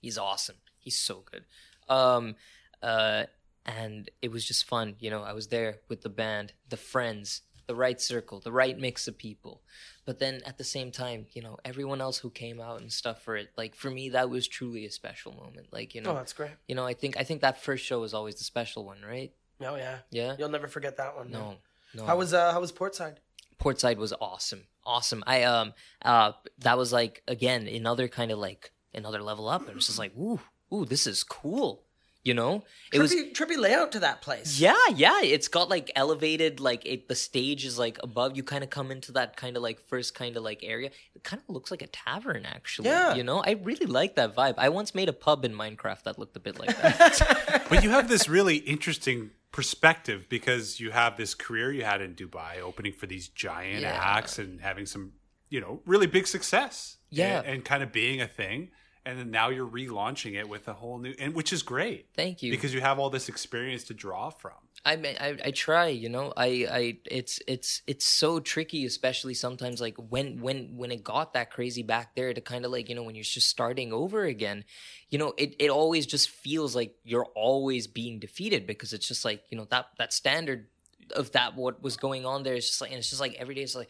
he's 0.02 0.18
awesome. 0.18 0.58
He's 0.80 1.00
so 1.00 1.24
good. 1.32 1.46
Um, 1.88 2.36
uh, 2.82 3.26
and 3.66 4.10
it 4.22 4.32
was 4.32 4.44
just 4.46 4.66
fun. 4.66 4.96
You 5.00 5.10
know, 5.12 5.22
I 5.24 5.34
was 5.34 5.48
there 5.48 5.80
with 5.88 6.02
the 6.02 6.10
band, 6.10 6.54
the 6.70 6.76
friends, 6.78 7.42
the 7.68 7.76
right 7.76 8.02
circle, 8.02 8.40
the 8.42 8.52
right 8.52 8.78
mix 8.78 9.08
of 9.08 9.18
people. 9.18 9.62
But 10.04 10.20
then 10.20 10.42
at 10.46 10.58
the 10.58 10.66
same 10.66 10.92
time, 10.92 11.28
you 11.32 11.42
know, 11.42 11.58
everyone 11.64 12.02
else 12.02 12.18
who 12.18 12.30
came 12.30 12.60
out 12.60 12.82
and 12.82 12.92
stuff 12.92 13.22
for 13.24 13.38
it. 13.38 13.52
Like 13.56 13.74
for 13.76 13.90
me, 13.90 14.10
that 14.10 14.30
was 14.30 14.50
truly 14.50 14.84
a 14.86 14.92
special 14.92 15.32
moment. 15.32 15.72
Like 15.72 15.96
you 15.96 16.02
know, 16.02 16.12
Oh, 16.12 16.16
that's 16.16 16.34
great. 16.34 16.52
you 16.68 16.76
know, 16.76 16.86
I 16.86 16.94
think 16.94 17.16
I 17.18 17.24
think 17.24 17.40
that 17.42 17.62
first 17.64 17.86
show 17.86 18.02
was 18.02 18.14
always 18.14 18.36
the 18.36 18.44
special 18.44 18.84
one, 18.84 19.02
right? 19.02 19.32
Oh 19.66 19.76
yeah. 19.76 20.00
Yeah. 20.12 20.36
You'll 20.38 20.50
never 20.50 20.68
forget 20.68 20.98
that 20.98 21.16
one. 21.16 21.32
No. 21.32 21.56
No. 21.94 22.06
How 22.06 22.18
was 22.18 22.34
uh 22.34 22.52
how 22.52 22.60
was 22.62 22.72
Portside? 22.72 23.18
Portside 23.60 23.98
was 23.98 24.14
awesome. 24.20 24.66
Awesome. 24.86 25.24
I 25.28 25.44
um 25.44 25.74
uh 26.04 26.34
that 26.60 26.78
was 26.78 26.92
like 26.92 27.22
again 27.28 27.68
another 27.68 28.08
kind 28.08 28.32
of 28.32 28.40
like 28.40 28.72
another 28.94 29.22
level 29.22 29.48
up. 29.48 29.68
It 29.70 29.76
was 29.76 29.88
just 29.88 30.00
like, 30.00 30.16
ooh, 30.18 30.40
ooh, 30.74 30.86
this 30.86 31.08
is 31.08 31.24
cool. 31.24 31.84
You 32.26 32.34
know? 32.34 32.64
It 32.94 33.00
was 33.00 33.14
trippy, 33.14 33.34
trippy 33.34 33.58
layout 33.58 33.92
to 33.92 34.00
that 34.00 34.22
place. 34.22 34.58
yeah, 34.58 34.78
yeah. 34.96 35.22
It's 35.22 35.50
got 35.50 35.68
like 35.68 35.92
elevated, 35.94 36.62
like 36.62 36.86
it. 36.86 37.10
The 37.10 37.16
stage 37.16 37.66
is 37.66 37.78
like 37.78 37.98
above. 38.02 38.38
You 38.38 38.44
kind 38.44 38.64
of 38.64 38.70
come 38.70 38.92
into 38.92 39.12
that 39.12 39.36
kind 39.36 39.58
of 39.58 39.62
like 39.64 39.82
first 39.90 40.16
kind 40.16 40.38
of 40.38 40.44
like 40.44 40.64
area. 40.64 40.92
It 41.16 41.24
kind 41.26 41.42
of 41.42 41.54
looks 41.54 41.70
like 41.70 41.82
a 41.82 41.88
tavern, 41.88 42.46
actually. 42.46 42.88
Yeah. 42.88 43.16
You 43.16 43.26
know, 43.26 43.44
I 43.46 43.60
really 43.62 43.88
like 43.88 44.16
that 44.16 44.38
vibe. 44.38 44.54
I 44.58 44.70
once 44.70 44.96
made 44.96 45.10
a 45.10 45.14
pub 45.14 45.44
in 45.44 45.52
Minecraft 45.54 46.04
that 46.04 46.18
looked 46.18 46.38
a 46.38 46.40
bit 46.40 46.58
like 46.58 46.70
that. 46.82 47.66
But 47.70 47.84
you 47.84 47.90
have 47.90 48.08
this 48.08 48.30
really 48.30 48.56
interesting 48.56 49.32
perspective 49.54 50.26
because 50.28 50.82
you 50.82 50.92
have 50.92 51.16
this 51.16 51.34
career 51.34 51.72
you 51.72 51.86
had 51.86 52.02
in 52.02 52.16
Dubai 52.16 52.60
opening 52.60 52.92
for 52.92 53.06
these 53.08 53.30
giant 53.30 53.82
Yeah. 53.82 53.98
acts 54.18 54.38
and 54.40 54.60
having 54.60 54.86
some, 54.86 55.14
you 55.50 55.62
know, 55.62 55.82
really 55.86 56.08
big 56.08 56.28
success. 56.28 56.98
Yeah. 57.10 57.38
And, 57.40 57.48
and 57.48 57.66
kind 57.66 57.82
of 57.84 57.92
being 57.94 58.20
a 58.20 58.28
thing. 58.28 58.72
And 59.06 59.20
then 59.20 59.32
now 59.32 59.50
you're 59.50 59.68
relaunching 59.68 60.36
it 60.36 60.48
with 60.48 60.68
a 60.68 60.74
whole 60.74 60.98
new 60.98 61.14
and 61.20 61.36
which 61.36 61.52
is 61.52 61.62
great. 61.62 62.08
Thank 62.16 62.42
you. 62.42 62.52
Because 62.52 62.74
you 62.74 62.80
have 62.82 63.00
all 63.00 63.10
this 63.10 63.28
experience 63.28 63.84
to 63.86 63.94
draw 63.94 64.30
from. 64.30 64.54
I, 64.86 64.96
mean, 64.98 65.16
I 65.20 65.38
I 65.46 65.52
try, 65.52 65.88
you 65.88 66.10
know. 66.10 66.34
I 66.36 66.46
I 66.70 66.98
it's 67.06 67.40
it's 67.48 67.82
it's 67.88 68.06
so 68.06 68.40
tricky, 68.40 68.86
especially 68.86 69.34
sometimes 69.34 69.80
like 69.80 69.96
when 69.98 70.42
when 70.42 70.76
when 70.76 70.92
it 70.92 71.04
got 71.04 71.34
that 71.34 71.52
crazy 71.52 71.84
back 71.84 72.16
there 72.16 72.34
to 72.34 72.42
kind 72.42 72.66
of 72.66 72.72
like 72.72 72.90
you 72.90 72.96
know 72.96 73.04
when 73.04 73.16
you're 73.16 73.24
just 73.24 73.50
starting 73.50 73.94
over 73.94 74.24
again, 74.24 74.66
you 75.10 75.18
know 75.18 75.34
it 75.38 75.56
it 75.60 75.70
always 75.70 76.06
just 76.06 76.30
feels 76.30 76.76
like 76.76 76.96
you're 77.04 77.28
always 77.36 77.88
being 77.88 78.20
defeated 78.20 78.68
because 78.68 78.94
it's 78.94 79.08
just 79.08 79.24
like 79.24 79.44
you 79.50 79.58
know 79.58 79.66
that 79.70 79.88
that 79.98 80.12
standard 80.12 80.68
of 81.16 81.32
that 81.32 81.56
what 81.56 81.82
was 81.82 81.98
going 81.98 82.26
on 82.26 82.44
there 82.44 82.56
is 82.56 82.68
just 82.68 82.82
like 82.82 82.92
and 82.92 83.00
it's 83.00 83.10
just 83.10 83.22
like 83.22 83.36
every 83.36 83.56
day 83.56 83.62
it's 83.62 83.76
like 83.76 83.90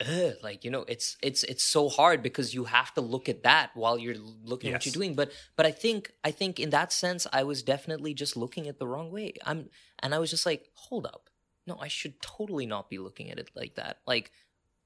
ugh, 0.00 0.34
like 0.42 0.64
you 0.64 0.70
know 0.70 0.84
it's 0.88 1.16
it's 1.22 1.42
it's 1.44 1.64
so 1.64 1.88
hard 1.88 2.22
because 2.22 2.54
you 2.54 2.64
have 2.64 2.92
to 2.94 3.00
look 3.00 3.28
at 3.28 3.42
that 3.42 3.70
while 3.74 3.98
you're 3.98 4.16
looking 4.44 4.70
at 4.70 4.74
what 4.74 4.86
you're 4.86 4.92
doing. 4.92 5.14
But 5.14 5.32
but 5.56 5.66
i 5.66 5.70
think 5.70 6.12
i 6.24 6.30
think 6.30 6.58
in 6.58 6.70
that 6.70 6.92
sense 6.92 7.26
i 7.32 7.42
was 7.42 7.62
definitely 7.62 8.14
just 8.14 8.36
looking 8.36 8.68
at 8.68 8.78
the 8.78 8.86
wrong 8.86 9.10
way. 9.10 9.34
I'm 9.44 9.68
and 10.02 10.14
i 10.14 10.18
was 10.18 10.30
just 10.30 10.46
like 10.46 10.68
hold 10.74 11.06
up. 11.06 11.28
No 11.66 11.76
i 11.80 11.88
should 11.88 12.20
totally 12.20 12.66
not 12.66 12.90
be 12.90 12.98
looking 12.98 13.30
at 13.30 13.38
it 13.38 13.50
like 13.54 13.74
that. 13.76 13.98
Like 14.06 14.30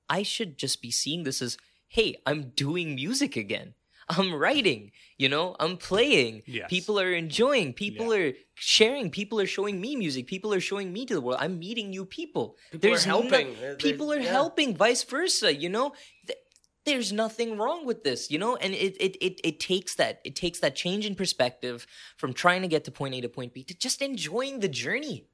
i 0.09 0.23
should 0.23 0.59
just 0.59 0.83
be 0.83 0.91
seeing 0.91 1.25
this 1.25 1.41
as 1.41 1.57
hey 1.89 2.17
i'm 2.27 2.51
doing 2.51 2.95
music 2.95 3.37
again 3.37 3.75
i'm 4.09 4.35
writing 4.35 4.91
you 5.19 5.29
know 5.29 5.57
i'm 5.61 5.77
playing. 5.77 6.43
Yes. 6.47 6.69
people 6.69 6.99
are 7.01 7.13
enjoying. 7.13 7.73
People 7.73 8.13
are 8.13 8.33
sharing. 8.55 9.11
People 9.11 9.41
are 9.41 9.47
showing 9.47 9.81
me 9.81 9.97
music. 9.97 10.27
People 10.27 10.53
are 10.55 10.61
showing 10.61 10.93
me 10.93 11.07
to 11.07 11.15
the 11.15 11.21
world. 11.21 11.39
I'm 11.41 11.59
meeting 11.59 11.91
new 11.91 12.05
people. 12.05 12.57
People 12.73 12.91
are 12.91 12.95
no- 12.95 12.99
helping. 12.99 13.55
They're- 13.61 13.77
people 13.77 14.13
are 14.13 14.19
yeah. 14.21 14.31
helping 14.31 14.77
vice 14.77 15.03
versa 15.05 15.55
you 15.55 15.69
know? 15.69 15.95
Th- 16.27 16.39
there's 16.85 17.13
nothing 17.13 17.57
wrong 17.57 17.87
with 17.87 18.05
this 18.05 18.31
you 18.31 18.39
know? 18.39 18.57
And 18.57 18.75
it, 18.75 18.97
it 19.01 19.17
it 19.27 19.41
it 19.45 19.61
takes 19.61 19.95
that 19.97 20.21
it 20.25 20.35
takes 20.37 20.59
that 20.61 20.75
change 20.77 21.07
in 21.07 21.15
perspective 21.15 21.87
from 22.17 22.33
trying 22.33 22.63
to 22.63 22.69
get 22.69 22.85
to 22.85 22.91
point 22.91 23.15
a 23.15 23.21
to 23.23 23.29
point 23.29 23.55
b 23.55 23.65
to 23.65 23.75
just 23.87 24.03
enjoying 24.03 24.61
the 24.61 24.69
journey. 24.69 25.27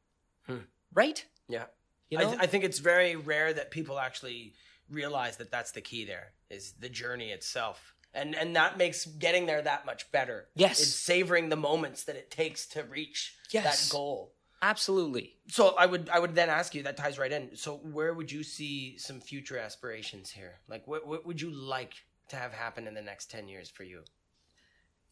Hmm. 0.46 0.64
Right? 0.92 1.24
Yeah. 1.48 1.64
you 2.10 2.18
I, 2.18 2.22
know? 2.22 2.30
th- 2.30 2.42
I 2.42 2.46
think 2.46 2.64
it's 2.64 2.78
very 2.78 3.16
rare 3.16 3.52
that 3.52 3.70
people 3.70 3.98
actually 3.98 4.54
realize 4.90 5.36
that 5.38 5.50
that's 5.50 5.72
the 5.72 5.80
key 5.80 6.04
there 6.04 6.32
is 6.50 6.74
the 6.78 6.88
journey 6.88 7.30
itself. 7.30 7.94
And 8.12 8.34
and 8.34 8.56
that 8.56 8.76
makes 8.76 9.06
getting 9.06 9.46
there 9.46 9.62
that 9.62 9.86
much 9.86 10.10
better. 10.10 10.48
Yes. 10.54 10.80
It's 10.80 10.90
savoring 10.94 11.48
the 11.48 11.56
moments 11.56 12.04
that 12.04 12.16
it 12.16 12.30
takes 12.30 12.66
to 12.68 12.82
reach 12.82 13.36
Yes. 13.50 13.88
that 13.88 13.92
goal. 13.92 14.34
absolutely 14.62 15.36
So 15.48 15.74
I 15.78 15.86
would 15.86 16.08
I 16.10 16.18
would 16.18 16.34
then 16.34 16.50
ask 16.50 16.74
you 16.74 16.82
that 16.82 16.96
ties 16.96 17.18
right 17.18 17.32
in. 17.32 17.56
So 17.56 17.76
where 17.76 18.12
would 18.14 18.30
you 18.30 18.42
see 18.42 18.98
some 18.98 19.20
future 19.20 19.58
aspirations 19.58 20.30
here? 20.30 20.54
Like 20.68 20.86
what 20.86 21.06
what 21.06 21.24
would 21.26 21.40
you 21.40 21.50
like 21.50 21.94
to 22.28 22.36
have 22.36 22.52
happen 22.52 22.86
in 22.86 22.94
the 22.94 23.02
next 23.02 23.30
10 23.30 23.48
years 23.48 23.68
for 23.70 23.84
you? 23.84 24.02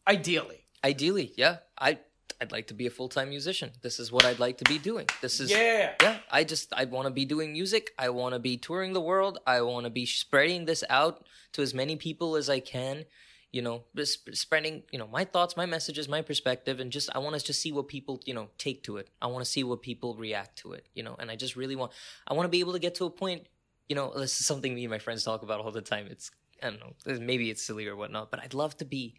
Ideally. 0.07 0.65
ideally 0.83 1.33
yeah 1.35 1.57
i 1.77 1.99
i'd 2.41 2.51
like 2.51 2.67
to 2.67 2.73
be 2.73 2.85
a 2.87 2.89
full-time 2.89 3.29
musician. 3.29 3.71
This 3.81 3.99
is 3.99 4.11
what 4.11 4.25
i'd 4.25 4.39
like 4.39 4.57
to 4.59 4.65
be 4.65 4.77
doing. 4.77 5.07
This 5.21 5.39
is 5.39 5.49
Yeah. 5.51 5.93
yeah 6.01 6.17
i 6.31 6.43
just 6.43 6.73
i 6.73 6.85
want 6.85 7.05
to 7.07 7.13
be 7.21 7.25
doing 7.25 7.53
music. 7.53 7.91
I 7.97 8.09
want 8.09 8.33
to 8.33 8.39
be 8.39 8.57
touring 8.57 8.93
the 8.93 9.01
world. 9.01 9.39
I 9.45 9.61
want 9.61 9.83
to 9.85 9.89
be 9.89 10.05
spreading 10.05 10.65
this 10.65 10.83
out 10.89 11.25
to 11.53 11.61
as 11.61 11.73
many 11.73 11.95
people 11.95 12.35
as 12.35 12.49
i 12.49 12.59
can 12.59 13.05
you 13.51 13.61
know 13.63 13.83
just 13.95 14.17
spreading 14.35 14.83
you 14.91 14.99
know 14.99 15.07
my 15.07 15.23
thoughts 15.25 15.57
my 15.57 15.65
messages 15.65 16.07
my 16.07 16.21
perspective 16.21 16.79
and 16.79 16.91
just 16.91 17.09
i 17.15 17.19
want 17.23 17.33
to 17.35 17.43
just 17.43 17.59
see 17.61 17.71
what 17.71 17.87
people 17.87 18.21
you 18.25 18.33
know 18.37 18.47
take 18.65 18.83
to 18.83 18.97
it. 18.97 19.07
I 19.21 19.27
want 19.27 19.43
to 19.43 19.49
see 19.55 19.63
what 19.63 19.81
people 19.81 20.15
react 20.15 20.59
to 20.59 20.73
it 20.73 20.85
you 20.93 21.03
know 21.03 21.15
and 21.19 21.31
i 21.31 21.35
just 21.35 21.55
really 21.55 21.75
want 21.75 21.91
i 22.27 22.33
want 22.35 22.45
to 22.45 22.49
be 22.57 22.59
able 22.59 22.73
to 22.73 22.79
get 22.87 22.93
to 22.95 23.05
a 23.05 23.09
point 23.09 23.47
you 23.89 23.95
know 23.95 24.13
this 24.15 24.39
is 24.39 24.45
something 24.45 24.75
me 24.75 24.83
and 24.83 24.91
my 24.91 24.99
friends 24.99 25.23
talk 25.23 25.41
about 25.41 25.59
all 25.61 25.71
the 25.71 25.81
time. 25.81 26.05
It's 26.11 26.29
i 26.61 26.69
don't 26.69 26.79
know 26.79 26.93
maybe 27.31 27.49
it's 27.49 27.63
silly 27.63 27.87
or 27.87 27.95
whatnot 27.95 28.29
but 28.31 28.39
i'd 28.43 28.53
love 28.53 28.77
to 28.77 28.85
be 28.85 29.15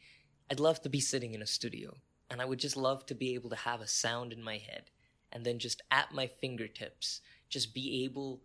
i'd 0.50 0.60
love 0.60 0.80
to 0.82 0.88
be 0.88 1.00
sitting 1.00 1.34
in 1.34 1.42
a 1.42 1.46
studio 1.46 1.88
and 2.30 2.40
i 2.40 2.44
would 2.44 2.58
just 2.58 2.76
love 2.76 3.04
to 3.06 3.14
be 3.14 3.34
able 3.34 3.50
to 3.50 3.56
have 3.56 3.80
a 3.80 3.86
sound 3.86 4.32
in 4.32 4.42
my 4.42 4.56
head 4.58 4.90
and 5.32 5.44
then 5.44 5.58
just 5.58 5.82
at 5.90 6.12
my 6.12 6.26
fingertips 6.26 7.20
just 7.48 7.74
be 7.74 8.04
able 8.04 8.40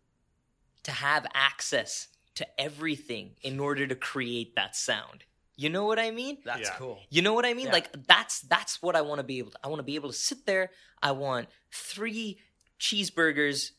to 0.84 0.92
have 0.92 1.26
access 1.34 2.08
to 2.36 2.46
everything 2.60 3.32
in 3.42 3.60
order 3.60 3.88
to 3.88 3.96
create 3.96 4.56
that 4.56 4.76
sound 4.76 5.24
you 5.56 5.70
know 5.70 5.86
what 5.86 6.00
i 6.00 6.12
mean 6.12 6.38
That's 6.44 6.62
Yeah. 6.70 6.76
cool. 6.78 7.00
you 7.10 7.22
know 7.22 7.34
what 7.34 7.46
I 7.46 7.54
mean? 7.54 7.68
Yeah. 7.68 7.72
Like 7.74 8.08
that's 8.08 8.42
that's 8.42 8.82
what 8.82 8.96
I 8.96 9.02
want 9.02 9.20
to 9.20 9.24
be 9.24 9.38
able 9.40 9.52
to. 9.52 9.58
I 9.64 9.68
want 9.70 9.80
to 9.80 9.84
be 9.84 9.96
able 9.96 10.10
to 10.10 10.18
sit 10.18 10.46
there. 10.46 10.70
I 11.02 11.12
want 11.14 11.48
three 11.72 12.40
cheeseburgers 12.78 13.72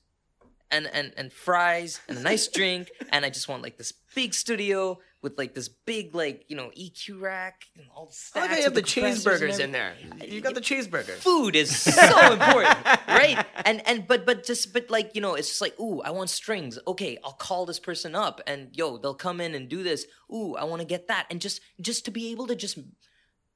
and 0.70 0.86
and 0.86 1.12
and 1.18 1.30
fries 1.32 2.00
and 2.08 2.16
a 2.18 2.22
nice 2.22 2.48
drink 2.58 2.90
and 3.10 3.24
I 3.26 3.30
just 3.30 3.46
want 3.48 3.62
like 3.62 3.76
this 3.76 3.92
big 4.14 4.32
studio 4.34 4.98
with 5.26 5.36
like 5.36 5.54
this 5.54 5.66
big 5.68 6.14
like, 6.14 6.44
you 6.46 6.54
know, 6.54 6.70
EQ 6.78 7.20
rack 7.20 7.64
and 7.76 7.84
all 7.92 8.04
the 8.04 8.10
oh, 8.10 8.12
I 8.12 8.12
stacks 8.12 8.36
like 8.36 8.50
how 8.50 8.56
you 8.58 8.62
have 8.62 8.70
of 8.70 8.74
the 8.76 8.82
cheeseburgers 8.82 9.58
in 9.58 9.72
there. 9.72 9.94
You 10.24 10.40
got 10.40 10.54
the 10.54 10.60
cheeseburgers. 10.60 11.16
Food 11.16 11.56
is 11.56 11.76
so 11.82 12.32
important, 12.32 12.76
right? 13.08 13.44
And 13.64 13.84
and 13.88 14.06
but 14.06 14.24
but 14.24 14.44
just 14.44 14.72
but 14.72 14.88
like 14.88 15.16
you 15.16 15.20
know, 15.20 15.34
it's 15.34 15.48
just 15.48 15.60
like 15.60 15.78
ooh, 15.80 16.00
I 16.00 16.10
want 16.10 16.30
strings. 16.30 16.78
Okay, 16.86 17.18
I'll 17.24 17.32
call 17.32 17.66
this 17.66 17.80
person 17.80 18.14
up, 18.14 18.40
and 18.46 18.68
yo, 18.72 18.98
they'll 18.98 19.14
come 19.14 19.40
in 19.40 19.56
and 19.56 19.68
do 19.68 19.82
this. 19.82 20.06
Ooh, 20.32 20.54
I 20.54 20.62
want 20.62 20.80
to 20.80 20.86
get 20.86 21.08
that, 21.08 21.26
and 21.28 21.40
just 21.40 21.60
just 21.80 22.04
to 22.04 22.12
be 22.12 22.30
able 22.30 22.46
to 22.46 22.54
just 22.54 22.78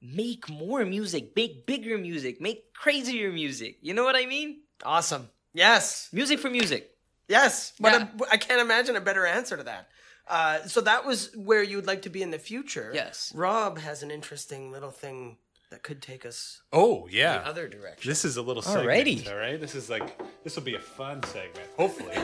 make 0.03 0.49
more 0.51 0.84
music, 0.84 1.36
make 1.36 1.66
bigger 1.66 1.99
music, 1.99 2.40
make 2.40 2.74
crazier 2.74 3.30
music. 3.30 3.76
You 3.80 3.94
know 3.94 4.03
what 4.03 4.16
I 4.16 4.26
mean? 4.26 4.62
Awesome. 4.84 5.28
Yes. 5.55 6.09
Music 6.12 6.40
for 6.40 6.51
music. 6.51 6.90
Yes. 7.28 7.74
But 7.78 7.92
Yeah. 7.92 8.09
I 8.28 8.34
I 8.34 8.36
can't 8.38 8.61
imagine 8.61 8.97
a 8.97 9.01
better 9.01 9.24
answer 9.24 9.57
to 9.57 9.62
that. 9.62 9.86
Uh, 10.31 10.62
so 10.66 10.81
that 10.81 11.05
was 11.05 11.31
where 11.37 11.62
you 11.62 11.74
would 11.76 11.87
like 11.89 12.03
to 12.03 12.09
be 12.09 12.22
in 12.22 12.31
the 12.31 12.39
future. 12.39 12.93
Yes. 12.95 13.33
Rob 13.35 13.78
has 13.78 14.03
an 14.05 14.11
interesting 14.12 14.70
little 14.70 14.93
thing 14.93 15.37
that 15.70 15.83
could 15.83 16.01
take 16.01 16.24
us 16.24 16.62
Oh 16.72 17.09
yeah. 17.11 17.39
the 17.39 17.47
other 17.49 17.68
direction. 17.68 18.09
This 18.09 18.24
is 18.24 18.37
a 18.37 18.43
little 18.43 18.62
segment. 18.62 18.89
Alrighty. 18.89 19.28
All 19.28 19.37
right. 19.37 19.61
This 19.61 19.74
is 19.74 19.91
like 19.91 20.18
this 20.45 20.55
will 20.57 20.62
be 20.62 20.76
a 20.76 20.81
fun 20.81 21.20
segment. 21.24 21.68
Hopefully. 21.76 22.16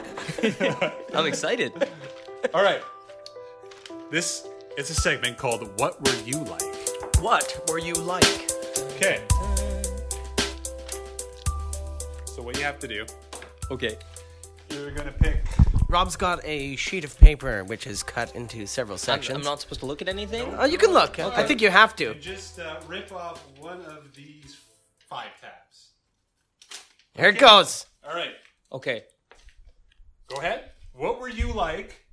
I'm 1.15 1.27
excited. 1.27 1.73
all 2.55 2.63
right. 2.63 2.81
This 4.11 4.47
is 4.79 4.89
a 4.91 4.95
segment 4.95 5.37
called 5.37 5.69
"What 5.81 6.01
Were 6.07 6.15
You 6.25 6.39
Like." 6.45 6.63
What 7.21 7.69
were 7.69 7.79
you 7.79 7.95
like? 7.95 8.25
Okay. 8.97 9.21
So 12.27 12.43
what 12.43 12.57
you 12.59 12.63
have 12.65 12.79
to 12.81 12.89
do, 12.89 13.05
Okay. 13.71 13.97
you're 14.71 14.91
gonna 14.93 15.13
pick. 15.13 15.43
Rob's 15.89 16.17
got 16.17 16.41
a 16.45 16.75
sheet 16.77 17.05
of 17.05 17.17
paper 17.19 17.63
which 17.63 17.87
is 17.87 18.03
cut 18.03 18.35
into 18.35 18.67
several 18.67 18.95
I'm, 18.95 18.99
sections. 18.99 19.39
I'm 19.39 19.45
not 19.45 19.61
supposed 19.61 19.81
to 19.81 19.87
look 19.87 20.03
at 20.03 20.09
anything. 20.09 20.53
Oh, 20.59 20.65
you 20.65 20.79
can 20.79 20.93
look. 20.93 21.19
I 21.19 21.45
think 21.45 21.61
you 21.61 21.71
have 21.71 21.95
to. 21.97 22.15
Just 22.15 22.59
uh, 22.59 22.81
rip 22.89 23.13
off 23.13 23.45
one 23.61 23.83
of 23.83 24.13
these 24.15 24.59
five 25.09 25.31
tabs. 25.41 25.91
Here 27.15 27.29
it 27.29 27.39
goes. 27.39 27.87
All 28.07 28.15
right. 28.15 28.35
Okay. 28.73 29.05
Go 30.29 30.37
ahead. 30.37 30.71
What 30.93 31.21
were 31.21 31.29
you 31.29 31.53
like? 31.53 32.05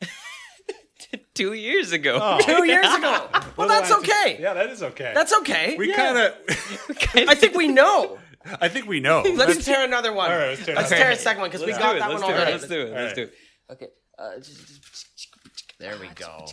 Two 1.34 1.54
years 1.54 1.92
ago. 1.92 2.18
Oh. 2.22 2.40
Two 2.40 2.64
years 2.64 2.86
ago. 2.94 3.28
Well, 3.54 3.68
that's 3.68 3.92
okay. 3.92 4.38
Yeah, 4.40 4.54
that 4.54 4.70
is 4.70 4.82
okay. 4.82 5.12
That's 5.14 5.32
okay. 5.40 5.76
we 5.76 5.92
kind 5.92 6.16
of. 6.18 6.32
I 7.14 7.34
think 7.34 7.54
we 7.54 7.68
know. 7.68 8.18
I 8.60 8.68
think 8.68 8.86
we 8.86 9.00
know. 9.00 9.22
Let's 9.34 9.64
tear 9.64 9.84
another 9.84 10.12
one. 10.12 10.30
All 10.30 10.38
right, 10.38 10.48
let's 10.50 10.64
tear 10.64 10.74
Let's 10.74 10.90
tear 10.90 11.10
a 11.10 11.16
second 11.16 11.40
one 11.42 11.50
because 11.50 11.66
we 11.66 11.72
got 11.72 11.98
that 11.98 12.10
one 12.10 12.20
do 12.20 12.26
already. 12.26 12.52
Let's 12.52 12.68
do 12.68 12.80
it. 12.80 12.92
Let's 12.92 13.14
do 13.14 13.22
it. 13.22 13.34
Okay. 13.70 13.88
Uh, 14.18 14.30
There 15.78 15.96
we 15.98 16.08
go. 16.14 16.46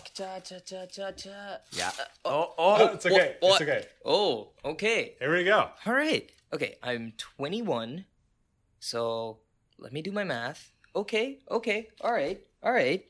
Yeah. 1.71 1.91
Oh, 2.25 2.53
oh, 2.57 2.85
it's 2.93 3.05
okay. 3.05 3.35
It's 3.41 3.61
okay. 3.61 3.85
Oh, 4.05 4.49
okay. 4.65 5.15
Here 5.19 5.31
we 5.35 5.43
go. 5.43 5.69
All 5.85 5.93
right. 5.93 6.29
Okay, 6.53 6.75
I'm 6.81 7.13
21. 7.17 8.05
So 8.79 9.39
let 9.77 9.93
me 9.93 10.01
do 10.01 10.11
my 10.11 10.23
math. 10.23 10.71
Okay, 10.95 11.39
okay. 11.51 11.89
All 12.01 12.11
right. 12.11 12.39
All 12.63 12.71
right. 12.71 13.05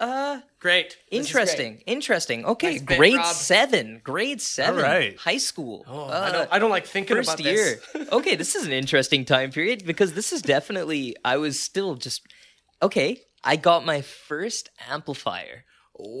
Uh 0.00 0.40
Great. 0.58 0.96
This 1.10 1.20
is 1.20 1.26
interesting. 1.28 1.82
Interesting. 1.86 2.44
Okay, 2.46 2.72
Nice 2.78 2.82
grade 2.82 3.16
Rob. 3.16 3.34
7. 3.34 4.00
Grade 4.02 4.40
7. 4.40 4.82
right. 4.82 5.16
High 5.18 5.36
school. 5.36 5.84
Oh, 5.86 6.04
Uh, 6.08 6.20
I 6.28 6.32
don't. 6.32 6.48
I 6.52 6.58
don't 6.58 6.70
like 6.70 6.86
thinking 6.86 7.16
first 7.16 7.28
about 7.40 7.44
year. 7.44 7.80
this. 7.92 8.08
okay, 8.12 8.34
this 8.34 8.54
is 8.54 8.64
an 8.66 8.72
interesting 8.72 9.24
time 9.24 9.50
period 9.52 9.84
because 9.86 10.14
this 10.14 10.32
is 10.32 10.42
definitely 10.42 11.14
I 11.24 11.36
was 11.36 11.60
still 11.60 11.94
just 11.94 12.26
okay. 12.82 13.20
I 13.44 13.56
got 13.56 13.84
my 13.84 14.00
first 14.00 14.70
amplifier 14.90 15.64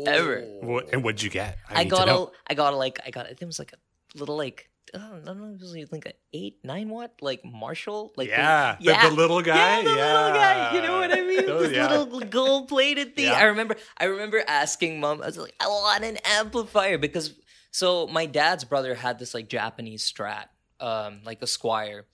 ever. 0.06 0.42
What, 0.60 0.92
and 0.92 1.02
what'd 1.02 1.22
you 1.22 1.30
get? 1.30 1.56
I 1.68 1.82
need 1.84 1.90
to 1.90 1.96
got 1.96 2.06
know. 2.06 2.26
a, 2.26 2.30
I 2.52 2.54
got 2.54 2.74
a, 2.74 2.76
like, 2.76 3.00
I 3.06 3.10
got 3.10 3.30
it 3.30 3.42
was 3.44 3.58
like 3.58 3.72
a 3.72 4.18
little 4.18 4.36
like. 4.36 4.68
Uh, 4.94 4.98
I 5.22 5.24
don't 5.24 5.38
know. 5.40 5.54
It 5.54 5.60
was 5.60 5.74
like 5.92 6.06
an 6.06 6.12
eight, 6.32 6.58
nine 6.62 6.88
watt, 6.88 7.12
like 7.20 7.44
Marshall, 7.44 8.12
like 8.16 8.28
the- 8.28 8.36
Yeah, 8.36 8.76
the- 8.80 9.08
the 9.10 9.14
little 9.14 9.42
guy? 9.42 9.80
Yeah, 9.80 9.82
the 9.82 9.90
little 9.90 10.32
guy. 10.32 10.74
You 10.74 10.82
know 10.82 10.98
what 11.00 11.10
I 11.12 11.20
mean? 11.22 11.44
Oh, 11.48 11.62
this 11.62 11.72
yeah. 11.72 11.88
little 11.98 12.20
gold 12.20 12.68
plated 12.68 13.16
thing. 13.16 13.26
Yeah. 13.26 13.34
I 13.34 13.44
remember. 13.44 13.76
I 13.98 14.04
remember 14.04 14.42
asking 14.46 15.00
mom. 15.00 15.20
I 15.20 15.26
was 15.26 15.36
like, 15.36 15.54
I 15.60 15.66
want 15.66 16.04
an 16.04 16.16
amplifier 16.24 16.96
because 16.96 17.34
so 17.72 18.06
my 18.06 18.26
dad's 18.26 18.64
brother 18.64 18.94
had 18.94 19.18
this 19.18 19.34
like 19.34 19.48
Japanese 19.48 20.10
Strat, 20.10 20.46
um, 20.80 21.20
like 21.24 21.42
a 21.42 21.46
Squier, 21.46 22.04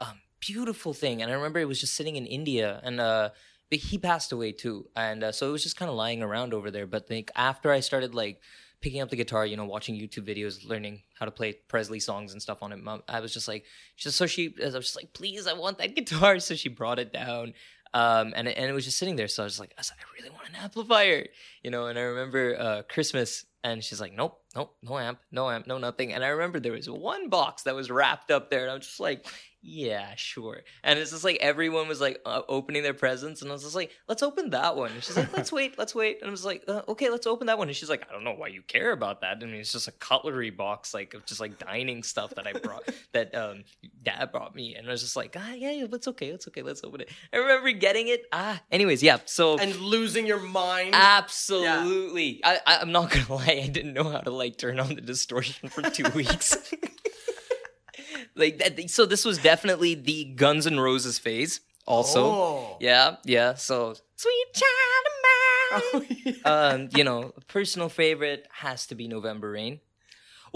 um, 0.00 0.20
beautiful 0.40 0.92
thing. 0.92 1.22
And 1.22 1.30
I 1.30 1.34
remember 1.34 1.60
it 1.60 1.68
was 1.68 1.80
just 1.80 1.94
sitting 1.94 2.16
in 2.16 2.26
India, 2.26 2.80
and 2.82 3.00
uh, 3.00 3.30
but 3.70 3.78
he 3.78 3.96
passed 3.96 4.32
away 4.32 4.50
too, 4.52 4.88
and 4.96 5.22
uh, 5.24 5.32
so 5.32 5.48
it 5.48 5.52
was 5.52 5.62
just 5.62 5.76
kind 5.76 5.88
of 5.88 5.96
lying 5.96 6.20
around 6.22 6.52
over 6.52 6.70
there. 6.70 6.86
But 6.86 7.08
like 7.08 7.30
after 7.36 7.70
I 7.72 7.80
started 7.80 8.12
like 8.14 8.40
picking 8.84 9.00
up 9.00 9.08
the 9.08 9.16
guitar, 9.16 9.46
you 9.46 9.56
know, 9.56 9.64
watching 9.64 9.94
YouTube 9.94 10.28
videos, 10.28 10.68
learning 10.68 11.00
how 11.18 11.24
to 11.24 11.30
play 11.30 11.54
Presley 11.68 11.98
songs 11.98 12.34
and 12.34 12.42
stuff 12.42 12.62
on 12.62 12.70
it. 12.70 12.76
Mom, 12.76 13.02
I 13.08 13.20
was 13.20 13.32
just 13.32 13.48
like, 13.48 13.64
just 13.96 14.18
so 14.18 14.26
she, 14.26 14.54
I 14.60 14.66
was 14.66 14.74
just 14.74 14.94
like, 14.94 15.14
please, 15.14 15.46
I 15.46 15.54
want 15.54 15.78
that 15.78 15.94
guitar. 15.96 16.38
So 16.38 16.54
she 16.54 16.68
brought 16.68 16.98
it 16.98 17.10
down, 17.10 17.54
um, 17.94 18.34
and 18.36 18.46
and 18.46 18.70
it 18.70 18.74
was 18.74 18.84
just 18.84 18.98
sitting 18.98 19.16
there. 19.16 19.26
So 19.26 19.42
I 19.42 19.46
was 19.46 19.58
like, 19.58 19.72
I 19.78 19.80
was 19.80 19.90
like, 19.90 20.00
I 20.06 20.20
really 20.20 20.28
want 20.28 20.50
an 20.50 20.56
amplifier, 20.56 21.26
you 21.62 21.70
know. 21.70 21.86
And 21.86 21.98
I 21.98 22.02
remember 22.02 22.60
uh, 22.60 22.82
Christmas, 22.82 23.46
and 23.64 23.82
she's 23.82 24.02
like, 24.02 24.12
nope, 24.12 24.38
nope, 24.54 24.74
no 24.82 24.98
amp, 24.98 25.18
no 25.30 25.50
amp, 25.50 25.66
no 25.66 25.78
nothing. 25.78 26.12
And 26.12 26.24
I 26.24 26.28
remember 26.28 26.60
there 26.60 26.72
was 26.72 26.88
one 26.88 27.28
box 27.28 27.62
that 27.62 27.74
was 27.74 27.90
wrapped 27.90 28.30
up 28.30 28.50
there, 28.50 28.62
and 28.62 28.70
I 28.70 28.74
was 28.74 28.86
just 28.86 29.00
like, 29.00 29.26
yeah, 29.66 30.12
sure. 30.16 30.60
And 30.82 30.98
it's 30.98 31.10
just 31.10 31.24
like 31.24 31.38
everyone 31.40 31.88
was 31.88 31.98
like 31.98 32.20
uh, 32.26 32.42
opening 32.48 32.82
their 32.82 32.92
presents, 32.92 33.40
and 33.40 33.50
I 33.50 33.54
was 33.54 33.62
just 33.62 33.74
like, 33.74 33.90
let's 34.08 34.22
open 34.22 34.50
that 34.50 34.76
one. 34.76 34.92
And 34.92 35.02
she's 35.02 35.16
like, 35.16 35.34
let's 35.34 35.50
wait, 35.50 35.78
let's 35.78 35.94
wait. 35.94 36.18
And 36.20 36.28
I 36.28 36.30
was 36.30 36.44
like, 36.44 36.64
uh, 36.68 36.82
okay, 36.88 37.08
let's 37.08 37.26
open 37.26 37.46
that 37.46 37.56
one. 37.56 37.68
And 37.68 37.76
she's 37.76 37.88
like, 37.88 38.06
I 38.08 38.12
don't 38.12 38.24
know 38.24 38.34
why 38.34 38.48
you 38.48 38.60
care 38.60 38.92
about 38.92 39.22
that. 39.22 39.38
I 39.40 39.44
mean, 39.46 39.54
it's 39.54 39.72
just 39.72 39.88
a 39.88 39.92
cutlery 39.92 40.50
box, 40.50 40.92
like 40.92 41.14
of 41.14 41.24
just 41.24 41.40
like 41.40 41.58
dining 41.58 42.02
stuff 42.02 42.34
that 42.34 42.46
I 42.46 42.52
brought, 42.52 42.86
that 43.12 43.34
um 43.34 43.64
dad 44.02 44.32
brought 44.32 44.54
me. 44.54 44.74
And 44.74 44.86
I 44.86 44.90
was 44.90 45.00
just 45.00 45.16
like, 45.16 45.34
ah, 45.38 45.54
yeah, 45.54 45.70
yeah, 45.70 45.86
it's 45.90 46.08
okay, 46.08 46.28
it's 46.28 46.46
okay, 46.48 46.60
let's 46.60 46.84
open 46.84 47.00
it. 47.00 47.08
I 47.32 47.38
remember 47.38 47.72
getting 47.72 48.08
it. 48.08 48.26
Ah, 48.34 48.60
anyways, 48.70 49.02
yeah. 49.02 49.18
So 49.24 49.56
And 49.58 49.74
losing 49.76 50.26
your 50.26 50.40
mind. 50.40 50.90
Absolutely. 50.94 52.42
I, 52.44 52.60
I, 52.66 52.78
I'm 52.80 52.92
not 52.92 53.10
gonna 53.10 53.34
lie. 53.34 53.62
I 53.64 53.68
didn't 53.68 53.94
know 53.94 54.04
how 54.10 54.20
to 54.20 54.30
like 54.30 54.43
turn 54.50 54.80
on 54.80 54.94
the 54.94 55.00
distortion 55.00 55.68
for 55.68 55.82
two 55.82 56.04
weeks. 56.14 56.56
like 58.34 58.58
that. 58.58 58.90
So 58.90 59.06
this 59.06 59.24
was 59.24 59.38
definitely 59.38 59.94
the 59.94 60.24
Guns 60.24 60.66
N' 60.66 60.80
Roses 60.80 61.18
phase. 61.18 61.60
Also, 61.86 62.24
Oh. 62.24 62.76
yeah, 62.80 63.16
yeah. 63.24 63.54
So 63.54 63.94
sweet 64.16 64.46
child 64.54 66.02
of 66.02 66.02
mine. 66.24 66.36
um, 66.44 66.88
you 66.96 67.04
know, 67.04 67.32
personal 67.48 67.88
favorite 67.88 68.46
has 68.52 68.86
to 68.86 68.94
be 68.94 69.06
November 69.06 69.50
Rain. 69.50 69.80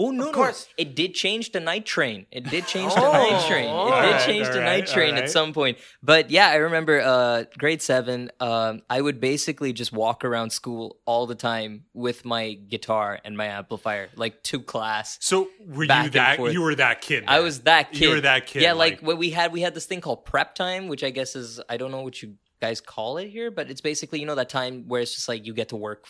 Oh 0.01 0.11
no, 0.11 0.27
Of 0.29 0.33
course. 0.33 0.67
no! 0.77 0.83
It 0.83 0.95
did 0.95 1.13
change 1.13 1.49
to 1.51 1.59
Night 1.59 1.85
Train. 1.85 2.25
It 2.31 2.45
did 2.45 2.65
change 2.67 2.93
to 2.93 3.01
Oh, 3.01 3.11
Night 3.11 3.45
Train. 3.49 3.65
It 3.65 3.67
did 3.67 3.73
alright, 3.75 4.25
change 4.25 4.47
to 4.47 4.53
alright, 4.53 4.65
Night 4.79 4.87
Train 4.87 5.09
alright. 5.09 5.23
at 5.25 5.29
some 5.29 5.51
point. 5.51 5.77
But 6.01 6.31
yeah, 6.31 6.47
I 6.47 6.55
remember 6.55 7.01
uh, 7.01 7.43
grade 7.57 7.81
seven. 7.81 8.31
Um, 8.39 8.81
I 8.89 9.01
would 9.01 9.19
basically 9.19 9.73
just 9.73 9.91
walk 9.91 10.23
around 10.23 10.51
school 10.51 10.97
all 11.05 11.27
the 11.27 11.35
time 11.35 11.83
with 11.93 12.23
my 12.23 12.53
guitar 12.53 13.19
and 13.25 13.35
my 13.35 13.47
amplifier, 13.47 14.07
like 14.15 14.41
to 14.43 14.61
class. 14.61 15.17
So 15.19 15.49
were 15.67 15.83
you 15.83 16.09
that? 16.11 16.39
You 16.39 16.61
were 16.61 16.75
that 16.75 17.01
kid. 17.01 17.25
I 17.27 17.41
was 17.41 17.61
that 17.61 17.91
kid. 17.91 18.01
You 18.01 18.09
were 18.11 18.21
that 18.21 18.47
kid. 18.47 18.61
Yeah, 18.61 18.73
like, 18.73 19.01
what 19.01 19.17
we 19.17 19.31
had, 19.31 19.51
we 19.51 19.59
had 19.59 19.73
this 19.73 19.85
thing 19.85 19.99
called 19.99 20.23
prep 20.23 20.55
time, 20.55 20.87
which 20.87 21.03
I 21.03 21.09
guess 21.09 21.35
is 21.35 21.59
I 21.67 21.75
don't 21.75 21.91
know 21.91 22.01
what 22.03 22.21
you 22.21 22.35
guys 22.61 22.79
call 22.79 23.17
it 23.17 23.27
here, 23.27 23.51
but 23.51 23.69
it's 23.69 23.81
basically 23.81 24.21
you 24.21 24.25
know 24.25 24.35
that 24.35 24.47
time 24.49 24.85
where 24.87 25.01
it's 25.01 25.13
just 25.13 25.27
like 25.27 25.45
you 25.45 25.53
get 25.53 25.69
to 25.69 25.75
work 25.75 26.05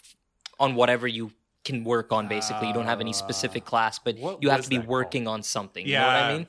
on 0.59 0.75
whatever 0.75 1.07
you 1.07 1.31
can 1.65 1.83
work 1.83 2.11
on. 2.11 2.27
Basically, 2.27 2.67
you 2.67 2.73
don't 2.73 2.85
have 2.85 3.01
any 3.01 3.13
specific 3.13 3.65
class, 3.65 3.99
but 3.99 4.15
Uh, 4.15 4.19
what 4.19 4.43
you 4.43 4.49
have 4.49 4.63
to 4.63 4.69
be 4.69 4.77
that 4.77 4.87
working 4.87 5.27
on 5.27 5.43
something. 5.43 5.85
You 5.85 5.97
know 5.97 6.07
what 6.07 6.15
I 6.15 6.27
mean? 6.29 6.47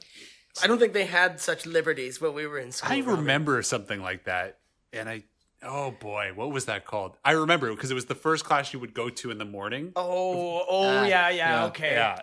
I 0.62 0.66
don't 0.66 0.78
think 0.78 0.92
they 0.92 1.06
had 1.06 1.40
such 1.40 1.64
liberties 1.66 2.20
when 2.20 2.34
we 2.34 2.46
were 2.46 2.58
in 2.58 2.72
school. 2.72 2.92
I 2.92 3.00
Robbie. 3.00 3.12
remember 3.12 3.62
something 3.62 4.00
like 4.02 4.24
that, 4.24 4.58
and 4.92 5.08
I. 5.08 5.24
Oh 5.62 5.90
boy, 5.90 6.32
what 6.34 6.50
was 6.50 6.64
that 6.64 6.86
called? 6.86 7.18
I 7.22 7.32
remember 7.32 7.70
because 7.70 7.90
it 7.90 7.94
was 7.94 8.06
the 8.06 8.14
first 8.14 8.44
class 8.46 8.72
you 8.72 8.80
would 8.80 8.94
go 8.94 9.10
to 9.10 9.30
in 9.30 9.36
the 9.36 9.44
morning. 9.44 9.92
Oh, 9.94 10.64
oh 10.68 10.82
Ah, 10.88 11.04
yeah, 11.04 11.28
yeah, 11.28 11.30
yeah, 11.30 11.64
okay. 11.66 11.92
Yeah, 11.92 12.18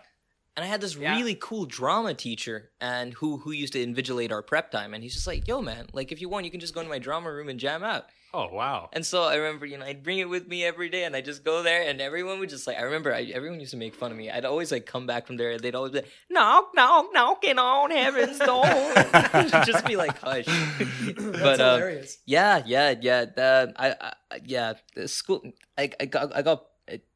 And 0.56 0.66
I 0.66 0.68
had 0.68 0.82
this 0.82 0.96
Yeah. 0.96 1.14
really 1.14 1.36
cool 1.36 1.66
drama 1.68 2.16
teacher, 2.16 2.72
and 2.82 3.14
who 3.14 3.38
who 3.38 3.52
used 3.52 3.74
to 3.74 3.86
invigilate 3.86 4.32
our 4.32 4.42
prep 4.42 4.72
time, 4.72 4.96
and 4.96 5.04
he's 5.04 5.14
just 5.14 5.28
like, 5.28 5.48
"Yo, 5.48 5.62
man, 5.62 5.86
like 5.94 6.12
if 6.12 6.20
you 6.20 6.30
want, 6.30 6.46
you 6.46 6.52
can 6.52 6.60
just 6.60 6.74
go 6.74 6.80
into 6.82 6.90
my 6.90 6.98
drama 6.98 7.32
room 7.32 7.48
and 7.48 7.60
jam 7.60 7.84
out." 7.84 8.08
Oh 8.34 8.50
wow. 8.52 8.90
And 8.94 9.06
so 9.06 9.24
I 9.24 9.36
remember, 9.36 9.66
you 9.66 9.78
know, 9.78 9.86
I'd 9.86 10.04
bring 10.04 10.20
it 10.20 10.28
with 10.30 10.48
me 10.48 10.64
every 10.66 10.90
day, 10.90 11.06
and 11.06 11.16
I 11.16 11.22
just 11.22 11.44
go 11.44 11.64
there, 11.64 11.88
and 11.90 12.02
everyone 12.02 12.40
would 12.40 12.50
just 12.50 12.68
like, 12.68 12.78
I 12.78 12.82
remember, 12.82 13.14
I, 13.14 13.24
everyone 13.34 13.60
used 13.60 13.72
to 13.72 13.78
make 13.78 13.96
fun 13.96 14.12
of 14.12 14.18
me. 14.18 14.30
I'd 14.30 14.46
always 14.46 14.72
like 14.72 14.86
come 14.86 15.08
back 15.08 15.26
from 15.28 15.38
there, 15.38 15.52
and 15.52 15.60
they'd 15.62 15.76
always 15.76 15.92
be 15.94 16.00
like, 16.00 16.12
knock, 16.30 16.72
knock, 16.76 17.08
knocking 17.14 17.58
on 17.58 17.92
heaven's 17.92 18.38
door, 18.40 18.66
just 19.66 19.86
be 19.86 19.96
like, 19.96 20.18
hush. 20.20 20.46
but 21.16 21.60
uh, 21.62 21.76
hilarious. 21.78 22.18
yeah, 22.26 22.62
yeah, 22.66 22.96
yeah, 23.02 23.26
uh, 23.38 23.68
I, 23.76 23.96
I, 24.32 24.40
yeah, 24.46 24.74
the 24.96 25.08
school, 25.08 25.42
I, 25.78 25.92
I 26.00 26.06
got, 26.06 26.36
I 26.36 26.42
got 26.42 26.66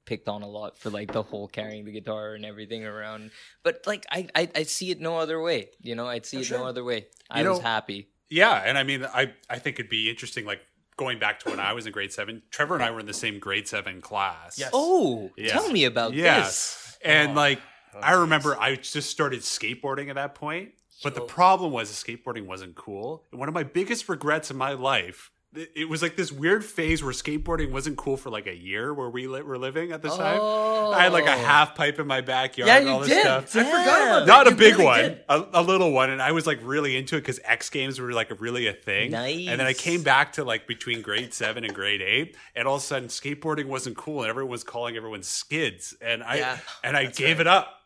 picked 0.06 0.28
on 0.28 0.42
a 0.42 0.48
lot 0.48 0.78
for 0.78 0.90
like 0.90 1.12
the 1.14 1.22
whole 1.24 1.48
carrying 1.48 1.86
the 1.86 1.92
guitar 1.92 2.34
and 2.34 2.46
everything 2.46 2.86
around, 2.86 3.32
but 3.64 3.82
like 3.86 4.06
I, 4.12 4.28
I, 4.36 4.50
I 4.56 4.64
see 4.64 4.92
it 4.92 5.00
no 5.00 5.18
other 5.18 5.42
way. 5.42 5.70
You 5.82 5.96
know, 5.96 6.08
I'd 6.08 6.26
see 6.26 6.40
it 6.42 6.52
no 6.52 6.66
other 6.66 6.84
way. 6.84 7.08
I 7.30 7.42
You 7.44 7.50
was 7.50 7.60
know- 7.60 7.64
happy. 7.64 8.08
Yeah, 8.34 8.54
and 8.66 8.78
I 8.78 8.84
mean, 8.84 9.04
I 9.06 9.34
I 9.50 9.60
think 9.60 9.78
it'd 9.78 9.90
be 9.90 10.10
interesting, 10.10 10.46
like 10.46 10.62
going 11.02 11.18
back 11.20 11.40
to 11.40 11.50
when 11.50 11.60
I 11.60 11.74
was 11.74 11.88
in 11.88 11.92
grade 11.92 12.14
seven. 12.14 12.44
Trevor 12.52 12.76
and 12.76 12.84
I 12.84 12.92
were 12.92 13.00
in 13.00 13.08
the 13.08 13.14
same 13.14 13.40
grade 13.40 13.68
seven 13.68 14.02
class. 14.02 14.60
Yes. 14.60 14.70
Oh, 14.72 15.32
Yeah. 15.36 15.54
tell 15.54 15.70
me 15.72 15.86
about 15.86 16.12
this. 16.12 16.20
Yes. 16.22 16.98
And 17.04 17.32
oh, 17.32 17.36
like 17.36 17.60
Oh, 17.94 18.00
I 18.02 18.14
remember 18.14 18.56
I 18.58 18.76
just 18.76 19.10
started 19.10 19.42
skateboarding 19.42 20.10
at 20.10 20.16
that 20.16 20.36
point. 20.36 20.72
But 21.04 21.16
the 21.16 21.22
problem 21.22 21.72
was 21.72 21.90
the 21.90 22.16
skateboarding 22.18 22.46
wasn't 22.46 22.76
cool. 22.76 23.26
And 23.32 23.40
one 23.40 23.48
of 23.50 23.56
my 23.56 23.64
biggest 23.64 24.08
regrets 24.08 24.52
in 24.52 24.58
my 24.58 24.74
life 24.74 25.32
it 25.54 25.90
was 25.90 26.02
like 26.02 26.16
this 26.16 26.32
weird 26.32 26.64
phase 26.64 27.04
where 27.04 27.12
skateboarding 27.12 27.72
wasn't 27.72 27.98
cool 27.98 28.16
for 28.16 28.30
like 28.30 28.48
a 28.48 28.56
year 28.56 28.94
where 28.94 29.10
we 29.10 29.28
li- 29.28 29.42
were 29.42 29.58
living 29.58 29.92
at 29.92 30.02
this 30.02 30.16
time. 30.16 30.40
I 30.42 31.04
had 31.04 31.12
like 31.12 31.26
a 31.26 31.34
Oh. 31.34 31.38
half 31.38 31.76
pipe 31.76 32.00
in 32.00 32.08
my 32.08 32.22
backyard 32.22 32.68
Yeah, 32.68 32.78
and 32.78 32.86
you 32.88 32.92
all 32.94 33.00
this 33.02 33.10
did. 33.10 33.22
stuff. 33.22 33.56
I 33.58 33.64
forgot 33.66 34.02
about 34.02 34.20
that. 34.20 34.28
Not 34.28 34.48
a 34.48 34.52
big 34.56 34.74
really 34.76 34.86
one, 34.86 35.20
a, 35.28 35.46
a 35.56 35.62
little 35.62 35.92
one, 35.92 36.10
and 36.10 36.22
I 36.22 36.32
was 36.32 36.48
like 36.48 36.60
really 36.64 36.96
into 36.96 37.18
it 37.18 37.22
because 37.22 37.40
X 37.44 37.70
Games 37.70 38.00
were 38.00 38.14
like 38.14 38.32
really 38.40 38.68
a 38.68 38.74
thing. 38.74 39.12
Nice. 39.12 39.48
And 39.50 39.60
then 39.60 39.68
I 39.68 39.74
came 39.74 40.04
back 40.04 40.34
to 40.34 40.46
like 40.46 40.68
between 40.68 41.02
grade 41.02 41.34
seven 41.34 41.66
and 41.66 41.74
grade 41.74 42.02
eight, 42.02 42.38
and 42.56 42.68
all 42.68 42.76
of 42.76 42.82
a 42.82 42.86
sudden 42.86 43.10
skateboarding 43.10 43.66
wasn't 43.66 43.98
cool, 43.98 44.22
and 44.22 44.30
everyone 44.30 44.52
was 44.52 44.64
calling 44.64 44.96
everyone 44.96 45.22
skids, 45.24 45.96
and 46.02 46.24
I 46.24 46.36
Yeah, 46.38 46.58
and 46.84 46.96
I 46.96 47.08
gave 47.08 47.40
it 47.42 47.48
up. 47.48 47.81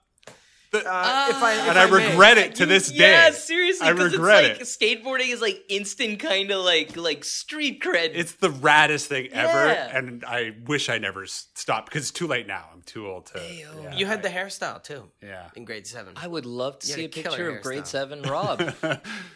Uh, 0.77 1.27
if 1.29 1.43
I, 1.43 1.53
if 1.53 1.69
and 1.69 1.79
I, 1.79 1.85
may. 1.89 2.09
regret 2.09 2.37
it 2.37 2.55
to 2.55 2.65
this 2.65 2.89
day. 2.91 3.11
Yeah, 3.11 3.31
seriously, 3.31 3.87
I 3.87 3.91
because 3.93 4.07
it's 4.13 4.15
regret 4.17 4.43
like 4.43 4.61
it. 4.61 4.63
skateboarding 4.63 5.29
is 5.29 5.41
like 5.41 5.63
instant 5.69 6.19
kind 6.19 6.51
of 6.51 6.63
like 6.63 6.95
like 6.97 7.23
street 7.23 7.81
cred. 7.81 8.11
It's 8.13 8.33
the 8.33 8.49
raddest 8.49 9.05
thing 9.07 9.29
ever, 9.31 9.67
Yeah. 9.67 9.97
and 9.97 10.23
I 10.25 10.55
wish 10.65 10.89
I 10.89 10.97
never 10.97 11.25
stopped 11.25 11.89
because 11.89 12.03
it's 12.03 12.11
too 12.11 12.27
late 12.27 12.47
now. 12.47 12.65
I'm 12.73 12.81
too 12.81 13.07
old 13.07 13.27
to. 13.27 13.39
Yeah. 13.39 13.95
You 13.95 14.05
had 14.05 14.23
the 14.23 14.29
hairstyle 14.29 14.83
too 14.83 15.09
Yeah. 15.21 15.49
in 15.55 15.65
grade 15.65 15.87
seven. 15.87 16.13
I 16.15 16.27
would 16.27 16.45
love 16.45 16.79
to 16.79 16.87
You 16.87 16.93
see 16.93 16.99
a 17.01 17.03
had 17.03 17.09
a 17.09 17.13
killer 17.13 17.29
picture 17.37 17.49
of 17.57 17.63
grade 17.63 17.87
seven 17.87 18.21
Rob. 18.35 18.59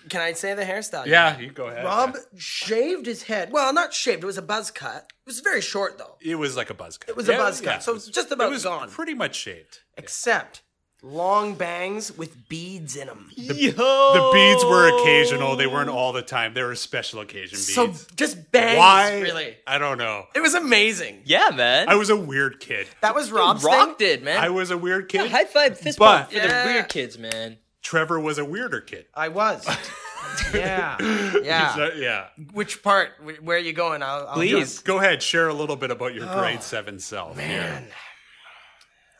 Can 0.09 0.21
I 0.21 0.33
say 0.33 0.53
the 0.53 0.63
hairstyle? 0.63 1.05
you 1.05 1.11
Yeah, 1.11 1.31
had? 1.31 1.41
you 1.41 1.51
go 1.51 1.67
ahead. 1.67 1.85
Rob 1.85 2.15
shaved 2.37 3.05
his 3.05 3.23
head. 3.23 3.51
Well, 3.51 3.73
not 3.73 3.93
shaved. 3.93 4.23
It 4.23 4.25
was 4.27 4.37
a 4.37 4.41
buzz 4.41 4.71
cut. 4.71 5.11
It 5.25 5.29
was 5.29 5.39
very 5.41 5.61
short 5.61 5.97
though. 5.97 6.15
It 6.21 6.35
was 6.35 6.55
like 6.57 6.69
a 6.69 6.73
buzz 6.73 6.97
cut. 6.97 7.09
It 7.09 7.15
was 7.15 7.29
a 7.29 7.33
buzz 7.33 7.61
cut, 7.61 7.83
so 7.83 7.91
it 7.91 7.95
was- 7.95 8.07
just 8.07 8.31
about 8.31 8.47
it 8.47 8.51
was 8.51 8.63
gone. 8.63 8.89
Pretty 8.89 9.13
much 9.13 9.35
shaved. 9.35 9.79
Except 9.97 10.61
long 11.01 11.55
bangs 11.55 12.15
with 12.17 12.49
beads 12.49 12.95
in 12.95 13.07
them. 13.07 13.29
Yo, 13.35 13.71
The 13.71 14.29
beads 14.33 14.65
were 14.65 14.99
occasional. 15.01 15.55
They 15.55 15.67
weren't 15.67 15.89
all 15.89 16.11
the 16.11 16.21
time. 16.21 16.53
They 16.53 16.63
were 16.63 16.75
special 16.75 17.21
occasion 17.21 17.57
beads. 17.57 17.73
So 17.73 17.93
just 18.15 18.51
bangs. 18.51 18.77
Why? 18.77 19.19
Really? 19.21 19.55
I 19.65 19.77
don't 19.77 19.97
know. 19.97 20.25
It 20.35 20.41
was 20.41 20.55
amazing. 20.55 21.21
yeah, 21.25 21.49
man. 21.53 21.87
I 21.89 21.95
was 21.95 22.09
a 22.09 22.17
weird 22.17 22.59
kid. 22.59 22.87
That 23.01 23.15
was 23.15 23.31
Rob's 23.31 23.63
rocked 23.63 23.99
thing. 23.99 24.19
it, 24.19 24.23
man. 24.23 24.39
I 24.41 24.49
was 24.49 24.71
a 24.71 24.77
weird 24.77 25.07
kid. 25.09 25.31
high 25.31 25.45
five, 25.45 25.77
fist 25.79 25.97
But- 25.99 26.17
bump 26.17 26.31
for 26.31 26.35
Yeah. 26.37 26.63
the 26.65 26.69
weird 26.73 26.89
kids, 26.89 27.17
man. 27.17 27.57
Trevor 27.81 28.19
was 28.19 28.37
a 28.37 28.43
weirder 28.45 28.81
kid. 28.81 29.05
I 29.15 29.29
was. 29.29 29.65
yeah. 30.53 30.97
Yeah. 31.41 31.75
So, 31.75 31.91
yeah. 31.95 32.27
Which 32.51 32.83
part? 32.83 33.11
Wh- 33.23 33.41
Where 33.43 33.55
are 33.57 33.59
you 33.61 33.71
going? 33.73 34.03
I'll, 34.03 34.27
I'll 34.27 34.33
Please. 34.33 34.79
Go 34.79 34.99
ahead. 34.99 35.23
Share 35.23 35.47
a 35.47 35.53
little 35.53 35.77
bit 35.77 35.89
about 35.89 36.13
your 36.13 36.29
oh, 36.29 36.39
grade 36.39 36.61
seven 36.61 36.99
self. 36.99 37.31
Oh, 37.33 37.37
Man. 37.37 37.87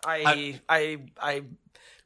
Here. 0.05 0.23
I, 0.27 0.59
I, 0.69 0.97
I, 1.21 1.41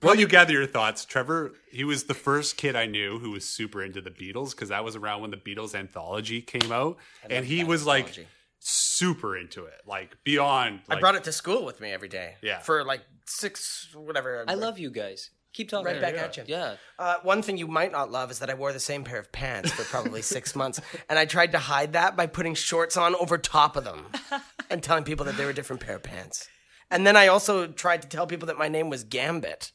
While 0.02 0.16
you 0.16 0.28
gather 0.28 0.54
your 0.54 0.66
thoughts, 0.66 1.06
Trevor, 1.06 1.54
he 1.72 1.84
was 1.84 2.06
the 2.06 2.14
first 2.14 2.58
kid 2.58 2.76
I 2.76 2.86
knew 2.86 3.20
who 3.20 3.32
was 3.32 3.46
super 3.46 3.82
into 3.84 4.02
the 4.02 4.12
Beatles 4.12 4.52
because 4.52 4.70
that 4.70 4.84
was 4.84 4.96
around 4.96 5.22
when 5.22 5.32
the 5.32 5.38
Beatles 5.38 5.76
anthology 5.76 6.42
came 6.42 6.72
out, 6.72 6.98
and 7.30 7.46
he 7.46 7.64
was 7.64 7.86
like 7.86 8.28
super 8.60 9.36
into 9.36 9.66
it, 9.66 9.82
like 9.86 10.18
beyond. 10.24 10.82
I 10.90 11.00
brought 11.00 11.16
it 11.16 11.24
to 11.26 11.32
school 11.32 11.66
with 11.66 11.82
me 11.82 11.92
every 11.92 12.10
day. 12.10 12.36
Yeah. 12.42 12.60
For 12.60 12.84
like 12.84 13.02
six, 13.26 13.90
whatever. 13.94 14.46
I 14.48 14.56
love 14.56 14.80
you 14.80 14.90
guys. 14.90 15.30
Keep 15.54 15.70
talking. 15.70 15.86
Right 15.86 16.02
back 16.02 16.16
at 16.16 16.36
you. 16.36 16.44
Yeah. 16.48 16.76
Uh, 16.98 17.16
one 17.22 17.44
thing 17.44 17.58
you 17.58 17.68
might 17.68 17.92
not 17.92 18.12
love 18.12 18.32
is 18.32 18.40
that 18.40 18.50
I 18.50 18.56
wore 18.56 18.74
the 18.74 18.80
same 18.80 19.04
pair 19.04 19.20
of 19.20 19.32
pants 19.32 19.72
for 19.72 19.84
probably 19.84 20.22
six 20.24 20.56
months, 20.56 20.82
and 21.10 21.20
I 21.20 21.26
tried 21.26 21.52
to 21.52 21.60
hide 21.60 21.94
that 21.94 22.18
by 22.18 22.26
putting 22.26 22.56
shorts 22.56 22.98
on 22.98 23.16
over 23.16 23.38
top 23.38 23.76
of 23.76 23.84
them 23.84 24.08
and 24.72 24.82
telling 24.82 25.04
people 25.04 25.26
that 25.28 25.38
they 25.38 25.46
were 25.46 25.52
a 25.52 25.54
different 25.54 25.82
pair 25.82 25.98
of 25.98 26.04
pants. 26.04 26.48
And 26.94 27.06
then 27.06 27.18
I 27.18 27.28
also 27.28 27.68
tried 27.68 28.04
to 28.04 28.08
tell 28.08 28.28
people 28.28 28.48
that 28.48 28.58
my 28.58 28.68
name 28.70 28.90
was 28.90 29.04
Gambit. 29.04 29.72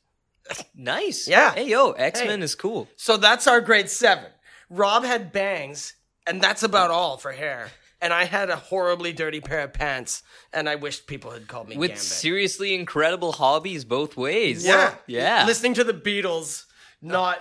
Nice. 0.75 1.29
Yeah. 1.29 1.53
Hey, 1.53 1.69
yo, 1.69 1.91
X 1.93 2.21
Men 2.21 2.39
Hey. 2.39 2.45
is 2.45 2.55
cool. 2.55 2.89
So 2.97 3.16
that's 3.19 3.47
our 3.47 3.61
grade 3.61 3.91
seven. 3.91 4.31
Rob 4.71 5.05
had 5.05 5.33
bangs, 5.33 5.95
and 6.27 6.41
that's 6.41 6.62
about 6.62 6.91
all 6.91 7.19
for 7.19 7.33
hair. 7.33 7.71
And 8.01 8.12
I 8.14 8.25
had 8.25 8.49
a 8.49 8.57
horribly 8.57 9.12
dirty 9.12 9.41
pair 9.41 9.61
of 9.62 9.73
pants, 9.73 10.23
and 10.53 10.69
I 10.69 10.77
wished 10.77 11.07
people 11.09 11.33
had 11.33 11.49
called 11.49 11.69
me 11.69 11.77
With 11.77 11.91
Gambit. 11.91 12.03
seriously 12.03 12.75
incredible 12.75 13.33
hobbies 13.33 13.85
both 13.85 14.16
ways. 14.16 14.64
yeah, 14.64 14.95
Yeah. 15.07 15.45
Listening 15.47 15.75
to 15.75 15.85
the 15.85 15.93
Beatles, 15.95 16.64
not 17.03 17.41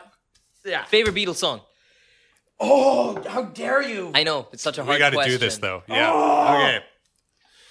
yeah. 0.65 0.83
Favorite 0.85 1.15
Beatles 1.15 1.35
song? 1.35 1.61
Oh, 2.59 3.21
how 3.29 3.43
dare 3.43 3.83
you! 3.83 4.11
I 4.15 4.23
know 4.23 4.47
it's 4.51 4.63
such 4.63 4.79
a 4.79 4.83
hard. 4.83 4.95
we 4.95 4.99
got 4.99 5.11
to 5.11 5.15
do 5.17 5.17
question. 5.17 5.39
this 5.39 5.57
though. 5.59 5.83
Oh. 5.87 5.93
Yeah. 5.93 6.11
Oh. 6.11 6.55
Okay. 6.55 6.85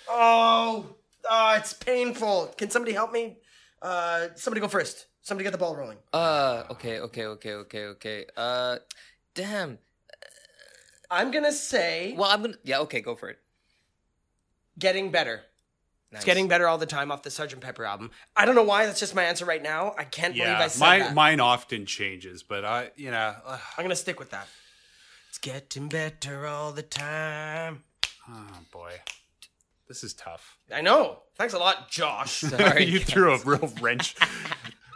Oh, 0.09 0.96
oh, 1.31 1.55
it's 1.57 1.72
painful. 1.72 2.55
Can 2.57 2.70
somebody 2.70 2.93
help 2.93 3.12
me? 3.12 3.37
Uh, 3.83 4.29
somebody 4.35 4.61
go 4.61 4.68
first. 4.68 5.07
Somebody 5.22 5.45
get 5.45 5.51
the 5.53 5.59
ball 5.59 5.77
rolling. 5.77 5.99
Uh, 6.12 6.64
okay, 6.70 7.01
okay, 7.01 7.24
okay, 7.27 7.53
okay, 7.55 7.85
okay. 7.87 8.27
Uh, 8.37 8.77
damn. 9.35 9.79
I'm 11.11 11.31
gonna 11.31 11.53
say 11.53 12.14
Well, 12.16 12.31
I'm 12.31 12.43
gonna. 12.43 12.55
Yeah, 12.64 12.81
okay, 12.81 13.01
go 13.01 13.14
for 13.14 13.29
it. 13.31 13.39
getting 14.79 15.11
better. 15.11 15.43
Nice. 16.12 16.18
It's 16.20 16.24
getting 16.24 16.47
better 16.49 16.68
all 16.68 16.79
the 16.79 16.87
time 16.87 17.11
off 17.11 17.22
the 17.22 17.31
Sgt. 17.31 17.61
Pepper 17.61 17.85
album. 17.85 18.11
I 18.37 18.45
don't 18.45 18.55
know 18.55 18.62
why. 18.62 18.87
That's 18.87 19.01
just 19.01 19.14
my 19.14 19.24
answer 19.24 19.45
right 19.45 19.62
now. 19.62 19.95
I 19.99 20.05
can't 20.05 20.35
believe 20.35 20.49
I 20.49 20.61
Yeah. 20.62 20.68
said 20.68 20.81
Mine 20.81 21.01
that. 21.01 21.14
mine 21.14 21.41
often 21.41 21.87
changes, 21.87 22.43
but 22.45 22.64
I 22.64 22.91
you 22.97 23.11
know 23.11 23.35
uh, 23.45 23.59
I'm 23.77 23.85
gonna 23.85 23.97
stick 23.97 24.18
with 24.18 24.31
that. 24.31 24.49
It's 25.29 25.39
getting 25.39 25.89
better 25.89 26.47
all 26.47 26.72
the 26.72 26.83
time. 26.83 27.83
oh 28.29 28.59
boy, 28.72 28.93
this 29.89 30.03
is 30.03 30.14
tough. 30.14 30.59
I 30.72 30.80
know. 30.80 31.18
Thanks 31.37 31.55
a 31.55 31.59
lot, 31.59 31.91
Josh. 31.91 32.30
Sorry. 32.41 32.84
you 32.84 32.99
threw 32.99 33.34
a 33.34 33.39
real 33.39 33.72
wrench. 33.80 34.16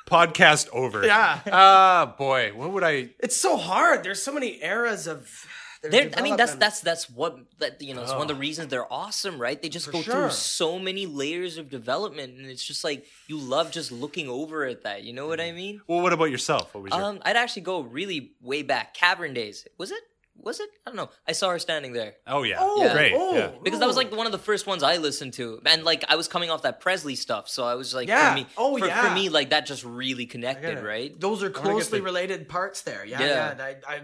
Podcast 0.07 0.69
over. 0.73 1.07
Yeah. 1.07 1.39
Ah 1.47 2.15
boy, 2.19 2.51
what 2.55 2.73
would 2.73 2.83
I? 2.83 3.11
It's 3.21 3.37
so 3.37 3.57
hard. 3.57 4.03
There's 4.03 4.21
so 4.21 4.33
many 4.33 4.61
eras 4.61 5.07
of. 5.07 5.47
their 5.83 5.91
They're, 5.93 6.11
I 6.17 6.23
mean, 6.23 6.37
that's 6.37 6.57
that's 6.57 6.81
that's 6.81 7.09
what 7.09 7.39
that 7.61 7.81
you 7.81 7.95
know. 7.95 8.03
It's 8.03 8.11
one 8.11 8.23
of 8.23 8.29
the 8.29 8.35
reasons 8.35 8.71
they're 8.71 8.93
awesome, 8.93 9.41
right? 9.41 9.63
They 9.63 9.69
just 9.69 9.93
go 9.93 10.03
sure. 10.03 10.13
through 10.13 10.31
so 10.31 10.81
many 10.81 11.07
layers 11.07 11.59
of 11.59 11.71
development, 11.71 12.39
and 12.39 12.47
it's 12.47 12.65
just 12.65 12.83
like 12.83 13.07
you 13.29 13.39
love 13.39 13.71
just 13.71 13.93
looking 13.93 14.29
over 14.29 14.65
at 14.65 14.83
that. 14.83 15.05
You 15.05 15.13
know 15.13 15.29
what 15.29 15.41
I 15.41 15.53
mean? 15.53 15.81
Well, 15.87 16.01
what 16.03 16.13
about 16.13 16.33
yourself? 16.33 16.75
What 16.75 16.83
was 16.83 16.93
your? 16.93 17.05
Um, 17.05 17.21
I'd 17.23 17.37
actually 17.37 17.63
go 17.63 17.83
really 17.83 18.33
way 18.43 18.63
back, 18.63 18.95
Cavern 18.95 19.33
days. 19.33 19.65
Was 19.79 19.93
it? 19.93 20.03
Was 20.43 20.61
it? 20.61 20.69
I 20.87 20.91
don't 20.91 20.97
know. 20.97 21.11
I 21.29 21.33
saw 21.33 21.51
her 21.51 21.59
standing 21.59 21.93
there. 21.93 22.15
oh 22.27 22.43
yeah, 22.43 22.57
Oh, 22.61 22.83
Yeah. 22.83 22.93
great. 22.93 23.13
oh. 23.15 23.35
Yeah. 23.37 23.51
because 23.63 23.81
that 23.81 23.87
was 23.87 23.97
like 23.97 24.11
one 24.15 24.27
of 24.27 24.33
the 24.33 24.39
first 24.39 24.67
ones 24.67 24.83
I 24.83 24.97
listened 24.97 25.35
to, 25.35 25.61
and 25.67 25.85
like 25.85 26.05
I 26.09 26.17
was 26.17 26.29
coming 26.29 26.51
off 26.51 26.63
that 26.63 26.81
Presley 26.81 27.15
stuff, 27.17 27.49
so 27.49 27.65
I 27.65 27.75
was 27.75 27.95
like, 27.95 28.09
Yeah. 28.09 28.31
for 28.35 28.41
me, 28.41 28.47
Oh, 28.57 28.79
for, 28.79 28.87
yeah. 28.87 29.09
for 29.09 29.15
me, 29.15 29.29
like 29.29 29.51
that 29.51 29.67
just 29.67 29.85
really 29.85 30.27
connected, 30.27 30.79
Yeah. 30.79 30.81
right? 30.85 31.21
Those 31.21 31.43
are 31.43 31.51
closely 31.51 31.99
the- 32.01 32.05
related 32.05 32.49
parts 32.49 32.83
there. 32.83 33.05
Yeah, 33.05 33.21
Yeah. 33.21 33.55
yeah. 33.57 33.65
I, 33.65 33.95
I, 33.95 34.01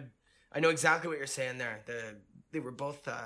I 0.52 0.60
know 0.60 0.70
exactly 0.70 1.08
what 1.08 1.18
you're 1.18 1.26
saying 1.26 1.58
there. 1.58 1.82
The 1.86 2.16
they 2.52 2.60
were 2.60 2.70
both. 2.72 3.06
Uh, 3.08 3.18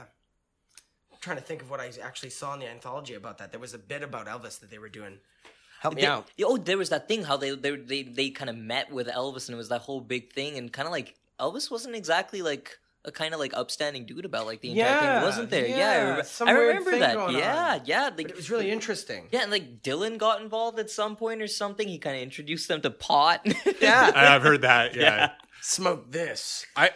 trying 1.20 1.36
to 1.36 1.42
think 1.42 1.61
of 1.61 1.68
what 1.70 1.80
I 1.80 1.92
actually 2.02 2.30
saw 2.30 2.54
in 2.54 2.61
the 2.61 2.66
anthology 2.66 3.14
about 3.14 3.38
that. 3.38 3.50
There 3.52 3.61
was 3.61 3.74
a 3.74 3.78
bit 3.78 4.02
about 4.02 4.26
Elvis 4.26 4.58
that 4.61 4.70
they 4.70 4.78
were 4.78 4.88
doing. 4.88 5.18
Help 5.80 5.94
me 5.94 6.00
They- 6.02 6.06
out. 6.08 6.28
oh, 6.42 6.56
there 6.56 6.78
was 6.78 6.88
that 6.90 7.08
thing 7.08 7.24
how 7.24 7.36
they 7.36 7.54
they 7.54 7.76
they, 7.76 8.02
they 8.02 8.30
kind 8.30 8.48
of 8.50 8.56
met 8.56 8.90
with 8.90 9.06
Elvis, 9.06 9.48
and 9.48 9.54
it 9.54 9.58
was 9.58 9.68
that 9.68 9.82
whole 9.82 10.00
big 10.00 10.32
thing, 10.32 10.56
and 10.58 10.72
kind 10.72 10.86
of 10.86 10.92
like 10.92 11.16
Elvis 11.38 11.70
wasn't 11.70 11.94
exactly 11.94 12.42
like 12.42 12.78
a 13.05 13.11
kind 13.12 13.32
of 13.32 13.40
like 13.40 13.53
upstanding 13.55 14.05
dude 14.07 14.24
about 14.24 14.44
like 14.46 14.61
the 14.61 14.70
entire 14.72 14.84
Yeah, 14.84 15.14
thing, 15.20 15.26
wasn't 15.26 15.51
there? 15.51 15.66
Yeah, 15.66 15.76
yeah, 15.78 15.90
I, 15.90 15.98
remember, 16.03 16.22
some 16.24 16.48
I 16.48 16.53
weird 16.53 16.66
remember 16.68 16.90
thing 16.90 17.01
that. 17.01 17.14
going 17.14 17.36
Yeah, 17.36 17.74
on. 17.74 17.80
yeah, 17.86 18.03
like, 18.05 18.16
But 18.16 18.30
it 18.30 18.36
was 18.36 18.51
really 18.51 18.70
interesting. 18.70 19.26
yeah, 19.30 19.40
and 19.42 19.51
like 19.51 19.82
Dylan 19.82 20.18
got 20.18 20.42
involved 20.42 20.78
at 20.78 20.90
some 20.90 21.16
point 21.16 21.40
or 21.40 21.46
something. 21.46 21.88
He 21.88 21.98
kind 21.98 22.16
of 22.16 22.22
introduced 22.22 22.68
them 22.68 22.80
to 22.82 22.90
pot. 22.90 23.40
Yeah. 23.80 24.11
I- 24.14 24.34
I've 24.34 24.42
heard 24.42 24.62
that. 24.62 24.94
Yeah. 24.94 25.32
Smoke 25.62 26.11
this. 26.12 26.66
I 26.76 26.90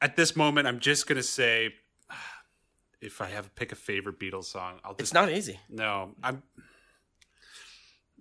at 0.00 0.16
this 0.16 0.34
moment 0.36 0.66
I'm 0.68 0.80
just 0.80 1.06
gonna 1.06 1.22
say 1.22 1.74
if 3.00 3.20
I 3.20 3.26
have 3.26 3.44
to 3.44 3.50
pick 3.50 3.72
a 3.72 3.76
favorite 3.76 4.18
Beatles 4.18 4.44
song, 4.44 4.80
I'll 4.84 4.92
just 4.92 5.00
It's 5.00 5.12
not 5.14 5.30
easy. 5.30 5.60
no. 5.68 6.12
I'm 6.22 6.42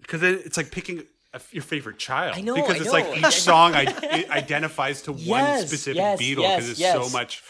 because 0.01 0.23
it's 0.23 0.57
like 0.57 0.71
picking 0.71 0.99
a, 0.99 1.03
your 1.51 1.63
favorite 1.63 1.97
child. 1.97 2.35
I 2.37 2.41
know, 2.41 2.55
because 2.55 2.75
I 2.75 2.77
it's 2.77 2.85
know. 2.85 2.91
like 2.91 3.17
each 3.17 3.41
song 3.41 3.73
I, 3.75 3.83
it 3.83 4.29
identifies 4.29 5.01
to 5.03 5.13
one 5.13 5.59
specific 5.59 5.95
yes, 5.97 6.19
Beatle 6.19 6.41
yes, 6.41 6.55
because 6.57 6.69
it's 6.71 6.79
yes. 6.79 6.93
so 7.09 7.09
much. 7.17 7.41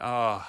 Oh, 0.00 0.46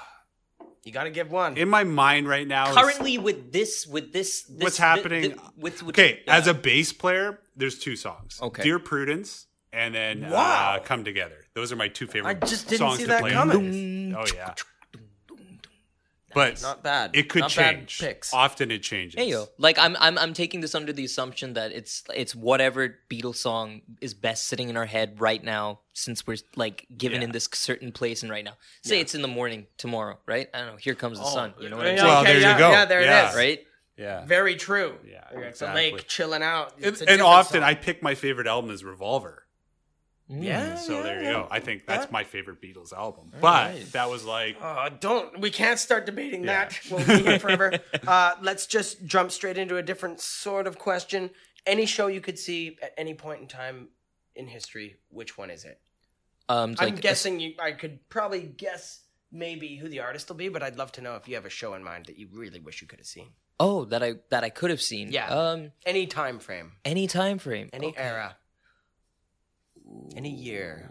You 0.83 0.91
got 0.91 1.05
to 1.05 1.09
give 1.09 1.31
one. 1.31 1.57
in 1.57 1.69
my 1.69 1.83
mind 1.83 2.27
right 2.27 2.47
now. 2.47 2.69
is- 2.69 2.75
Currently, 2.75 3.17
with 3.17 3.51
this, 3.51 3.87
with 3.87 4.13
this, 4.13 4.43
this 4.43 4.63
what's 4.63 4.77
thi- 4.77 4.83
happening? 4.83 5.31
thi- 5.31 5.39
with, 5.57 5.83
with, 5.83 5.95
okay, 5.95 6.21
yeah. 6.27 6.35
as 6.37 6.47
a 6.47 6.53
bass 6.53 6.93
player, 6.93 7.39
there's 7.55 7.79
two 7.79 7.95
songs. 7.95 8.39
Okay. 8.41 8.63
Dear 8.63 8.79
Prudence 8.79 9.47
and 9.73 9.93
then 9.95 10.29
Wow. 10.29 10.75
uh, 10.75 10.79
Come 10.83 11.03
Together. 11.03 11.45
Those 11.53 11.71
are 11.71 11.75
my 11.75 11.87
two 11.87 12.07
favorite. 12.07 12.29
I 12.29 12.33
just 12.45 12.67
didn't 12.67 12.79
songs 12.79 12.97
see 12.97 13.03
to 13.03 13.07
that 13.09 13.21
play. 13.21 13.31
coming. 13.31 14.13
Oh 14.17 14.25
yeah. 14.35 14.53
But 16.35 16.61
Not 16.61 16.83
bad. 16.83 17.11
it 17.13 17.29
could 17.29 17.39
Not 17.41 17.55
bad 17.55 17.75
change. 17.77 17.99
picks. 17.99 18.33
Often 18.33 18.69
it 18.69 18.83
changes. 18.83 19.19
Hey 19.19 19.29
yo, 19.29 19.47
like 19.57 19.79
I'm 19.79 19.95
I'm 19.99 20.17
I'm 20.19 20.33
taking 20.33 20.59
this 20.61 20.75
under 20.75 20.91
the 20.93 21.05
assumption 21.05 21.53
that 21.53 21.71
it's 21.71 22.03
it's 22.13 22.35
whatever 22.35 22.95
Beatles 23.09 23.37
song 23.37 23.81
is 24.01 24.13
best 24.13 24.45
sitting 24.47 24.69
in 24.69 24.75
our 24.77 24.85
head 24.85 25.19
right 25.21 25.41
now, 25.43 25.79
since 25.93 26.27
we're 26.27 26.37
like 26.57 26.85
given 26.95 27.21
Yeah. 27.21 27.25
in 27.27 27.31
this 27.31 27.47
certain 27.53 27.91
place 27.93 28.21
and 28.21 28.29
right 28.31 28.43
now. 28.43 28.57
Say 28.83 28.99
it's 28.99 29.15
in 29.15 29.21
the 29.21 29.27
morning 29.29 29.65
tomorrow, 29.77 30.19
right? 30.27 30.49
I 30.53 30.57
don't 30.59 30.67
know. 30.67 30.75
Here 30.75 30.93
comes 30.93 31.17
the 31.19 31.25
oh, 31.25 31.29
sun. 31.33 31.53
You 31.59 31.69
know 31.69 31.77
what 31.77 31.87
I'm 31.87 31.93
Oh, 31.93 31.95
Yeah. 31.95 32.03
Well, 32.05 32.21
okay, 32.21 32.31
there 32.33 32.41
you 32.41 32.45
yeah, 32.47 32.59
go. 32.59 32.69
Yeah, 32.71 32.85
there 32.85 33.01
Yeah. 33.01 33.25
it 33.25 33.29
is. 33.29 33.35
Right? 33.35 33.67
Yeah. 33.97 34.25
Very 34.25 34.55
true. 34.57 34.97
Yeah, 35.09 35.23
It's 35.31 35.61
exactly. 35.61 35.89
a 35.89 35.93
lake 35.93 36.05
chilling 36.07 36.43
out. 36.43 36.73
And, 36.75 36.85
It's 36.87 37.01
a 37.01 37.09
and 37.09 37.21
often 37.21 37.61
song. 37.61 37.69
I 37.69 37.75
pick 37.75 38.03
my 38.03 38.13
favorite 38.13 38.45
album 38.45 38.69
as 38.71 38.83
Revolver. 38.83 39.44
Yeah. 40.27 40.75
So 40.75 41.03
there 41.03 41.21
you 41.23 41.31
go. 41.31 41.47
I 41.51 41.59
think 41.59 41.85
that's 41.85 42.05
Yeah. 42.05 42.11
my 42.11 42.23
favorite 42.23 42.61
Beatles 42.61 42.91
album. 42.93 43.31
But 43.39 43.41
right. 43.75 43.91
that 43.91 44.09
was 44.09 44.25
like 44.25 44.57
Uh, 44.59 44.89
don't 44.99 45.39
we 45.39 45.51
can't 45.51 45.79
start 45.79 46.05
debating 46.05 46.43
Yeah. 46.43 46.65
that. 46.65 46.79
We'll 46.89 47.05
be 47.05 47.23
here 47.23 47.39
forever. 47.45 47.73
uh, 48.07 48.35
let's 48.41 48.65
just 48.65 49.05
jump 49.05 49.31
straight 49.31 49.57
into 49.57 49.77
a 49.77 49.83
different 49.83 50.19
sort 50.19 50.65
of 50.67 50.77
question. 50.79 51.29
Any 51.65 51.85
show 51.85 52.07
you 52.07 52.21
could 52.21 52.39
see 52.39 52.77
at 52.81 52.93
any 52.97 53.13
point 53.13 53.41
in 53.41 53.47
time 53.47 53.89
in 54.35 54.47
history, 54.47 54.97
which 55.09 55.37
one 55.37 55.49
is 55.49 55.63
it? 55.65 55.79
Um, 56.49 56.75
I'm 56.79 56.89
like- 56.93 57.01
guessing 57.01 57.39
you. 57.39 57.53
I 57.59 57.71
could 57.71 58.07
probably 58.09 58.41
guess 58.43 59.01
maybe 59.31 59.75
who 59.77 59.89
the 59.89 59.99
artist 59.99 60.29
will 60.29 60.35
be, 60.37 60.49
but 60.49 60.61
I'd 60.63 60.75
love 60.75 60.91
to 60.93 61.01
know 61.01 61.15
if 61.15 61.27
you 61.27 61.35
have 61.35 61.45
a 61.45 61.49
show 61.49 61.73
in 61.73 61.83
mind 61.83 62.05
that 62.07 62.17
you 62.17 62.27
really 62.31 62.59
wish 62.59 62.81
you 62.81 62.87
could 62.87 62.99
have 62.99 63.07
seen. 63.07 63.29
Oh, 63.59 63.85
that 63.85 64.03
I 64.03 64.15
that 64.31 64.43
I 64.43 64.49
could 64.49 64.69
have 64.69 64.81
seen. 64.81 65.11
Yeah. 65.11 65.27
Um, 65.29 65.71
Any 65.85 66.07
time 66.07 66.39
frame, 66.39 66.73
any 66.83 67.07
time 67.07 67.37
frame, 67.39 67.69
any 67.73 67.87
Okay. 67.87 68.01
era, 68.01 68.37
any 70.15 70.31
year. 70.31 70.89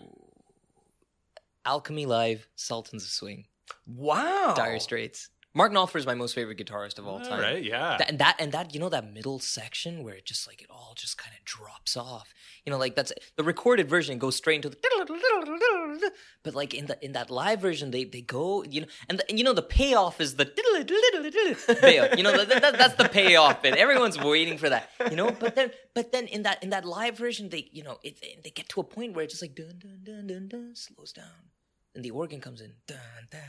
Alchemy 1.64 2.06
Live, 2.06 2.46
Sultans 2.56 3.04
of 3.04 3.08
Swing, 3.10 3.46
Wow. 3.86 4.54
Dire 4.56 4.78
Straits. 4.80 5.30
Mark 5.56 5.72
Knopfler 5.72 5.96
is 5.96 6.06
my 6.06 6.14
most 6.14 6.34
favorite 6.34 6.58
guitarist 6.58 6.98
of 6.98 7.06
all 7.06 7.20
time. 7.20 7.40
right, 7.40 7.62
yeah. 7.62 7.96
That, 7.96 8.08
and 8.10 8.18
that 8.18 8.36
and 8.40 8.50
that 8.50 8.74
you 8.74 8.80
know 8.80 8.88
that 8.88 9.12
middle 9.12 9.38
section 9.38 10.02
where 10.02 10.14
it 10.14 10.24
just 10.24 10.48
like 10.48 10.60
it 10.60 10.66
all 10.68 10.94
just 10.96 11.16
kind 11.16 11.32
of 11.38 11.44
drops 11.44 11.96
off. 11.96 12.34
You 12.66 12.72
know, 12.72 12.78
like 12.78 12.96
that's 12.96 13.12
the 13.36 13.44
recorded 13.44 13.88
version 13.88 14.18
goes 14.18 14.34
straight 14.34 14.56
into 14.56 14.70
the. 14.70 14.76
But 16.42 16.54
like 16.54 16.74
in 16.74 16.86
the 16.86 17.02
in 17.02 17.12
that 17.12 17.30
live 17.30 17.60
version, 17.60 17.90
they 17.92 18.04
they 18.04 18.20
go 18.20 18.64
you 18.64 18.82
know 18.82 18.86
and, 19.08 19.18
the, 19.18 19.30
and 19.30 19.38
you 19.38 19.44
know 19.44 19.52
the 19.52 19.62
payoff 19.62 20.20
is 20.20 20.34
the 20.34 20.44
payoff. 21.80 22.16
You 22.16 22.24
know 22.24 22.36
that, 22.44 22.48
that, 22.60 22.76
that's 22.76 22.94
the 22.96 23.08
payoff 23.08 23.64
and 23.64 23.76
Everyone's 23.76 24.18
waiting 24.18 24.58
for 24.58 24.68
that. 24.68 24.90
You 25.08 25.16
know, 25.16 25.30
but 25.30 25.54
then 25.54 25.70
but 25.94 26.10
then 26.10 26.26
in 26.26 26.42
that 26.42 26.62
in 26.62 26.70
that 26.70 26.84
live 26.84 27.16
version, 27.16 27.48
they 27.48 27.68
you 27.70 27.84
know 27.84 27.98
it, 28.02 28.20
they 28.42 28.50
get 28.50 28.68
to 28.70 28.80
a 28.80 28.84
point 28.84 29.14
where 29.14 29.24
it 29.24 29.30
just 29.30 29.40
like 29.40 29.54
dun 29.54 29.78
dun 29.78 30.00
dun 30.02 30.26
dun 30.26 30.48
dun 30.48 30.74
slows 30.74 31.12
down, 31.12 31.50
and 31.94 32.04
the 32.04 32.10
organ 32.10 32.40
comes 32.40 32.60
in 32.60 32.74
dun 32.86 32.98
dun 33.30 33.40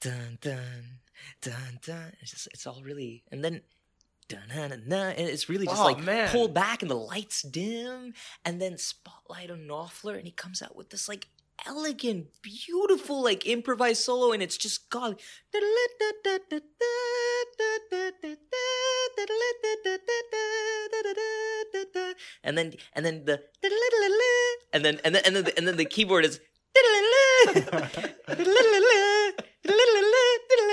dun 0.00 0.38
dun 0.40 1.01
dun 1.40 1.78
dun. 1.84 2.12
It's 2.20 2.30
just 2.32 2.48
it's 2.52 2.66
all 2.66 2.82
really 2.82 3.22
and 3.30 3.44
then 3.44 3.62
dun 4.28 4.42
dun 4.48 4.70
dun, 4.70 4.88
dun 4.88 5.12
and 5.12 5.28
it's 5.28 5.48
really 5.48 5.66
just 5.66 5.80
Oh, 5.80 5.84
like 5.84 6.02
man. 6.02 6.28
pulled 6.28 6.54
back 6.54 6.82
and 6.82 6.90
the 6.90 6.96
lights 6.96 7.42
dim 7.42 8.14
and 8.44 8.60
then 8.60 8.78
spotlight 8.78 9.50
on 9.50 9.60
Knopfler 9.66 10.16
and 10.16 10.24
he 10.24 10.32
comes 10.32 10.62
out 10.62 10.76
with 10.76 10.90
this 10.90 11.08
like 11.08 11.28
elegant, 11.66 12.26
beautiful 12.42 13.22
like 13.22 13.46
improvised 13.46 14.02
solo 14.02 14.32
and 14.32 14.42
it's 14.42 14.56
just 14.56 14.88
God. 14.90 15.20
And 22.44 22.58
then 22.58 22.72
and 22.94 23.06
then 23.06 23.24
the 23.24 23.42
and 24.72 24.84
then 24.84 24.98
and 25.04 25.14
then 25.14 25.22
and 25.24 25.36
then 25.36 25.44
the, 25.44 25.56
and 25.58 25.68
then 25.68 25.76
the 25.76 25.84
keyboard 25.84 26.24
is 26.24 26.40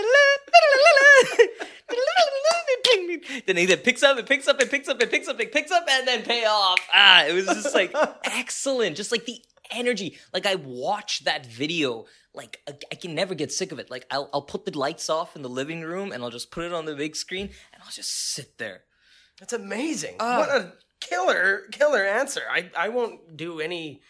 then 3.46 3.58
he 3.58 3.66
then 3.66 3.80
picks 3.80 4.04
up, 4.04 4.18
it 4.18 4.26
picks 4.26 4.48
up, 4.48 4.62
it 4.62 4.70
picks 4.70 4.88
up, 4.88 5.02
it 5.02 5.12
picks 5.12 5.28
up, 5.28 5.40
it 5.40 5.52
picks 5.52 5.72
up, 5.72 5.86
and 5.90 6.08
then 6.08 6.24
pay 6.24 6.46
off. 6.46 6.80
Ah, 6.94 7.26
it 7.26 7.34
was 7.34 7.46
just 7.46 7.74
like 7.76 7.94
excellent. 8.24 8.96
Just 8.98 9.12
like 9.12 9.26
the 9.26 9.42
energy. 9.72 10.18
Like 10.34 10.46
I 10.46 10.56
watch 10.56 11.24
that 11.26 11.46
video, 11.46 12.06
like 12.34 12.62
I, 12.68 12.96
can 12.96 13.16
never 13.16 13.36
get 13.36 13.52
sick 13.52 13.72
of 13.72 13.80
it. 13.80 13.90
Like 13.90 14.06
I'll 14.12 14.30
I'll 14.34 14.42
put 14.42 14.66
the 14.66 14.78
lights 14.78 15.10
off 15.10 15.36
in 15.36 15.42
the 15.42 15.50
living 15.50 15.82
room 15.82 16.12
and 16.12 16.24
I'll 16.24 16.30
just 16.30 16.52
put 16.52 16.64
it 16.66 16.74
on 16.74 16.86
the 16.86 16.96
big 16.96 17.16
screen 17.16 17.50
and 17.74 17.84
I'll 17.84 17.92
just 17.92 18.34
sit 18.34 18.58
there. 18.58 18.84
That's 19.40 19.54
amazing. 19.54 20.16
Ah. 20.20 20.40
what 20.40 20.50
a 20.50 20.74
killer, 21.00 21.64
killer 21.72 22.04
answer. 22.04 22.42
I, 22.52 22.70
I 22.78 22.90
won't 22.90 23.38
do 23.38 23.60
any 23.62 24.02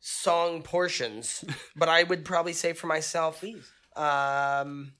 song 0.00 0.62
portions, 0.62 1.44
but 1.76 1.88
I 1.88 2.02
would 2.02 2.24
probably 2.24 2.52
say 2.52 2.74
for 2.74 2.86
myself, 2.86 3.40
Please. 3.40 3.70
um, 3.96 4.92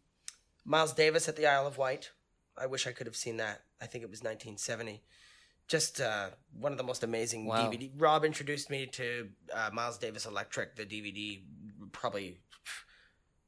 Miles 0.64 0.94
Davis 0.94 1.28
at 1.28 1.36
the 1.36 1.46
Isle 1.46 1.66
of 1.66 1.76
Wight. 1.76 2.10
I 2.56 2.66
wish 2.66 2.86
I 2.86 2.92
could 2.92 3.06
have 3.06 3.16
seen 3.16 3.36
that. 3.38 3.62
I 3.80 3.86
think 3.86 4.04
it 4.04 4.10
was 4.10 4.20
1970. 4.20 5.02
Just 5.66 6.00
uh, 6.00 6.28
one 6.58 6.72
of 6.72 6.78
the 6.78 6.84
most 6.84 7.02
amazing 7.02 7.46
Wow. 7.46 7.70
DVD. 7.70 7.90
Rob 7.96 8.24
introduced 8.24 8.68
me 8.70 8.86
to 8.86 9.28
uh, 9.52 9.70
Miles 9.72 9.98
Davis 9.98 10.26
Electric, 10.26 10.76
the 10.76 10.84
DVD, 10.84 11.40
probably 11.92 12.38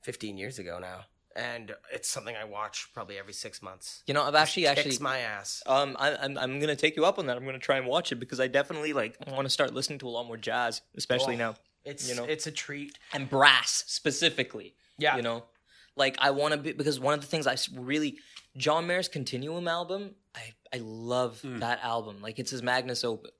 15 0.02 0.38
years 0.38 0.58
ago 0.58 0.78
now. 0.80 1.00
And 1.34 1.74
it's 1.92 2.08
something 2.08 2.34
I 2.34 2.44
watch 2.44 2.88
probably 2.94 3.18
every 3.18 3.34
six 3.34 3.60
months. 3.60 4.02
You 4.06 4.14
know, 4.14 4.22
I've 4.22 4.34
actually 4.34 4.62
Kicks 4.62 4.78
actually 4.86 4.98
my 5.00 5.18
ass. 5.18 5.62
Um, 5.66 5.94
I, 6.00 6.16
I'm 6.16 6.38
I'm 6.38 6.58
gonna 6.60 6.74
take 6.74 6.96
you 6.96 7.04
up 7.04 7.18
on 7.18 7.26
that. 7.26 7.36
I'm 7.36 7.44
gonna 7.44 7.58
try 7.58 7.76
and 7.76 7.86
watch 7.86 8.10
it 8.10 8.14
because 8.14 8.40
I 8.40 8.46
definitely 8.46 8.94
like 8.94 9.18
want 9.28 9.42
to 9.44 9.50
start 9.50 9.74
listening 9.74 9.98
to 9.98 10.06
a 10.06 10.08
lot 10.08 10.26
more 10.26 10.38
jazz, 10.38 10.80
especially 10.96 11.34
Oh. 11.34 11.38
now 11.38 11.54
It's 11.84 12.08
you 12.08 12.14
know. 12.14 12.24
it's 12.24 12.46
a 12.46 12.50
treat. 12.50 12.96
and 13.12 13.28
brass 13.28 13.84
specifically. 13.86 14.76
Yeah. 14.96 15.16
you 15.16 15.22
know, 15.22 15.44
like 15.94 16.16
I 16.20 16.30
want 16.30 16.54
to 16.54 16.58
be 16.58 16.72
because 16.72 16.98
one 16.98 17.12
of 17.12 17.20
the 17.20 17.26
things 17.26 17.46
I 17.46 17.56
really 17.78 18.16
John 18.56 18.86
Mayer's 18.86 19.08
Continuum 19.08 19.68
album. 19.68 20.14
I 20.34 20.52
I 20.74 20.78
love 20.82 21.40
that 21.42 21.80
album. 21.82 22.20
Like 22.20 22.38
it's 22.38 22.50
his 22.50 22.62
magnus 22.62 23.04
opus, 23.04 23.30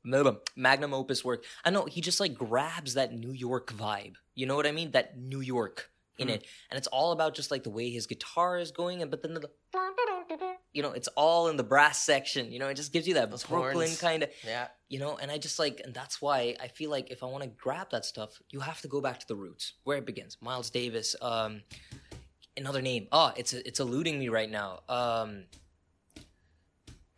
magnum 0.56 0.94
opus 0.94 1.24
work. 1.24 1.44
I 1.64 1.70
know 1.70 1.84
he 1.84 2.00
just 2.00 2.20
like 2.20 2.34
grabs 2.34 2.94
that 2.94 3.12
New 3.12 3.32
York 3.32 3.72
vibe. 3.72 4.14
You 4.34 4.46
know 4.46 4.56
what 4.56 4.66
I 4.66 4.72
mean? 4.72 4.92
That 4.92 5.18
New 5.18 5.40
York 5.40 5.90
in 6.18 6.28
it, 6.30 6.46
and 6.70 6.78
it's 6.78 6.86
all 6.88 7.12
about 7.12 7.34
just 7.34 7.50
like 7.50 7.62
the 7.62 7.70
way 7.70 7.90
his 7.90 8.06
guitar 8.06 8.58
is 8.58 8.70
going, 8.70 9.02
and 9.02 9.10
but 9.10 9.22
then 9.22 9.34
the 9.34 9.50
you 10.72 10.82
know, 10.82 10.92
it's 10.92 11.08
all 11.08 11.48
in 11.48 11.56
the 11.56 11.62
brass 11.64 12.02
section. 12.02 12.52
You 12.52 12.58
know, 12.58 12.68
it 12.68 12.74
just 12.74 12.92
gives 12.92 13.06
you 13.08 13.14
that 13.14 13.30
Brooklyn 13.48 13.90
kind 13.96 14.22
of 14.22 14.30
Yeah. 14.46 14.68
you 14.88 14.98
know 14.98 15.16
and 15.16 15.30
i 15.30 15.38
just 15.38 15.58
like 15.58 15.80
and 15.84 15.92
that's 15.92 16.22
why 16.22 16.54
i 16.60 16.68
feel 16.68 16.90
like 16.90 17.10
if 17.10 17.22
i 17.24 17.26
want 17.26 17.42
to 17.42 17.48
grab 17.50 17.88
that 17.90 18.04
stuff 18.04 18.40
you 18.50 18.60
have 18.60 18.80
to 18.82 18.88
go 18.88 19.00
back 19.00 19.18
to 19.18 19.26
the 19.26 19.34
roots 19.34 19.72
where 19.84 19.96
it 19.98 20.06
begins 20.06 20.36
miles 20.40 20.70
davis 20.70 21.16
um 21.20 21.62
another 22.56 22.82
name. 22.82 23.08
Oh 23.12 23.32
it's 23.36 23.52
it's 23.52 23.80
eluding 23.80 24.18
me 24.18 24.28
right 24.28 24.50
now. 24.50 24.80
Um 24.88 25.44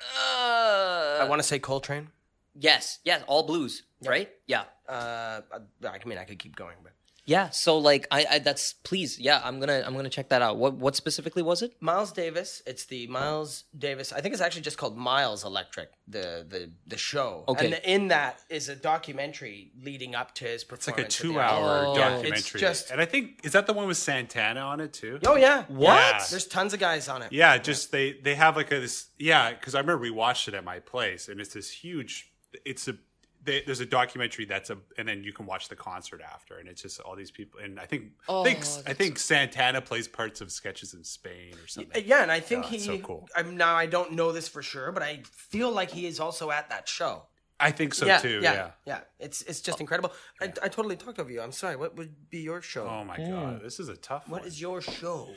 uh, 0.01 1.18
I 1.20 1.26
want 1.28 1.41
to 1.43 1.47
say 1.47 1.59
Coltrane. 1.59 2.09
yes 2.55 3.01
yes 3.05 3.22
all 3.26 3.43
blues 3.43 3.82
right? 4.05 4.30
Yeah. 4.47 4.64
Uh, 4.89 5.41
I 5.84 5.99
mean, 6.07 6.18
I 6.18 6.24
could 6.24 6.39
keep 6.39 6.57
going, 6.57 6.76
but 6.82 6.93
yeah 7.29 7.51
so 7.51 7.76
like 7.79 8.07
I, 8.11 8.26
I 8.31 8.39
that's 8.41 8.72
please 8.72 9.18
yeah 9.18 9.41
i'm 9.45 9.61
gonna 9.61 9.83
i'm 9.87 9.95
gonna 9.95 10.09
check 10.09 10.29
that 10.31 10.41
out 10.43 10.57
what 10.57 10.74
what 10.74 10.97
specifically 10.97 11.43
was 11.43 11.62
it 11.62 11.72
Miles 11.81 12.11
Davis. 12.12 12.62
It's 12.66 12.85
the 12.87 13.07
Miles 13.07 13.64
Davis. 13.76 14.12
I 14.12 14.20
think 14.20 14.33
it's 14.33 14.43
actually 14.43 14.62
just 14.62 14.79
called 14.79 14.97
Miles 14.97 15.45
Electric. 15.45 15.91
The 16.07 16.45
the 16.49 16.70
the 16.87 16.97
show. 16.97 17.45
Okay. 17.49 17.66
And 17.66 17.81
in 17.85 18.09
that 18.09 18.41
is 18.49 18.68
a 18.68 18.76
documentary 18.76 19.72
leading 19.83 20.14
up 20.14 20.35
to 20.37 20.45
his 20.45 20.64
performance. 20.64 21.14
It's 21.16 21.22
like 21.22 21.31
a 21.31 21.33
two-hour 21.35 21.85
Oh. 21.87 21.95
documentary, 21.95 22.39
It's 22.39 22.51
just- 22.53 22.91
and 22.91 23.01
I 23.01 23.05
think 23.05 23.41
is 23.45 23.53
that 23.53 23.66
the 23.66 23.72
one 23.72 23.87
with 23.89 23.97
Santana 23.99 24.61
on 24.61 24.81
it 24.81 24.93
too. 24.93 25.18
Oh 25.26 25.37
yeah. 25.37 25.64
What? 25.68 25.95
Yeah. 25.97 26.24
There's 26.31 26.47
tons 26.47 26.72
of 26.74 26.81
guys 26.81 27.09
on 27.09 27.22
it. 27.22 27.33
Yeah, 27.33 27.59
just 27.59 27.93
they 27.93 28.12
they 28.12 28.35
have 28.35 28.57
like 28.57 28.72
a 28.72 28.81
this 28.81 29.09
yeah 29.18 29.51
because 29.53 29.74
I 29.74 29.81
remember 29.81 30.03
we 30.03 30.11
watched 30.11 30.49
it 30.49 30.55
at 30.55 30.64
my 30.64 30.79
place 30.81 31.29
and 31.29 31.41
it's 31.41 31.55
this 31.55 31.70
huge 31.70 32.33
it's 32.64 32.89
a 32.89 32.97
they, 33.45 33.62
there's 33.64 33.80
a 33.80 33.86
documentary 33.86 34.45
that's 34.45 34.70
a 34.70 34.78
and 34.97 35.09
then 35.09 35.22
you 35.24 35.32
can 35.32 35.47
watch 35.47 35.68
the 35.68 35.76
concert 35.76 36.20
after 36.20 36.59
and 36.59 36.68
it's 36.68 36.82
just 36.82 37.01
all 37.01 37.16
these 37.16 37.30
people 37.30 37.61
and 37.61 37.78
I 37.78 37.86
think 37.86 38.12
I 38.28 38.45
think 38.45 38.64
Oh, 38.64 38.82
I 38.86 38.93
think 38.95 39.18
Santana 39.18 39.80
plays 39.80 40.09
parts 40.09 40.41
of 40.41 40.51
sketches 40.51 40.95
in 40.95 41.05
Spain 41.05 41.55
or 41.62 41.66
something. 41.66 42.03
Yeah, 42.07 42.22
and 42.22 42.30
I 42.32 42.41
think 42.41 42.64
Yeah, 42.64 42.70
he. 42.70 42.78
so 42.78 42.99
cool. 42.99 43.28
I'm 43.36 43.57
now. 43.57 43.74
I 43.74 43.86
don't 43.86 44.12
know 44.12 44.32
this 44.32 44.49
for 44.49 44.62
sure, 44.62 44.93
but 44.93 45.03
I 45.03 45.22
feel 45.24 45.70
like 45.70 45.91
he 45.91 46.07
is 46.07 46.20
also 46.20 46.51
at 46.51 46.68
that 46.70 46.89
show. 46.89 47.24
I 47.61 47.72
think 47.72 47.93
so 47.95 48.07
yeah, 48.07 48.18
too. 48.18 48.41
yeah, 48.43 48.53
Yeah. 48.53 48.70
yeah. 48.86 49.01
It's 49.18 49.43
it's 49.43 49.61
just 49.61 49.80
incredible. 49.80 50.12
I, 50.41 50.47
I 50.62 50.68
totally 50.68 50.97
talked 50.97 51.18
over 51.18 51.30
you. 51.30 51.41
I'm 51.41 51.53
sorry. 51.53 51.76
What 51.76 51.97
would 51.97 52.30
be 52.30 52.39
your 52.41 52.62
show? 52.62 52.86
Oh 52.86 53.05
my 53.05 53.16
hmm. 53.16 53.30
god, 53.30 53.62
this 53.62 53.80
is 53.80 53.89
a 53.89 53.97
tough 53.97 54.28
what 54.28 54.43
one. 54.43 54.49
is 54.49 54.61
your 54.61 54.80
show? 54.80 55.28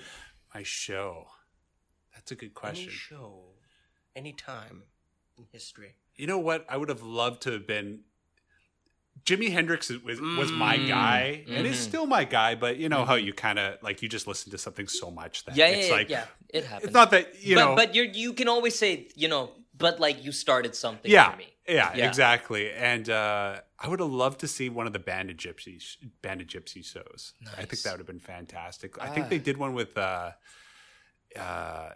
my 0.53 0.63
show? 0.63 1.27
That's 2.13 2.31
a 2.31 2.35
good 2.35 2.47
Any 2.47 2.53
question. 2.53 2.89
show, 2.89 3.43
any 4.15 4.33
time 4.33 4.83
in 5.37 5.45
history. 5.51 5.95
You 6.16 6.28
know 6.28 6.38
what? 6.39 6.66
I 6.70 6.78
would 6.78 6.89
have 6.89 7.01
loved 7.03 7.41
to 7.43 7.51
have 7.51 7.68
been. 7.68 8.01
Jimi 9.24 9.51
Hendrix 9.51 9.89
was, 9.89 10.20
was 10.20 10.51
my 10.51 10.78
Mm. 10.80 10.88
guy, 10.88 11.43
and 11.47 11.57
Mm-hmm. 11.57 11.66
is 11.68 11.80
still 11.80 12.07
my 12.07 12.24
guy. 12.24 12.55
But 12.55 12.78
you 12.78 12.89
know 12.89 13.05
how 13.05 13.16
you 13.16 13.34
kind 13.34 13.59
of 13.59 13.82
like 13.84 14.01
you 14.01 14.09
just 14.09 14.26
listen 14.28 14.51
to 14.51 14.57
something 14.57 14.88
so 14.88 15.12
much 15.12 15.45
that 15.45 15.55
yeah 15.55 15.68
it's 15.68 15.89
yeah, 15.89 15.93
like 15.93 16.09
yeah 16.09 16.26
it 16.49 16.66
happens 16.66 16.86
it's 16.86 16.93
not 16.93 17.12
that 17.12 17.43
you 17.43 17.55
but 17.55 17.66
know. 17.66 17.76
but 17.76 17.93
you 17.95 18.03
you 18.03 18.34
can 18.34 18.47
always 18.47 18.74
say 18.76 19.07
you 19.16 19.28
know 19.28 19.51
but 19.78 19.99
like 19.99 20.24
you 20.24 20.32
started 20.32 20.76
something 20.76 21.12
yeah, 21.12 21.30
for 21.32 21.38
me 21.38 21.47
yeah, 21.68 21.93
Yeah. 21.95 22.07
exactly. 22.07 22.72
And 22.72 23.07
uh, 23.09 23.62
I 23.80 23.88
would 23.88 23.99
have 23.99 24.09
loved 24.09 24.39
to 24.39 24.47
see 24.47 24.70
one 24.70 24.88
of 24.88 24.93
the 24.93 24.99
Band 24.99 25.30
of 25.30 25.38
Gypsys, 25.38 25.97
Banded 26.24 26.47
Gypsy 26.49 26.84
shows. 26.84 27.34
I 27.57 27.64
think 27.66 27.84
that 27.84 27.91
would 27.91 27.99
have 27.99 28.07
been 28.07 28.20
fantastic. 28.20 28.99
I 28.99 29.09
think 29.09 29.30
they 29.30 29.38
did 29.38 29.57
one 29.57 29.74
with. 29.74 29.95
Uh, 29.97 30.32
uh, 31.39 31.89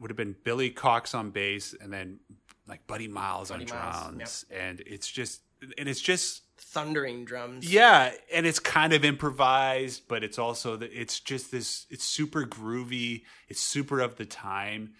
would 0.00 0.10
have 0.10 0.16
been 0.16 0.34
Billy 0.44 0.68
Cox 0.70 1.14
on 1.14 1.30
bass, 1.30 1.74
and 1.80 1.92
then 1.92 2.18
like 2.66 2.86
Buddy 2.86 3.08
Miles 3.08 3.50
Buddy 3.50 3.64
on 3.64 3.66
drums, 3.66 4.44
and 4.50 4.80
it's 4.86 5.10
just 5.10 5.42
and 5.78 5.88
it's 5.88 6.00
just 6.00 6.42
Thundering 6.64 7.24
drums. 7.24 7.70
Yeah, 7.70 8.12
and 8.32 8.46
it's 8.46 8.58
kind 8.58 8.92
of 8.92 9.04
improvised, 9.04 10.08
but 10.08 10.22
it's 10.24 10.38
also 10.38 10.76
that 10.76 10.90
it's 10.92 11.20
just 11.20 11.50
this. 11.50 11.86
It's 11.90 12.04
super 12.04 12.44
groovy. 12.44 13.24
It's 13.48 13.60
super 13.60 14.00
of 14.00 14.16
the 14.16 14.24
time, 14.24 14.94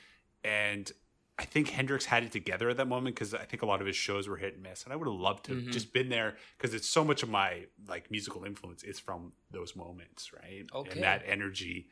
and 0.45 0.91
I 1.39 1.45
think 1.45 1.71
Hendrix 1.71 2.05
had 2.05 2.25
it 2.25 2.33
together 2.33 2.69
at 2.69 2.77
that 2.77 2.89
moment 2.89 3.17
because 3.17 3.33
I 3.33 3.45
think 3.45 3.63
a 3.63 3.67
lot 3.67 3.81
of 3.81 3.87
his 3.87 3.97
shows 3.97 4.29
were 4.29 4.37
hit 4.37 4.55
and 4.55 4.63
miss, 4.63 4.85
and 4.85 4.93
I 4.93 4.97
would 4.97 5.09
have 5.09 5.19
loved 5.19 5.45
to 5.47 5.55
have 5.55 5.67
just 5.69 5.93
been 5.93 6.09
there 6.09 6.37
because 6.59 6.75
it's 6.75 6.89
so 6.89 7.05
much 7.05 7.23
of 7.23 7.31
my 7.31 7.67
like 7.89 8.11
musical 8.11 8.45
influence 8.45 8.83
is 8.83 8.99
from 8.99 9.33
those 9.51 9.75
moments, 9.75 10.33
right? 10.33 10.65
Okay. 10.75 10.91
And 10.91 11.03
that 11.03 11.23
energy, 11.27 11.89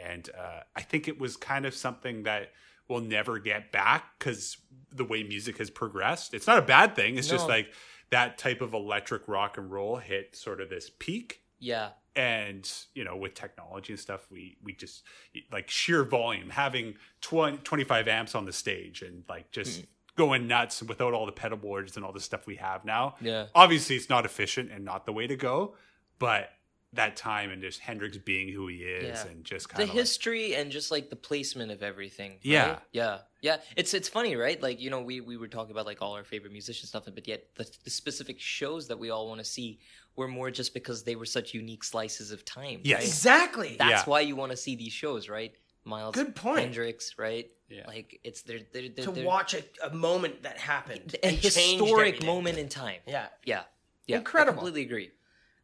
and 0.00 0.28
uh, 0.38 0.60
I 0.76 0.82
think 0.82 1.08
it 1.08 1.18
was 1.18 1.36
kind 1.36 1.66
of 1.66 1.74
something 1.74 2.22
that 2.24 2.52
we'll 2.88 3.00
never 3.00 3.38
get 3.38 3.72
back 3.72 4.18
because 4.18 4.56
the 4.90 5.04
way 5.04 5.22
music 5.22 5.58
has 5.58 5.70
progressed. 5.70 6.34
It's 6.34 6.46
not 6.46 6.58
a 6.58 6.62
bad 6.62 6.94
thing. 6.94 7.16
It's 7.16 7.28
just 7.28 7.48
like 7.48 7.72
that 8.10 8.38
type 8.38 8.60
of 8.60 8.74
electric 8.74 9.26
rock 9.26 9.58
and 9.58 9.70
roll 9.70 9.96
hit 9.96 10.36
sort 10.36 10.60
of 10.60 10.68
this 10.70 10.90
peak 10.98 11.40
Yeah. 11.58 11.90
and 12.14 12.70
you 12.94 13.02
know 13.02 13.16
with 13.16 13.34
technology 13.34 13.92
and 13.92 13.98
stuff 14.00 14.30
we 14.30 14.56
we 14.62 14.72
just 14.72 15.02
like 15.50 15.68
sheer 15.68 16.04
volume 16.04 16.50
having 16.50 16.94
20, 17.22 17.58
25 17.58 18.06
amps 18.06 18.34
on 18.36 18.44
the 18.44 18.52
stage 18.52 19.02
and 19.02 19.24
like 19.28 19.50
just 19.50 19.80
Hmm. 19.80 19.84
going 20.16 20.46
nuts 20.46 20.80
without 20.82 21.12
all 21.12 21.26
the 21.26 21.32
pedal 21.32 21.58
boards 21.58 21.96
and 21.96 22.04
all 22.04 22.12
the 22.12 22.20
stuff 22.20 22.46
we 22.46 22.54
have 22.56 22.84
now 22.84 23.16
Yeah. 23.20 23.46
obviously 23.54 23.96
it's 23.96 24.08
not 24.08 24.24
efficient 24.24 24.70
and 24.70 24.84
not 24.84 25.06
the 25.06 25.12
way 25.12 25.26
to 25.26 25.34
go 25.34 25.74
but 26.20 26.50
that 26.94 27.16
time 27.16 27.50
and 27.50 27.60
just 27.62 27.80
hendrix 27.80 28.16
being 28.18 28.48
who 28.48 28.66
he 28.68 28.76
is 28.78 29.04
Yeah. 29.24 29.30
and 29.30 29.44
just 29.44 29.68
the 29.68 29.74
kind 29.74 29.88
of 29.88 29.94
history 29.94 30.54
and 30.54 30.70
just 30.70 30.90
like 30.90 31.10
the 31.10 31.16
placement 31.16 31.70
of 31.70 31.82
everything. 31.82 32.30
right? 32.32 32.38
Yeah. 32.42 32.78
yeah, 32.92 33.18
yeah. 33.40 33.56
It's 33.76 33.94
it's 33.94 34.08
funny, 34.08 34.36
right? 34.36 34.60
Like 34.62 34.80
you 34.80 34.90
know, 34.90 35.00
we 35.02 35.20
we 35.20 35.36
were 35.36 35.48
talking 35.48 35.72
about 35.72 35.86
like 35.86 36.00
all 36.02 36.14
our 36.14 36.24
favorite 36.24 36.52
musician 36.52 36.86
stuff, 36.86 37.04
but 37.12 37.26
yet 37.28 37.44
the, 37.56 37.68
the 37.84 37.90
specific 37.90 38.40
shows 38.40 38.88
that 38.88 38.98
we 38.98 39.10
all 39.10 39.28
want 39.28 39.38
to 39.40 39.44
see 39.44 39.78
were 40.16 40.28
more 40.28 40.50
just 40.50 40.74
because 40.74 41.02
they 41.02 41.16
were 41.16 41.26
such 41.26 41.54
unique 41.54 41.82
slices 41.84 42.30
of 42.30 42.44
time. 42.44 42.80
Yes. 42.84 42.98
right? 43.00 43.06
Exactly. 43.08 43.76
That's 43.78 43.90
Yeah. 43.90 44.04
why 44.04 44.20
you 44.20 44.36
want 44.36 44.52
to 44.52 44.56
see 44.56 44.76
these 44.76 44.92
shows, 44.92 45.28
right? 45.28 45.52
Miles, 45.86 46.14
Good 46.14 46.34
point. 46.36 46.60
Hendrix, 46.60 47.18
right? 47.18 47.50
Yeah. 47.68 47.86
Like 47.86 48.20
it's 48.24 48.42
they're, 48.42 48.60
they're, 48.72 48.88
they're, 48.88 49.04
to 49.06 49.10
they're- 49.10 49.24
watch 49.26 49.54
a, 49.54 49.62
a 49.82 49.92
moment 49.92 50.44
that 50.44 50.56
happened, 50.56 51.16
a 51.22 51.28
historic 51.30 52.24
moment 52.24 52.56
in 52.58 52.68
time. 52.68 53.00
Yeah. 53.06 53.26
yeah, 53.44 53.62
yeah. 54.06 54.18
Incredible. 54.18 54.52
I 54.52 54.62
completely 54.62 54.82
agree. 54.82 55.10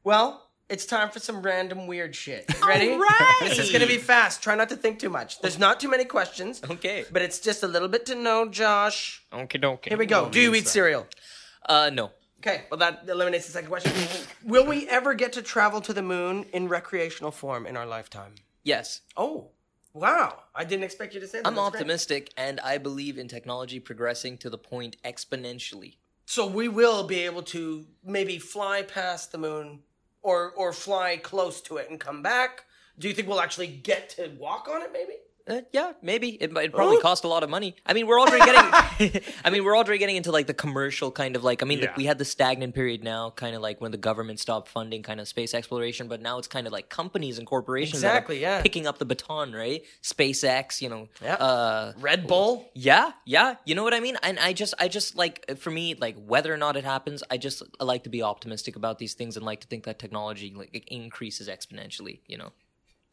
Well, 0.05 0.50
it's 0.71 0.87
time 0.87 1.11
for 1.11 1.19
some 1.19 1.43
random 1.43 1.87
weird 1.87 2.15
shit. 2.15 2.45
Ready? 2.67 2.91
right. 2.91 3.39
This 3.43 3.59
is 3.59 3.73
gonna 3.73 3.87
be 3.87 3.99
fast. 3.99 4.43
Try 4.43 4.55
not 4.55 4.69
to 4.71 4.77
think 4.77 4.99
too 4.99 5.11
much. 5.11 5.41
There's 5.41 5.59
not 5.59 5.81
too 5.81 5.91
many 5.91 6.05
questions. 6.05 6.61
Okay. 6.71 7.05
But 7.13 7.23
it's 7.23 7.41
just 7.41 7.63
a 7.63 7.69
little 7.69 7.89
bit 7.89 8.07
to 8.07 8.15
know, 8.15 8.49
Josh. 8.49 9.23
Okay, 9.33 9.59
okay. 9.63 9.91
Here 9.91 9.99
we 9.99 10.07
go. 10.07 10.29
Do 10.29 10.41
you 10.41 10.55
eat 10.55 10.69
cereal? 10.69 11.07
Uh, 11.69 11.91
no. 11.93 12.11
Okay, 12.39 12.63
well 12.71 12.79
that 12.79 13.05
eliminates 13.09 13.47
the 13.47 13.53
second 13.53 13.69
question. 13.69 13.93
Will 14.45 14.65
we 14.65 14.89
ever 14.89 15.13
get 15.13 15.35
to 15.35 15.43
travel 15.43 15.81
to 15.83 15.93
the 15.93 16.03
moon 16.03 16.47
in 16.55 16.69
recreational 16.69 17.31
form 17.31 17.67
in 17.67 17.77
our 17.77 17.85
lifetime? 17.85 18.35
Yes. 18.63 19.03
Oh, 19.17 19.51
wow! 19.93 20.45
I 20.55 20.65
didn't 20.65 20.85
expect 20.85 21.13
you 21.15 21.21
to 21.21 21.27
say 21.27 21.39
that. 21.39 21.47
I'm 21.47 21.55
That's 21.55 21.71
great. 21.71 21.81
optimistic, 21.81 22.33
and 22.39 22.59
I 22.61 22.79
believe 22.79 23.19
in 23.19 23.29
technology 23.29 23.79
progressing 23.79 24.39
to 24.39 24.49
the 24.49 24.57
point 24.57 24.97
exponentially. 25.05 25.97
So 26.25 26.47
we 26.47 26.69
will 26.69 27.03
be 27.05 27.21
able 27.21 27.43
to 27.43 27.87
maybe 28.05 28.39
fly 28.39 28.83
past 28.83 29.33
the 29.33 29.39
moon, 29.39 29.81
or 30.23 30.51
or 30.53 30.73
fly 30.73 31.17
close 31.17 31.61
to 31.63 31.77
it 31.79 31.91
and 31.91 31.99
come 32.01 32.23
back. 32.23 32.65
Do 32.99 33.09
you 33.09 33.15
think 33.15 33.29
we'll 33.29 33.41
actually 33.41 33.69
get 33.69 34.11
to 34.11 34.31
walk 34.39 34.69
on 34.69 34.83
it? 34.83 34.91
Maybe. 34.93 35.15
Uh, 35.51 35.63
yeah, 35.73 35.93
maybe 36.01 36.29
it 36.41 36.53
might 36.53 36.73
probably 36.73 36.97
Oh. 36.99 37.01
cost 37.01 37.25
a 37.25 37.29
lot 37.29 37.43
of 37.43 37.51
money. 37.51 37.75
I 37.85 37.93
mean, 37.93 38.07
we're 38.07 38.21
already 38.21 38.39
getting. 38.45 39.23
I 39.45 39.51
mean, 39.51 39.65
we're 39.65 39.77
already 39.77 39.99
getting 39.99 40.17
into 40.17 40.31
like 40.31 40.47
the 40.47 40.55
commercial 40.55 41.11
kind 41.11 41.35
of 41.37 41.43
like. 41.43 41.63
I 41.63 41.67
mean, 41.67 41.81
Yeah. 41.81 41.87
like, 41.89 41.97
we 41.97 42.05
had 42.07 42.19
the 42.19 42.25
stagnant 42.25 42.75
period 42.75 43.03
now, 43.03 43.31
kind 43.31 43.57
of 43.57 43.63
like 43.63 43.81
when 43.81 43.91
the 43.91 43.99
government 43.99 44.39
stopped 44.41 44.69
funding 44.69 45.03
kind 45.03 45.19
of 45.21 45.27
space 45.29 45.53
exploration, 45.55 46.07
but 46.09 46.21
now 46.23 46.39
it's 46.39 46.47
kind 46.49 46.67
of 46.67 46.73
like 46.73 46.89
companies 46.89 47.39
and 47.39 47.47
corporations 47.47 47.95
Exactly, 48.03 48.41
yeah. 48.41 48.63
picking 48.63 48.87
up 48.87 48.99
the 48.99 49.05
baton, 49.05 49.53
right? 49.53 49.83
SpaceX, 50.03 50.81
you 50.81 50.89
know, 50.89 51.09
Yeah. 51.23 51.35
uh, 51.35 51.93
Red 51.99 52.27
Bull. 52.27 52.71
Yeah, 52.75 53.13
yeah, 53.25 53.57
you 53.65 53.75
know 53.75 53.83
what 53.83 53.95
I 53.95 54.01
mean. 54.01 54.17
And 54.23 54.39
I 54.39 54.53
just, 54.53 54.75
I 54.79 54.89
just 54.89 55.17
like 55.17 55.59
for 55.59 55.71
me, 55.71 55.95
like 55.95 56.17
whether 56.27 56.53
or 56.53 56.57
not 56.57 56.77
it 56.77 56.85
happens, 56.85 57.23
I 57.31 57.37
just 57.39 57.63
I 57.81 57.85
like 57.85 58.05
to 58.05 58.11
be 58.11 58.23
optimistic 58.23 58.77
about 58.77 58.99
these 58.99 59.15
things 59.15 59.37
and 59.37 59.45
like 59.45 59.61
to 59.63 59.67
think 59.67 59.85
that 59.85 59.99
technology 59.99 60.53
like 60.55 60.71
it 60.73 60.85
increases 60.89 61.49
exponentially. 61.49 62.21
You 62.27 62.39
know, 62.39 62.51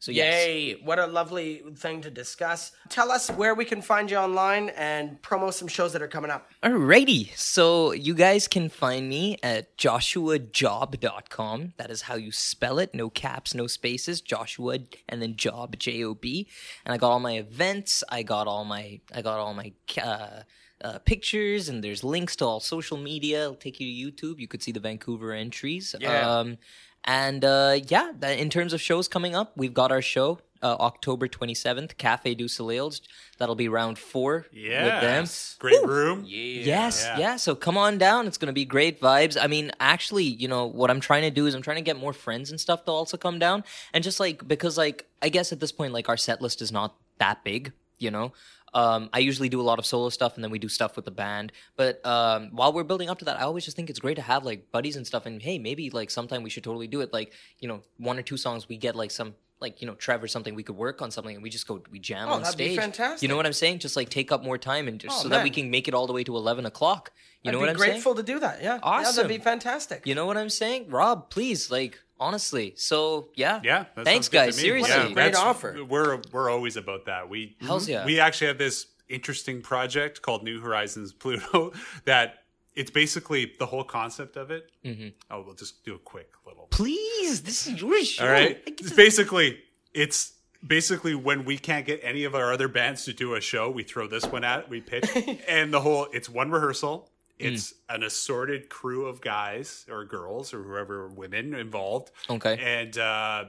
so 0.00 0.12
yes. 0.12 0.46
Yay! 0.46 0.72
What 0.84 0.98
a 0.98 1.06
lovely 1.06 1.62
thing 1.76 2.02
to 2.02 2.10
discuss. 2.10 2.72
Tell 2.88 3.10
us 3.10 3.30
where 3.30 3.54
we 3.54 3.64
can 3.64 3.82
find 3.82 4.08
you 4.10 4.16
online 4.16 4.68
and 4.70 5.20
promo 5.22 5.52
some 5.52 5.66
shows 5.66 5.92
that 5.92 6.02
are 6.02 6.08
coming 6.08 6.30
up. 6.30 6.48
Alrighty, 6.62 7.36
so 7.36 7.92
you 7.92 8.14
guys 8.14 8.46
can 8.46 8.68
find 8.68 9.08
me 9.08 9.38
at 9.42 9.76
joshuajob.com. 9.76 11.72
That 11.78 11.90
is 11.90 12.02
how 12.02 12.14
you 12.14 12.30
spell 12.30 12.78
it. 12.78 12.94
No 12.94 13.10
caps, 13.10 13.54
no 13.54 13.66
spaces. 13.66 14.20
Joshua 14.20 14.78
and 15.08 15.20
then 15.20 15.36
job, 15.36 15.76
J 15.78 16.04
O 16.04 16.14
B. 16.14 16.48
And 16.84 16.94
I 16.94 16.96
got 16.96 17.10
all 17.10 17.20
my 17.20 17.36
events. 17.36 18.04
I 18.08 18.22
got 18.22 18.46
all 18.46 18.64
my, 18.64 19.00
I 19.12 19.22
got 19.22 19.40
all 19.40 19.54
my 19.54 19.72
uh, 20.00 20.42
uh, 20.84 20.98
pictures, 21.00 21.68
and 21.68 21.82
there's 21.82 22.04
links 22.04 22.36
to 22.36 22.44
all 22.44 22.60
social 22.60 22.96
media. 22.96 23.42
It'll 23.44 23.54
take 23.54 23.80
you 23.80 24.10
to 24.10 24.12
YouTube. 24.26 24.38
You 24.38 24.48
could 24.48 24.62
see 24.62 24.72
the 24.72 24.80
Vancouver 24.80 25.32
entries. 25.32 25.94
Yeah. 25.98 26.38
Um, 26.38 26.58
and 27.04 27.44
uh, 27.44 27.78
yeah, 27.88 28.12
that, 28.18 28.38
in 28.38 28.50
terms 28.50 28.72
of 28.72 28.80
shows 28.80 29.08
coming 29.08 29.34
up, 29.34 29.52
we've 29.56 29.74
got 29.74 29.90
our 29.92 30.02
show. 30.02 30.40
Uh, 30.60 30.74
October 30.80 31.28
27th, 31.28 31.96
Cafe 31.98 32.34
Deux 32.34 32.48
Soleils. 32.48 33.00
That'll 33.38 33.54
be 33.54 33.68
round 33.68 33.96
four 33.96 34.46
yeah 34.52 34.82
with 34.86 35.02
them. 35.02 35.24
great 35.60 35.86
room 35.86 36.24
Yes, 36.26 37.04
Yeah. 37.04 37.18
yeah. 37.18 37.36
So 37.36 37.54
come 37.54 37.78
on 37.78 37.96
down. 37.96 38.26
It's 38.26 38.38
gonna 38.38 38.52
be 38.52 38.64
great 38.64 39.00
vibes. 39.00 39.36
I 39.40 39.46
mean, 39.46 39.70
actually, 39.78 40.24
you 40.24 40.48
know 40.48 40.66
what 40.66 40.90
I'm 40.90 40.98
trying 40.98 41.22
to 41.22 41.30
do 41.30 41.46
is 41.46 41.54
I'm 41.54 41.62
trying 41.62 41.76
to 41.76 41.82
get 41.82 41.96
more 41.96 42.12
friends 42.12 42.50
and 42.50 42.58
stuff 42.60 42.84
to 42.86 42.90
also 42.90 43.16
come 43.16 43.38
down, 43.38 43.62
and 43.94 44.02
just 44.02 44.18
like 44.18 44.48
because 44.48 44.76
like 44.76 45.06
I 45.22 45.28
guess 45.28 45.52
at 45.52 45.60
this 45.60 45.70
point 45.70 45.92
like 45.92 46.08
our 46.08 46.16
set 46.16 46.42
list 46.42 46.60
is 46.60 46.72
not 46.72 46.96
that 47.18 47.44
big, 47.44 47.72
you 48.00 48.10
know. 48.10 48.32
Um, 48.74 49.10
I 49.12 49.20
usually 49.20 49.48
do 49.48 49.60
a 49.60 49.62
lot 49.62 49.78
of 49.78 49.86
solo 49.86 50.08
stuff, 50.08 50.34
and 50.34 50.44
then 50.44 50.50
we 50.50 50.58
do 50.58 50.68
stuff 50.68 50.96
with 50.96 51.04
the 51.04 51.10
band. 51.10 51.52
But 51.76 52.04
um, 52.06 52.50
while 52.52 52.72
we're 52.72 52.84
building 52.84 53.08
up 53.08 53.18
to 53.20 53.24
that, 53.26 53.38
I 53.38 53.42
always 53.42 53.64
just 53.64 53.76
think 53.76 53.90
it's 53.90 53.98
great 53.98 54.16
to 54.16 54.22
have 54.22 54.44
like 54.44 54.70
buddies 54.70 54.96
and 54.96 55.06
stuff. 55.06 55.26
And 55.26 55.42
hey, 55.42 55.58
maybe 55.58 55.90
like 55.90 56.10
sometime 56.10 56.42
we 56.42 56.50
should 56.50 56.64
totally 56.64 56.86
do 56.86 57.00
it. 57.00 57.12
Like 57.12 57.32
you 57.60 57.68
know, 57.68 57.82
one 57.96 58.18
or 58.18 58.22
two 58.22 58.36
songs 58.36 58.68
we 58.68 58.76
get 58.76 58.96
like 58.96 59.10
some 59.10 59.34
like 59.60 59.80
you 59.80 59.86
know 59.86 59.94
Trevor 59.94 60.28
something 60.28 60.54
we 60.54 60.62
could 60.62 60.76
work 60.76 61.02
on 61.02 61.10
something, 61.10 61.34
and 61.34 61.42
we 61.42 61.50
just 61.50 61.66
go 61.66 61.82
we 61.90 61.98
jam 61.98 62.28
Oh, 62.28 62.32
on 62.34 62.42
that'd 62.42 62.56
be 62.58 62.66
stage. 62.74 62.78
fantastic. 62.78 63.22
You 63.22 63.28
know 63.28 63.36
what 63.36 63.46
I'm 63.46 63.52
saying? 63.52 63.80
Just 63.80 63.96
like 63.96 64.08
take 64.08 64.30
up 64.32 64.42
more 64.44 64.58
time 64.58 64.88
and 64.88 64.98
just 65.00 65.18
Oh, 65.18 65.22
so 65.24 65.28
that 65.30 65.42
we 65.44 65.50
can 65.50 65.70
make 65.70 65.88
it 65.88 65.94
all 65.94 66.06
the 66.06 66.12
way 66.12 66.24
to 66.24 66.36
eleven 66.36 66.66
o'clock. 66.66 67.12
You 67.42 67.50
I'd 67.50 67.52
know 67.52 67.60
what 67.60 67.68
I'm 67.68 67.78
saying? 67.78 67.90
grateful 67.92 68.14
to 68.16 68.22
do 68.22 68.38
that. 68.40 68.62
Yeah, 68.62 68.74
Yeah, 68.74 68.80
Awesome. 68.82 69.16
that'd 69.16 69.28
be 69.28 69.42
fantastic. 69.42 70.06
You 70.06 70.14
know 70.14 70.26
what 70.26 70.36
I'm 70.36 70.50
saying, 70.50 70.90
Rob? 70.90 71.30
Please, 71.30 71.70
like 71.70 72.00
honestly. 72.20 72.74
So 72.76 73.28
yeah, 73.36 73.60
Yeah. 73.62 73.84
that 73.94 74.04
Thanks, 74.04 74.26
sounds 74.26 74.28
good 74.28 74.38
to 74.40 74.44
guys. 74.46 74.56
Seriously, 74.60 74.98
What 74.98 75.10
a 75.10 75.14
great 75.14 75.34
offer. 75.36 75.84
We're 75.88 76.20
we're 76.32 76.50
always 76.50 76.76
about 76.76 77.06
that. 77.06 77.28
We 77.28 77.56
Hells 77.60 77.88
yeah. 77.88 78.04
we 78.04 78.18
actually 78.20 78.48
have 78.48 78.58
this 78.58 78.86
interesting 79.08 79.62
project 79.62 80.20
called 80.20 80.42
New 80.44 80.60
Horizons 80.60 81.12
Pluto 81.12 81.72
that 82.04 82.42
it's 82.78 82.90
basically 82.90 83.52
the 83.58 83.66
whole 83.66 83.82
concept 83.82 84.36
of 84.36 84.50
it. 84.52 84.70
Mm-hmm. 84.84 85.08
Oh, 85.30 85.42
we'll 85.42 85.56
just 85.56 85.84
do 85.84 85.96
a 85.96 85.98
quick 85.98 86.30
little. 86.46 86.68
please. 86.70 87.42
This 87.42 87.66
is 87.66 87.80
your 87.80 88.02
show. 88.04 88.24
All 88.24 88.30
right. 88.30 88.62
It's 88.66 88.92
basically 88.92 89.58
it's 89.92 90.34
basically 90.64 91.14
when 91.14 91.44
we 91.44 91.58
can't 91.58 91.84
get 91.84 92.00
any 92.02 92.24
of 92.24 92.34
our 92.34 92.52
other 92.52 92.68
bands 92.68 93.04
to 93.06 93.12
do 93.12 93.34
a 93.34 93.40
show, 93.40 93.68
we 93.68 93.82
throw 93.82 94.06
this 94.06 94.24
one 94.26 94.44
at, 94.44 94.68
we 94.68 94.80
pitch, 94.80 95.08
and 95.48 95.74
the 95.74 95.80
whole 95.80 96.06
it's 96.12 96.28
one 96.28 96.50
rehearsal. 96.50 97.10
It's 97.40 97.72
an 97.88 98.02
assorted 98.02 98.68
crew 98.68 99.06
of 99.06 99.20
guys 99.20 99.86
or 99.88 100.04
girls 100.04 100.52
or 100.52 100.62
whoever 100.64 101.06
women 101.06 101.54
involved. 101.54 102.10
Okay. 102.28 102.58
And 102.60 102.98
uh, 102.98 103.44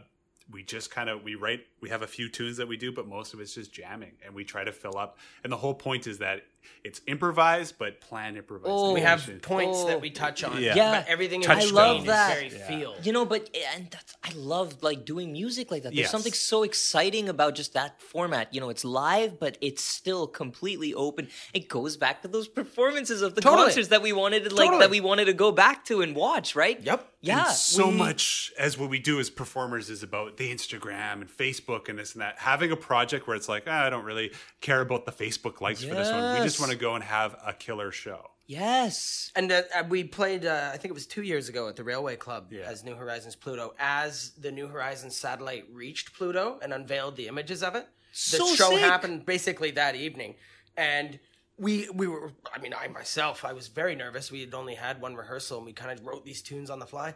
we 0.51 0.63
just 0.63 0.91
kind 0.91 1.09
of 1.09 1.23
we 1.23 1.36
write. 1.36 1.61
We 1.82 1.89
have 1.89 2.01
a 2.01 2.07
few 2.07 2.30
tunes 2.30 2.57
that 2.57 2.67
we 2.67 2.77
do, 2.77 2.91
but 2.91 3.07
most 3.07 3.34
of 3.34 3.39
it's 3.39 3.55
just 3.55 3.71
jamming, 3.71 4.13
and 4.25 4.34
we 4.34 4.43
try 4.43 4.63
to 4.63 4.71
fill 4.71 4.97
up. 4.97 5.17
And 5.43 5.51
the 5.51 5.57
whole 5.57 5.73
point 5.73 6.07
is 6.07 6.19
that 6.19 6.43
it's 6.84 7.01
improvised, 7.07 7.76
but 7.78 7.99
planned 8.01 8.38
improvised. 8.38 8.70
Oh. 8.72 8.93
we 8.93 9.01
have 9.01 9.30
oh. 9.30 9.38
points 9.41 9.80
Oh. 9.82 9.88
that 9.88 10.01
we 10.01 10.10
touch 10.10 10.43
on. 10.43 10.62
Yeah. 10.62 10.76
Yeah. 10.76 11.03
everything 11.07 11.41
in 11.41 11.47
Touchstones. 11.47 11.72
between 11.72 11.86
I 11.86 11.93
love 11.97 12.05
that. 12.05 12.43
is 12.43 12.53
very 12.53 12.80
feel. 12.80 12.95
You 13.03 13.12
know, 13.14 13.26
but 13.26 13.49
and 13.76 13.89
that's, 13.91 14.16
I 14.24 14.32
love 14.36 14.82
like 14.84 15.05
doing 15.05 15.32
music 15.32 15.72
like 15.72 15.84
that. 15.84 15.89
There's 15.89 15.99
Yes. 16.05 16.12
something 16.12 16.34
so 16.34 16.64
exciting 16.64 17.30
about 17.30 17.55
just 17.55 17.74
that 17.74 18.01
format. 18.01 18.53
You 18.53 18.62
know, 18.62 18.70
it's 18.70 18.86
live, 18.86 19.39
but 19.39 19.57
it's 19.62 19.84
still 19.84 20.28
completely 20.28 20.93
open. 20.93 21.28
It 21.53 21.68
goes 21.68 21.97
back 21.97 22.22
to 22.22 22.28
those 22.28 22.47
performances 22.47 23.22
of 23.22 23.36
the 23.36 23.41
Totally. 23.41 23.64
concerts 23.66 23.88
that 23.89 24.01
we 24.01 24.14
wanted 24.14 24.43
to 24.45 24.55
like 24.55 24.66
Totally. 24.68 24.80
that 24.82 24.89
we 24.89 25.01
wanted 25.01 25.26
to 25.26 25.34
go 25.34 25.51
back 25.51 25.86
to 25.86 26.01
and 26.01 26.16
watch. 26.16 26.55
Right? 26.55 26.82
Yep. 26.82 27.09
Yeah. 27.22 27.47
And 27.47 27.53
so 27.55 27.89
we- 27.89 27.95
much 27.95 28.53
as 28.57 28.78
what 28.78 28.89
we 28.89 28.99
do 28.99 29.20
as 29.20 29.30
performers 29.30 29.89
is 29.89 30.03
about 30.03 30.38
the 30.38 30.53
Instagram 30.53 31.22
and 31.22 31.30
Facebook 31.30 31.89
and 31.89 31.99
this 31.99 32.13
and 32.13 32.22
that. 32.22 32.38
Having 32.39 32.72
a 32.72 32.78
project 32.78 33.28
where 33.28 33.36
it's 33.36 33.49
like, 33.49 33.63
ah, 33.67 33.86
I 33.86 33.89
don't 33.89 34.05
really 34.05 34.32
care 34.61 34.82
about 34.82 35.05
the 35.05 35.11
Facebook 35.11 35.59
likes 35.61 35.84
for 35.84 35.93
this 35.93 36.09
one. 36.09 36.36
We 36.39 36.45
just 36.45 36.59
want 36.59 36.72
to 36.72 36.78
go 36.78 36.95
and 36.95 37.03
have 37.03 37.36
a 37.45 37.53
killer 37.53 37.91
show. 37.91 38.32
Yes. 38.47 39.32
And 39.36 39.51
uh, 39.51 39.61
uh, 39.76 39.84
we 39.88 40.03
played, 40.03 40.45
uh, 40.45 40.72
I 40.74 40.78
think 40.78 40.86
it 40.86 40.93
was 40.93 41.05
two 41.05 41.22
years 41.22 41.49
ago 41.49 41.67
at 41.67 41.76
the 41.76 41.84
Railway 41.84 42.15
Club 42.15 42.51
Yeah. 42.51 42.61
as 42.61 42.84
New 42.84 42.95
Horizons 42.95 43.36
Pluto. 43.36 43.76
As 43.78 44.32
the 44.39 44.51
New 44.51 44.67
Horizons 44.67 45.15
satellite 45.15 45.65
reached 45.72 46.13
Pluto 46.13 46.57
and 46.63 46.74
unveiled 46.74 47.15
the 47.15 47.28
images 47.28 47.61
of 47.61 47.76
it, 47.76 47.86
the 48.11 48.38
So 48.38 48.55
show 48.55 48.72
sick. 48.72 48.80
happened 48.80 49.26
basically 49.26 49.70
that 49.72 49.95
evening. 49.95 50.36
And 50.78 51.20
we 51.60 51.89
we 51.93 52.07
were, 52.07 52.32
I 52.53 52.60
mean, 52.60 52.74
I 52.74 52.88
myself, 52.88 53.43
I 53.45 53.53
was 53.53 53.68
very 53.68 53.95
nervous. 53.95 54.32
We 54.32 54.41
had 54.41 54.53
only 54.53 54.76
had 54.76 55.01
one 55.01 55.16
rehearsal 55.16 55.57
and 55.57 55.66
we 55.66 55.74
kind 55.74 55.97
of 55.97 56.05
wrote 56.05 56.26
these 56.26 56.41
tunes 56.41 56.70
on 56.70 56.80
the 56.80 56.86
fly. 56.88 57.14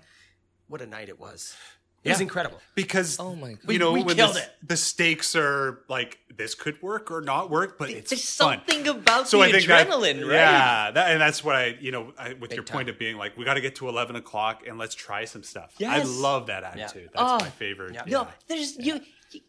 What 0.67 0.81
a 0.81 0.85
night 0.85 1.09
it 1.09 1.19
was. 1.19 1.55
It 2.03 2.09
was 2.09 2.19
incredible. 2.19 2.59
because 2.75 3.17
Oh 3.17 3.33
my 3.33 3.51
God. 3.51 3.59
you 3.63 3.67
We- 3.67 3.77
know 3.77 3.93
we 3.93 4.03
when 4.03 4.17
killed 4.17 4.35
the, 4.35 4.41
it. 4.41 4.49
the 4.61 4.75
stakes 4.75 5.37
are 5.37 5.83
like 5.87 6.19
this 6.35 6.53
could 6.53 6.81
work 6.81 7.09
or 7.11 7.21
not 7.21 7.49
work, 7.49 7.77
but 7.79 7.89
it's 7.89 8.09
There's 8.09 8.35
fun. 8.35 8.57
something 8.67 8.85
about 8.89 9.29
So 9.29 9.37
the 9.37 9.45
I 9.45 9.51
think 9.53 9.67
that- 9.67 9.87
adrenaline, 9.87 10.21
right? 10.27 10.33
Yeah, 10.35 10.91
that, 10.91 11.11
and 11.11 11.21
that's 11.21 11.45
what 11.45 11.55
I, 11.55 11.77
you 11.79 11.91
know, 11.93 12.11
I, 12.19 12.33
with 12.33 12.53
your 12.53 12.63
time. 12.65 12.75
point 12.75 12.89
of 12.89 12.99
being 12.99 13.15
like, 13.17 13.37
we 13.37 13.45
got 13.45 13.53
to 13.53 13.61
get 13.61 13.75
to 13.75 13.87
eleven 13.87 14.17
o'clock 14.17 14.63
and 14.67 14.77
let's 14.77 14.95
try 14.95 15.23
some 15.23 15.43
stuff. 15.43 15.75
Yes. 15.77 16.01
I 16.01 16.03
love 16.03 16.47
that 16.47 16.63
attitude. 16.65 17.09
That's 17.13 17.23
Oh. 17.25 17.37
my 17.39 17.49
favorite. 17.51 17.93
Yeah. 17.93 18.03
Yeah. 18.05 18.17
No, 18.17 18.27
there's 18.47 18.75
you. 18.77 18.99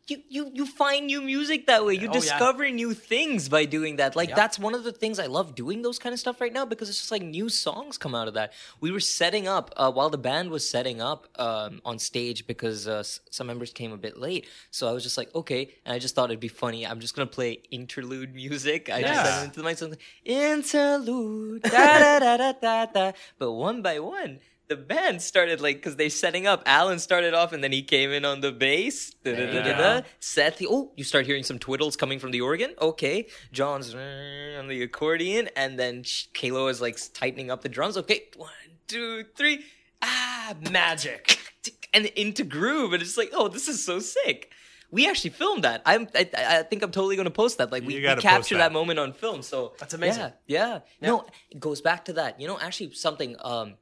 You, 0.06 0.18
you 0.28 0.50
you 0.54 0.66
find 0.66 1.06
new 1.06 1.20
music 1.22 1.66
that 1.66 1.84
way. 1.86 1.94
You 1.94 2.08
Oh, 2.08 2.14
yeah. 2.14 2.20
discover 2.20 2.68
new 2.70 2.94
things 2.94 3.48
by 3.48 3.64
doing 3.64 3.96
that. 3.96 4.14
Like 4.16 4.28
Yeah. 4.30 4.34
that's 4.36 4.58
one 4.58 4.74
of 4.74 4.84
the 4.84 4.92
things 4.92 5.18
I 5.18 5.26
love 5.26 5.54
doing 5.54 5.82
those 5.82 5.98
kind 5.98 6.12
of 6.12 6.18
stuff 6.20 6.40
right 6.40 6.52
now 6.52 6.64
because 6.64 6.88
it's 6.88 6.98
just 6.98 7.10
like 7.10 7.22
new 7.22 7.48
songs 7.48 7.98
come 7.98 8.14
out 8.14 8.28
of 8.28 8.34
that. 8.34 8.52
We 8.80 8.90
were 8.90 9.00
setting 9.00 9.46
up 9.48 9.72
uh, 9.76 9.90
while 9.92 10.10
the 10.10 10.18
band 10.18 10.50
was 10.50 10.68
setting 10.68 11.00
up 11.00 11.26
um, 11.38 11.80
on 11.84 11.98
stage 11.98 12.46
because 12.46 12.86
uh, 12.88 13.02
some 13.30 13.46
members 13.46 13.72
came 13.72 13.92
a 13.92 13.96
bit 13.96 14.16
late. 14.18 14.46
So 14.70 14.88
I 14.88 14.92
was 14.92 15.02
just 15.02 15.16
like, 15.18 15.34
okay, 15.34 15.70
and 15.84 15.92
I 15.94 15.98
just 15.98 16.14
thought 16.14 16.30
it'd 16.30 16.40
be 16.40 16.48
funny. 16.48 16.86
I'm 16.86 17.00
just 17.00 17.14
gonna 17.16 17.26
play 17.26 17.60
interlude 17.70 18.34
music. 18.34 18.90
I 18.90 19.00
just 19.02 19.14
Yeah. 19.14 19.24
said 19.24 19.42
it 19.42 19.44
into 19.46 19.60
the 19.60 19.64
mic 19.66 19.78
something 19.78 19.98
interlude 20.24 21.62
da 21.62 21.98
da 21.98 22.18
da 22.20 22.36
da 22.36 22.52
da 22.52 22.86
da. 22.86 23.12
But 23.38 23.52
one 23.52 23.82
by 23.82 23.98
one. 23.98 24.40
The 24.66 24.76
band 24.76 25.20
started 25.20 25.60
like 25.60 25.76
because 25.76 25.96
they're 25.96 26.08
setting 26.08 26.46
up. 26.46 26.62
Alan 26.64 26.98
started 26.98 27.34
off 27.34 27.52
and 27.52 27.62
then 27.62 27.70
he 27.70 27.82
came 27.82 28.10
in 28.10 28.24
on 28.24 28.40
the 28.40 28.50
bass. 28.50 29.14
Da-da-da-da-da. 29.22 30.06
Seth, 30.20 30.62
oh, 30.68 30.92
you 30.96 31.04
start 31.04 31.26
hearing 31.26 31.42
some 31.42 31.58
twiddles 31.58 31.98
coming 31.98 32.18
from 32.18 32.30
the 32.30 32.40
organ. 32.40 32.74
Okay, 32.80 33.26
John's 33.52 33.94
on 33.94 34.68
the 34.68 34.82
accordion, 34.82 35.50
and 35.54 35.78
then 35.78 36.02
Kalo 36.32 36.68
is 36.68 36.80
like 36.80 36.98
tightening 37.12 37.50
up 37.50 37.62
the 37.62 37.68
drums. 37.68 37.96
Okay, 37.98 38.24
one, 38.36 38.50
two, 38.88 39.24
three. 39.36 39.64
Ah, 40.00 40.54
magic, 40.70 41.38
and 41.94 42.06
into 42.06 42.44
groove, 42.44 42.92
and 42.92 43.02
it's 43.02 43.16
like, 43.16 43.30
oh, 43.32 43.48
this 43.48 43.68
is 43.68 43.84
so 43.84 43.98
sick. 43.98 44.50
We 44.90 45.08
actually 45.08 45.30
filmed 45.30 45.64
that. 45.64 45.82
I'm, 45.86 46.06
I, 46.14 46.28
I 46.36 46.62
think 46.62 46.82
I'm 46.84 46.92
totally 46.92 47.16
going 47.16 47.24
to 47.24 47.30
post 47.30 47.58
that. 47.58 47.72
Like 47.72 47.84
we, 47.84 47.96
we 47.96 48.02
capture 48.02 48.56
that. 48.56 48.68
that. 48.68 48.72
moment 48.72 48.98
on 49.00 49.12
film. 49.12 49.42
So 49.42 49.72
That's 49.80 49.92
amazing. 49.92 50.32
Yeah, 50.46 50.80
yeah, 51.00 51.08
No, 51.08 51.26
it 51.50 51.58
goes 51.58 51.80
back 51.80 52.04
to 52.04 52.12
that. 52.12 52.40
You 52.40 52.46
know, 52.46 52.58
actually 52.60 52.92
something 52.92 53.34
um, 53.40 53.74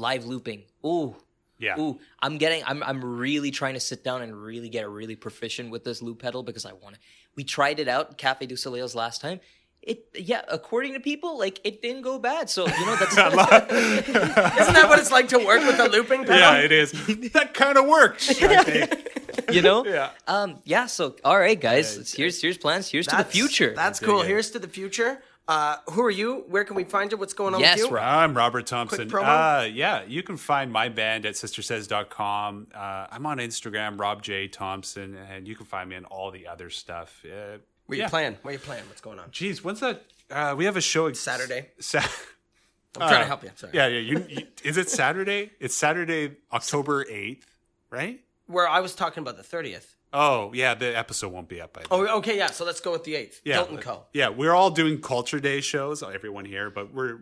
live 0.00 0.24
looping. 0.26 0.62
Ooh, 0.84 1.14
Yeah. 1.58 1.78
Ooh, 1.78 2.00
I'm 2.22 2.38
getting. 2.38 2.62
I'm. 2.66 2.82
I'm 2.82 3.04
really 3.04 3.50
trying 3.50 3.74
to 3.74 3.80
sit 3.80 4.02
down 4.02 4.22
and 4.22 4.34
really 4.34 4.70
get 4.70 4.88
really 4.88 5.14
proficient 5.16 5.70
with 5.70 5.84
this 5.84 6.00
loop 6.00 6.20
pedal 6.22 6.42
because 6.42 6.64
I 6.64 6.72
want 6.72 6.94
to. 6.94 7.00
We 7.36 7.44
tried 7.44 7.78
it 7.80 7.86
out, 7.88 8.16
Cafe 8.16 8.46
du 8.46 8.56
Soleil's 8.56 8.94
last 8.94 9.20
time. 9.20 9.40
It 9.82 10.06
yeah, 10.14 10.42
according 10.48 10.92
to 10.94 11.00
people, 11.00 11.38
like 11.38 11.60
it 11.64 11.80
didn't 11.82 12.02
go 12.02 12.18
bad. 12.18 12.48
So 12.50 12.66
you 12.66 12.86
know 12.86 12.96
that's 12.96 13.16
Isn't 14.60 14.74
that 14.74 14.86
what 14.88 14.98
it's 14.98 15.10
like 15.10 15.28
to 15.28 15.38
work 15.38 15.62
with 15.66 15.78
a 15.78 15.88
looping 15.88 16.24
pedal? 16.24 16.36
Yeah, 16.38 16.58
it 16.58 16.72
is. 16.72 16.92
that 17.32 17.52
kind 17.54 17.76
of 17.78 17.86
works. 17.86 18.28
I 18.42 18.62
think. 18.64 19.52
you 19.52 19.62
know. 19.62 19.84
Yeah. 19.86 20.10
Um. 20.26 20.60
Yeah. 20.64 20.86
So 20.86 21.16
all 21.24 21.38
right, 21.38 21.58
guys. 21.60 22.12
here's 22.12 22.40
here's 22.40 22.58
plans. 22.58 22.90
Here's 22.90 23.06
to 23.08 23.16
the 23.16 23.24
future. 23.24 23.74
That's 23.74 24.00
cool. 24.00 24.22
Here's 24.22 24.50
to 24.52 24.58
the 24.58 24.68
future. 24.68 25.22
Uh, 25.50 25.78
who 25.90 26.00
are 26.04 26.12
you? 26.12 26.44
Where 26.46 26.62
can 26.62 26.76
we 26.76 26.84
find 26.84 27.10
you? 27.10 27.18
What's 27.18 27.32
going 27.32 27.54
on 27.54 27.60
Yes, 27.60 27.78
with 27.82 27.90
you? 27.90 27.96
Rob. 27.96 28.04
I'm 28.04 28.36
Robert 28.36 28.68
Thompson. 28.68 29.10
promo? 29.10 29.62
Uh, 29.62 29.64
yeah, 29.64 30.04
you 30.06 30.22
can 30.22 30.36
find 30.36 30.70
my 30.70 30.88
band 30.88 31.26
at 31.26 31.34
sistersays.com. 31.34 32.68
Uh, 32.72 33.06
I'm 33.10 33.26
on 33.26 33.38
Instagram, 33.38 33.98
Rob 33.98 34.22
J. 34.22 34.46
Thompson, 34.46 35.16
and 35.16 35.48
you 35.48 35.56
can 35.56 35.66
find 35.66 35.90
me 35.90 35.96
on 35.96 36.04
all 36.04 36.30
the 36.30 36.46
other 36.46 36.70
stuff. 36.70 37.24
Uh, 37.24 37.58
Where 37.86 37.96
you 37.96 38.02
yeah. 38.04 38.08
playing? 38.08 38.38
are 38.44 38.52
you 38.52 38.60
playing? 38.60 38.84
What's 38.86 39.00
going 39.00 39.18
on? 39.18 39.28
Geez, 39.32 39.64
when's 39.64 39.80
that? 39.80 40.04
Uh, 40.30 40.54
we 40.56 40.66
have 40.66 40.76
a 40.76 40.80
show 40.80 41.12
Saturday. 41.14 41.70
Sa- 41.80 41.98
I'm 43.00 43.08
trying 43.08 43.22
to 43.22 43.26
help 43.26 43.42
you. 43.42 43.50
Sorry. 43.56 43.72
yeah, 43.74 43.88
yeah. 43.88 43.98
You, 43.98 44.26
you, 44.28 44.46
is 44.62 44.76
it 44.76 44.88
Saturday? 44.88 45.50
It's 45.58 45.74
Saturday, 45.74 46.36
October 46.52 47.04
8th, 47.04 47.42
right? 47.90 48.20
Where 48.46 48.68
I 48.68 48.78
was 48.78 48.94
talking 48.94 49.22
about 49.22 49.36
the 49.36 49.42
30th. 49.42 49.96
Oh, 50.12 50.52
yeah, 50.52 50.74
the 50.74 50.96
episode 50.98 51.32
won't 51.32 51.48
be 51.48 51.60
up 51.60 51.72
by 51.72 51.80
then. 51.82 51.88
Oh, 51.90 52.18
okay, 52.18 52.36
yeah. 52.36 52.48
So 52.50 52.64
let's 52.64 52.80
go 52.80 52.92
with 52.92 53.04
the 53.04 53.14
8th. 53.14 53.40
yeah, 53.44 53.64
Guilt 53.64 53.80
& 53.80 53.82
Co. 53.82 54.04
Yeah, 54.12 54.28
we're 54.30 54.52
all 54.52 54.70
doing 54.70 55.00
Culture 55.00 55.38
Day 55.40 55.60
shows, 55.60 56.02
everyone 56.02 56.44
here, 56.44 56.68
but 56.70 56.92
we're 56.92 57.20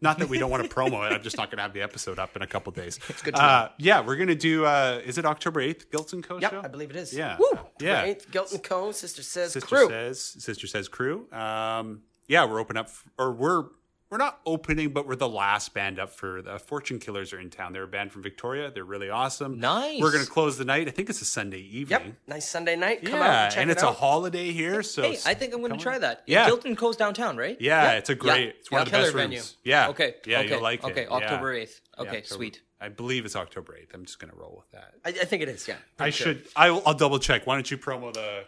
not 0.00 0.18
that 0.18 0.28
we 0.28 0.38
don't 0.38 0.50
want 0.50 0.62
to 0.68 0.68
promo 0.74 1.06
it. 1.08 1.12
I'm 1.14 1.22
just 1.22 1.36
not 1.36 1.48
going 1.50 1.58
to 1.58 1.62
have 1.62 1.72
the 1.72 1.82
episode 1.82 2.18
up 2.18 2.34
in 2.36 2.42
a 2.42 2.46
couple 2.46 2.72
days. 2.72 2.98
It's 3.08 3.22
good 3.22 3.34
to 3.36 3.42
uh, 3.42 3.68
Yeah, 3.78 4.00
we're 4.00 4.16
going 4.16 4.28
to 4.28 4.34
do. 4.34 4.64
Uh, 4.64 5.00
is 5.04 5.16
it 5.16 5.24
October 5.24 5.60
8th, 5.60 5.90
Guilt 5.90 6.12
& 6.18 6.22
Co. 6.22 6.38
Yep, 6.38 6.50
show? 6.50 6.60
I 6.64 6.68
believe 6.68 6.90
it 6.90 6.96
is. 6.96 7.14
Yeah. 7.14 7.36
Woo! 7.38 7.58
Yeah. 7.80 8.04
8th, 8.06 8.30
Guilt 8.32 8.60
& 8.60 8.62
Co. 8.64 8.90
Sister 8.92 9.22
Says 9.22 9.52
Sister 9.52 9.76
Crew. 9.76 9.88
says. 9.88 10.20
Sister 10.38 10.66
says 10.66 10.88
crew. 10.88 11.28
Um, 11.32 12.02
yeah, 12.28 12.44
we're 12.44 12.58
open 12.60 12.76
up, 12.76 12.86
f- 12.86 13.04
or 13.16 13.30
we're 13.32 13.66
we're 14.10 14.18
not 14.18 14.40
opening, 14.46 14.90
but 14.90 15.06
we're 15.06 15.16
the 15.16 15.28
last 15.28 15.74
band 15.74 15.98
up 15.98 16.10
for 16.10 16.40
the 16.42 16.58
Fortune 16.58 16.98
Killers 17.00 17.32
are 17.32 17.40
in 17.40 17.50
town. 17.50 17.72
They're 17.72 17.82
a 17.82 17.88
band 17.88 18.12
from 18.12 18.22
Victoria. 18.22 18.70
They're 18.70 18.84
really 18.84 19.10
awesome. 19.10 19.58
Nice. 19.58 20.00
We're 20.00 20.12
going 20.12 20.24
to 20.24 20.30
close 20.30 20.58
the 20.58 20.64
night. 20.64 20.86
I 20.86 20.92
think 20.92 21.10
it's 21.10 21.20
a 21.22 21.24
Sunday 21.24 21.58
evening. 21.60 22.00
Yep. 22.06 22.14
Nice 22.28 22.48
Sunday 22.48 22.76
night. 22.76 23.04
Come 23.04 23.18
Yeah, 23.18 23.46
out. 23.46 23.50
Check 23.50 23.62
and 23.62 23.70
it 23.70 23.74
it's 23.74 23.82
a 23.82 23.92
holiday 23.92 24.52
here, 24.52 24.82
so 24.82 25.02
Hey, 25.02 25.18
I 25.26 25.34
think 25.34 25.52
I'm 25.54 25.60
gonna 25.60 25.76
try 25.76 25.96
on. 25.96 26.00
that. 26.02 26.22
Yeah. 26.26 26.46
Guilt 26.46 26.64
& 26.70 26.76
Co's 26.76 26.96
downtown, 26.96 27.36
right? 27.36 27.56
Yeah, 27.60 27.92
it's 27.92 28.10
a 28.10 28.14
great. 28.14 28.44
Yeah. 28.44 28.50
It's 28.60 28.70
one 28.70 28.82
of 28.82 28.90
the 28.90 28.96
Yeah. 28.96 29.02
best 29.02 29.12
Killer 29.12 29.22
rooms. 29.24 29.34
venue. 29.34 29.42
Yeah. 29.64 29.88
Okay. 29.88 30.14
Yeah, 30.24 30.38
okay. 30.40 30.48
you'll 30.50 30.62
like 30.62 30.80
it. 30.84 30.86
Okay. 30.90 31.02
Yeah. 31.02 31.16
October 31.16 31.52
eighth. 31.54 31.80
Yeah, 31.96 32.02
Okay. 32.02 32.18
October- 32.18 32.34
Sweet. 32.36 32.62
I 32.80 32.88
believe 32.90 33.24
it's 33.24 33.34
October 33.36 33.74
eighth. 33.76 33.94
I'm 33.94 34.04
just 34.04 34.18
gonna 34.18 34.34
roll 34.36 34.54
with 34.58 34.70
that. 34.72 34.94
I, 35.04 35.08
I 35.08 35.24
think 35.24 35.42
it 35.42 35.48
is, 35.48 35.66
yeah. 35.66 35.76
I 35.98 36.10
should. 36.10 36.46
I'll, 36.54 36.82
I'll 36.86 36.94
double 36.94 37.18
check. 37.18 37.46
Why 37.46 37.54
don't 37.54 37.70
you 37.70 37.78
promo 37.78 38.12
the? 38.12 38.44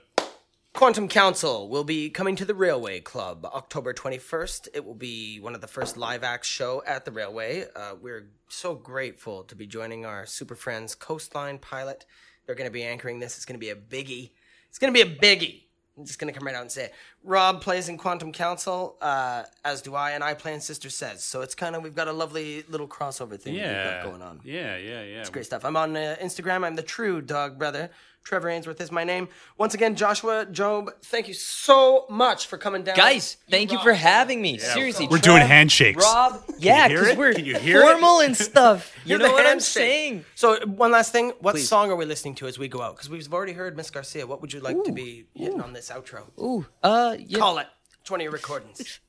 Quantum 0.78 1.08
Council 1.08 1.68
will 1.68 1.82
be 1.82 2.08
coming 2.08 2.36
to 2.36 2.44
the 2.44 2.54
Railway 2.54 3.00
Club 3.00 3.44
October 3.44 3.92
21st. 3.92 4.68
It 4.74 4.84
will 4.84 4.94
be 4.94 5.40
one 5.40 5.56
of 5.56 5.60
the 5.60 5.66
first 5.66 5.96
live 5.96 6.22
act 6.22 6.44
show 6.44 6.84
at 6.86 7.04
the 7.04 7.10
Railway. 7.10 7.64
Uh, 7.74 7.96
we're 8.00 8.30
so 8.46 8.76
grateful 8.76 9.42
to 9.42 9.56
be 9.56 9.66
joining 9.66 10.06
our 10.06 10.24
super 10.24 10.54
friends 10.54 10.94
Coastline 10.94 11.58
Pilot. 11.58 12.06
They're 12.46 12.54
going 12.54 12.70
to 12.70 12.72
be 12.72 12.84
anchoring 12.84 13.18
this. 13.18 13.34
It's 13.34 13.44
going 13.44 13.58
to 13.58 13.66
be 13.66 13.70
a 13.70 13.74
biggie. 13.74 14.30
It's 14.68 14.78
going 14.78 14.94
to 14.94 15.04
be 15.04 15.10
a 15.10 15.16
biggie. 15.16 15.64
I'm 15.98 16.04
just 16.04 16.20
going 16.20 16.32
to 16.32 16.38
come 16.38 16.46
right 16.46 16.54
out 16.54 16.62
and 16.62 16.70
say 16.70 16.84
it. 16.84 16.94
Rob 17.24 17.60
plays 17.60 17.88
in 17.88 17.98
Quantum 17.98 18.32
Council, 18.32 18.96
uh, 19.02 19.42
as 19.64 19.82
do 19.82 19.94
I, 19.94 20.12
and 20.12 20.24
I 20.24 20.34
play 20.34 20.54
in 20.54 20.60
Sister 20.60 20.88
Says. 20.88 21.24
So 21.24 21.42
it's 21.42 21.54
kind 21.54 21.76
of, 21.76 21.82
we've 21.82 21.94
got 21.94 22.08
a 22.08 22.12
lovely 22.12 22.64
little 22.68 22.88
crossover 22.88 23.38
thing 23.38 23.56
that 23.56 23.66
we've 23.66 24.02
got 24.02 24.10
going 24.10 24.22
on. 24.22 24.40
Yeah, 24.44 24.76
yeah, 24.76 25.02
yeah. 25.02 25.20
It's 25.20 25.30
great 25.30 25.44
stuff. 25.46 25.64
I'm 25.64 25.76
on 25.76 25.96
uh, 25.96 26.16
Instagram. 26.22 26.64
I'm 26.64 26.76
the 26.76 26.82
true 26.82 27.20
dog 27.20 27.58
brother. 27.58 27.90
Trevor 28.28 28.50
Ainsworth 28.50 28.78
is 28.82 28.92
my 28.92 29.04
name. 29.04 29.26
Once 29.56 29.72
again, 29.72 29.96
Joshua 29.96 30.44
Job, 30.44 30.90
thank 31.02 31.28
you 31.28 31.34
so 31.34 32.04
much 32.10 32.46
for 32.46 32.58
coming 32.58 32.82
down. 32.82 32.94
Guys, 32.94 33.38
thank 33.50 33.72
you 33.72 33.78
for 33.78 33.94
having 33.94 34.42
me. 34.42 34.58
Seriously, 34.58 35.06
We're 35.06 35.16
Trev, 35.16 35.36
doing 35.38 35.48
handshakes. 35.48 36.04
Rob, 36.04 36.42
yeah, 36.58 36.88
because 36.88 37.16
we're 37.16 37.32
Can 37.32 37.46
you 37.46 37.56
hear 37.56 37.78
it? 37.80 37.82
formal 37.82 38.20
and 38.20 38.36
stuff. 38.36 38.94
You 39.08 39.16
know 39.16 39.28
the 39.28 39.32
what 39.32 39.46
I'm 39.46 39.60
saying? 39.60 40.26
So, 40.34 40.58
one 40.66 40.92
last 40.92 41.12
thing. 41.12 41.32
What 41.40 41.54
Please. 41.54 41.66
song 41.66 41.90
are 41.90 41.96
we 41.96 42.04
listening 42.04 42.34
to 42.36 42.46
as 42.46 42.58
we 42.58 42.68
go 42.68 42.82
out? 42.82 42.96
Because 42.96 43.08
we've 43.08 43.32
already 43.32 43.54
heard 43.54 43.74
Miss 43.74 43.88
Garcia. 43.88 44.26
What 44.26 44.42
would 44.42 44.52
you 44.52 44.60
like 44.60 44.84
to 44.84 44.92
be 44.92 45.24
hitting 45.34 45.62
on 45.62 45.72
this 45.72 45.88
outro? 45.90 46.24
Ooh, 46.38 46.66
uh, 46.82 47.07
yeah, 47.18 47.38
Call 47.38 47.58
it. 47.58 47.66
20 48.04 48.28
recordings. 48.28 49.00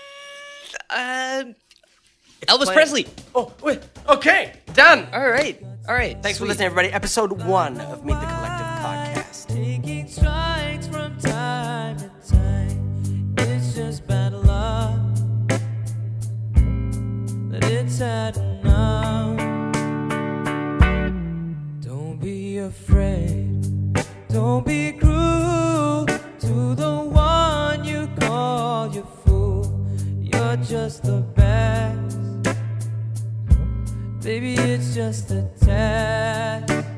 uh, 0.90 1.44
Elvis 2.46 2.64
playing. 2.64 2.72
Presley. 2.76 3.06
oh, 3.34 3.52
wait. 3.62 3.80
Okay. 4.08 4.52
Done. 4.74 5.06
All 5.12 5.28
right, 5.28 5.62
all 5.88 5.94
right. 5.94 6.20
Thanks 6.22 6.38
for 6.38 6.46
listening, 6.46 6.66
everybody. 6.66 6.92
Episode 6.92 7.32
one 7.42 7.80
of 7.80 8.04
Meet 8.04 8.14
the 8.14 8.26
Collective 8.26 8.66
podcast. 8.84 9.46
Taking 9.48 10.06
strikes 10.08 10.86
from 10.86 11.18
time 11.18 11.96
to 11.98 12.10
time. 12.30 13.34
It's 13.38 13.74
just 13.74 14.06
bad 14.06 14.32
luck 14.34 14.98
that 17.50 17.64
it's 17.64 17.98
had 17.98 18.36
enough. 18.36 19.38
Don't 21.82 22.18
be 22.20 22.58
afraid. 22.58 23.94
Don't 24.28 24.66
be 24.66 24.92
just 30.86 31.02
the 31.02 31.20
best. 31.34 32.16
Baby, 34.22 34.54
it's 34.54 34.94
just 34.94 35.32
a 35.32 35.42
test. 35.58 36.95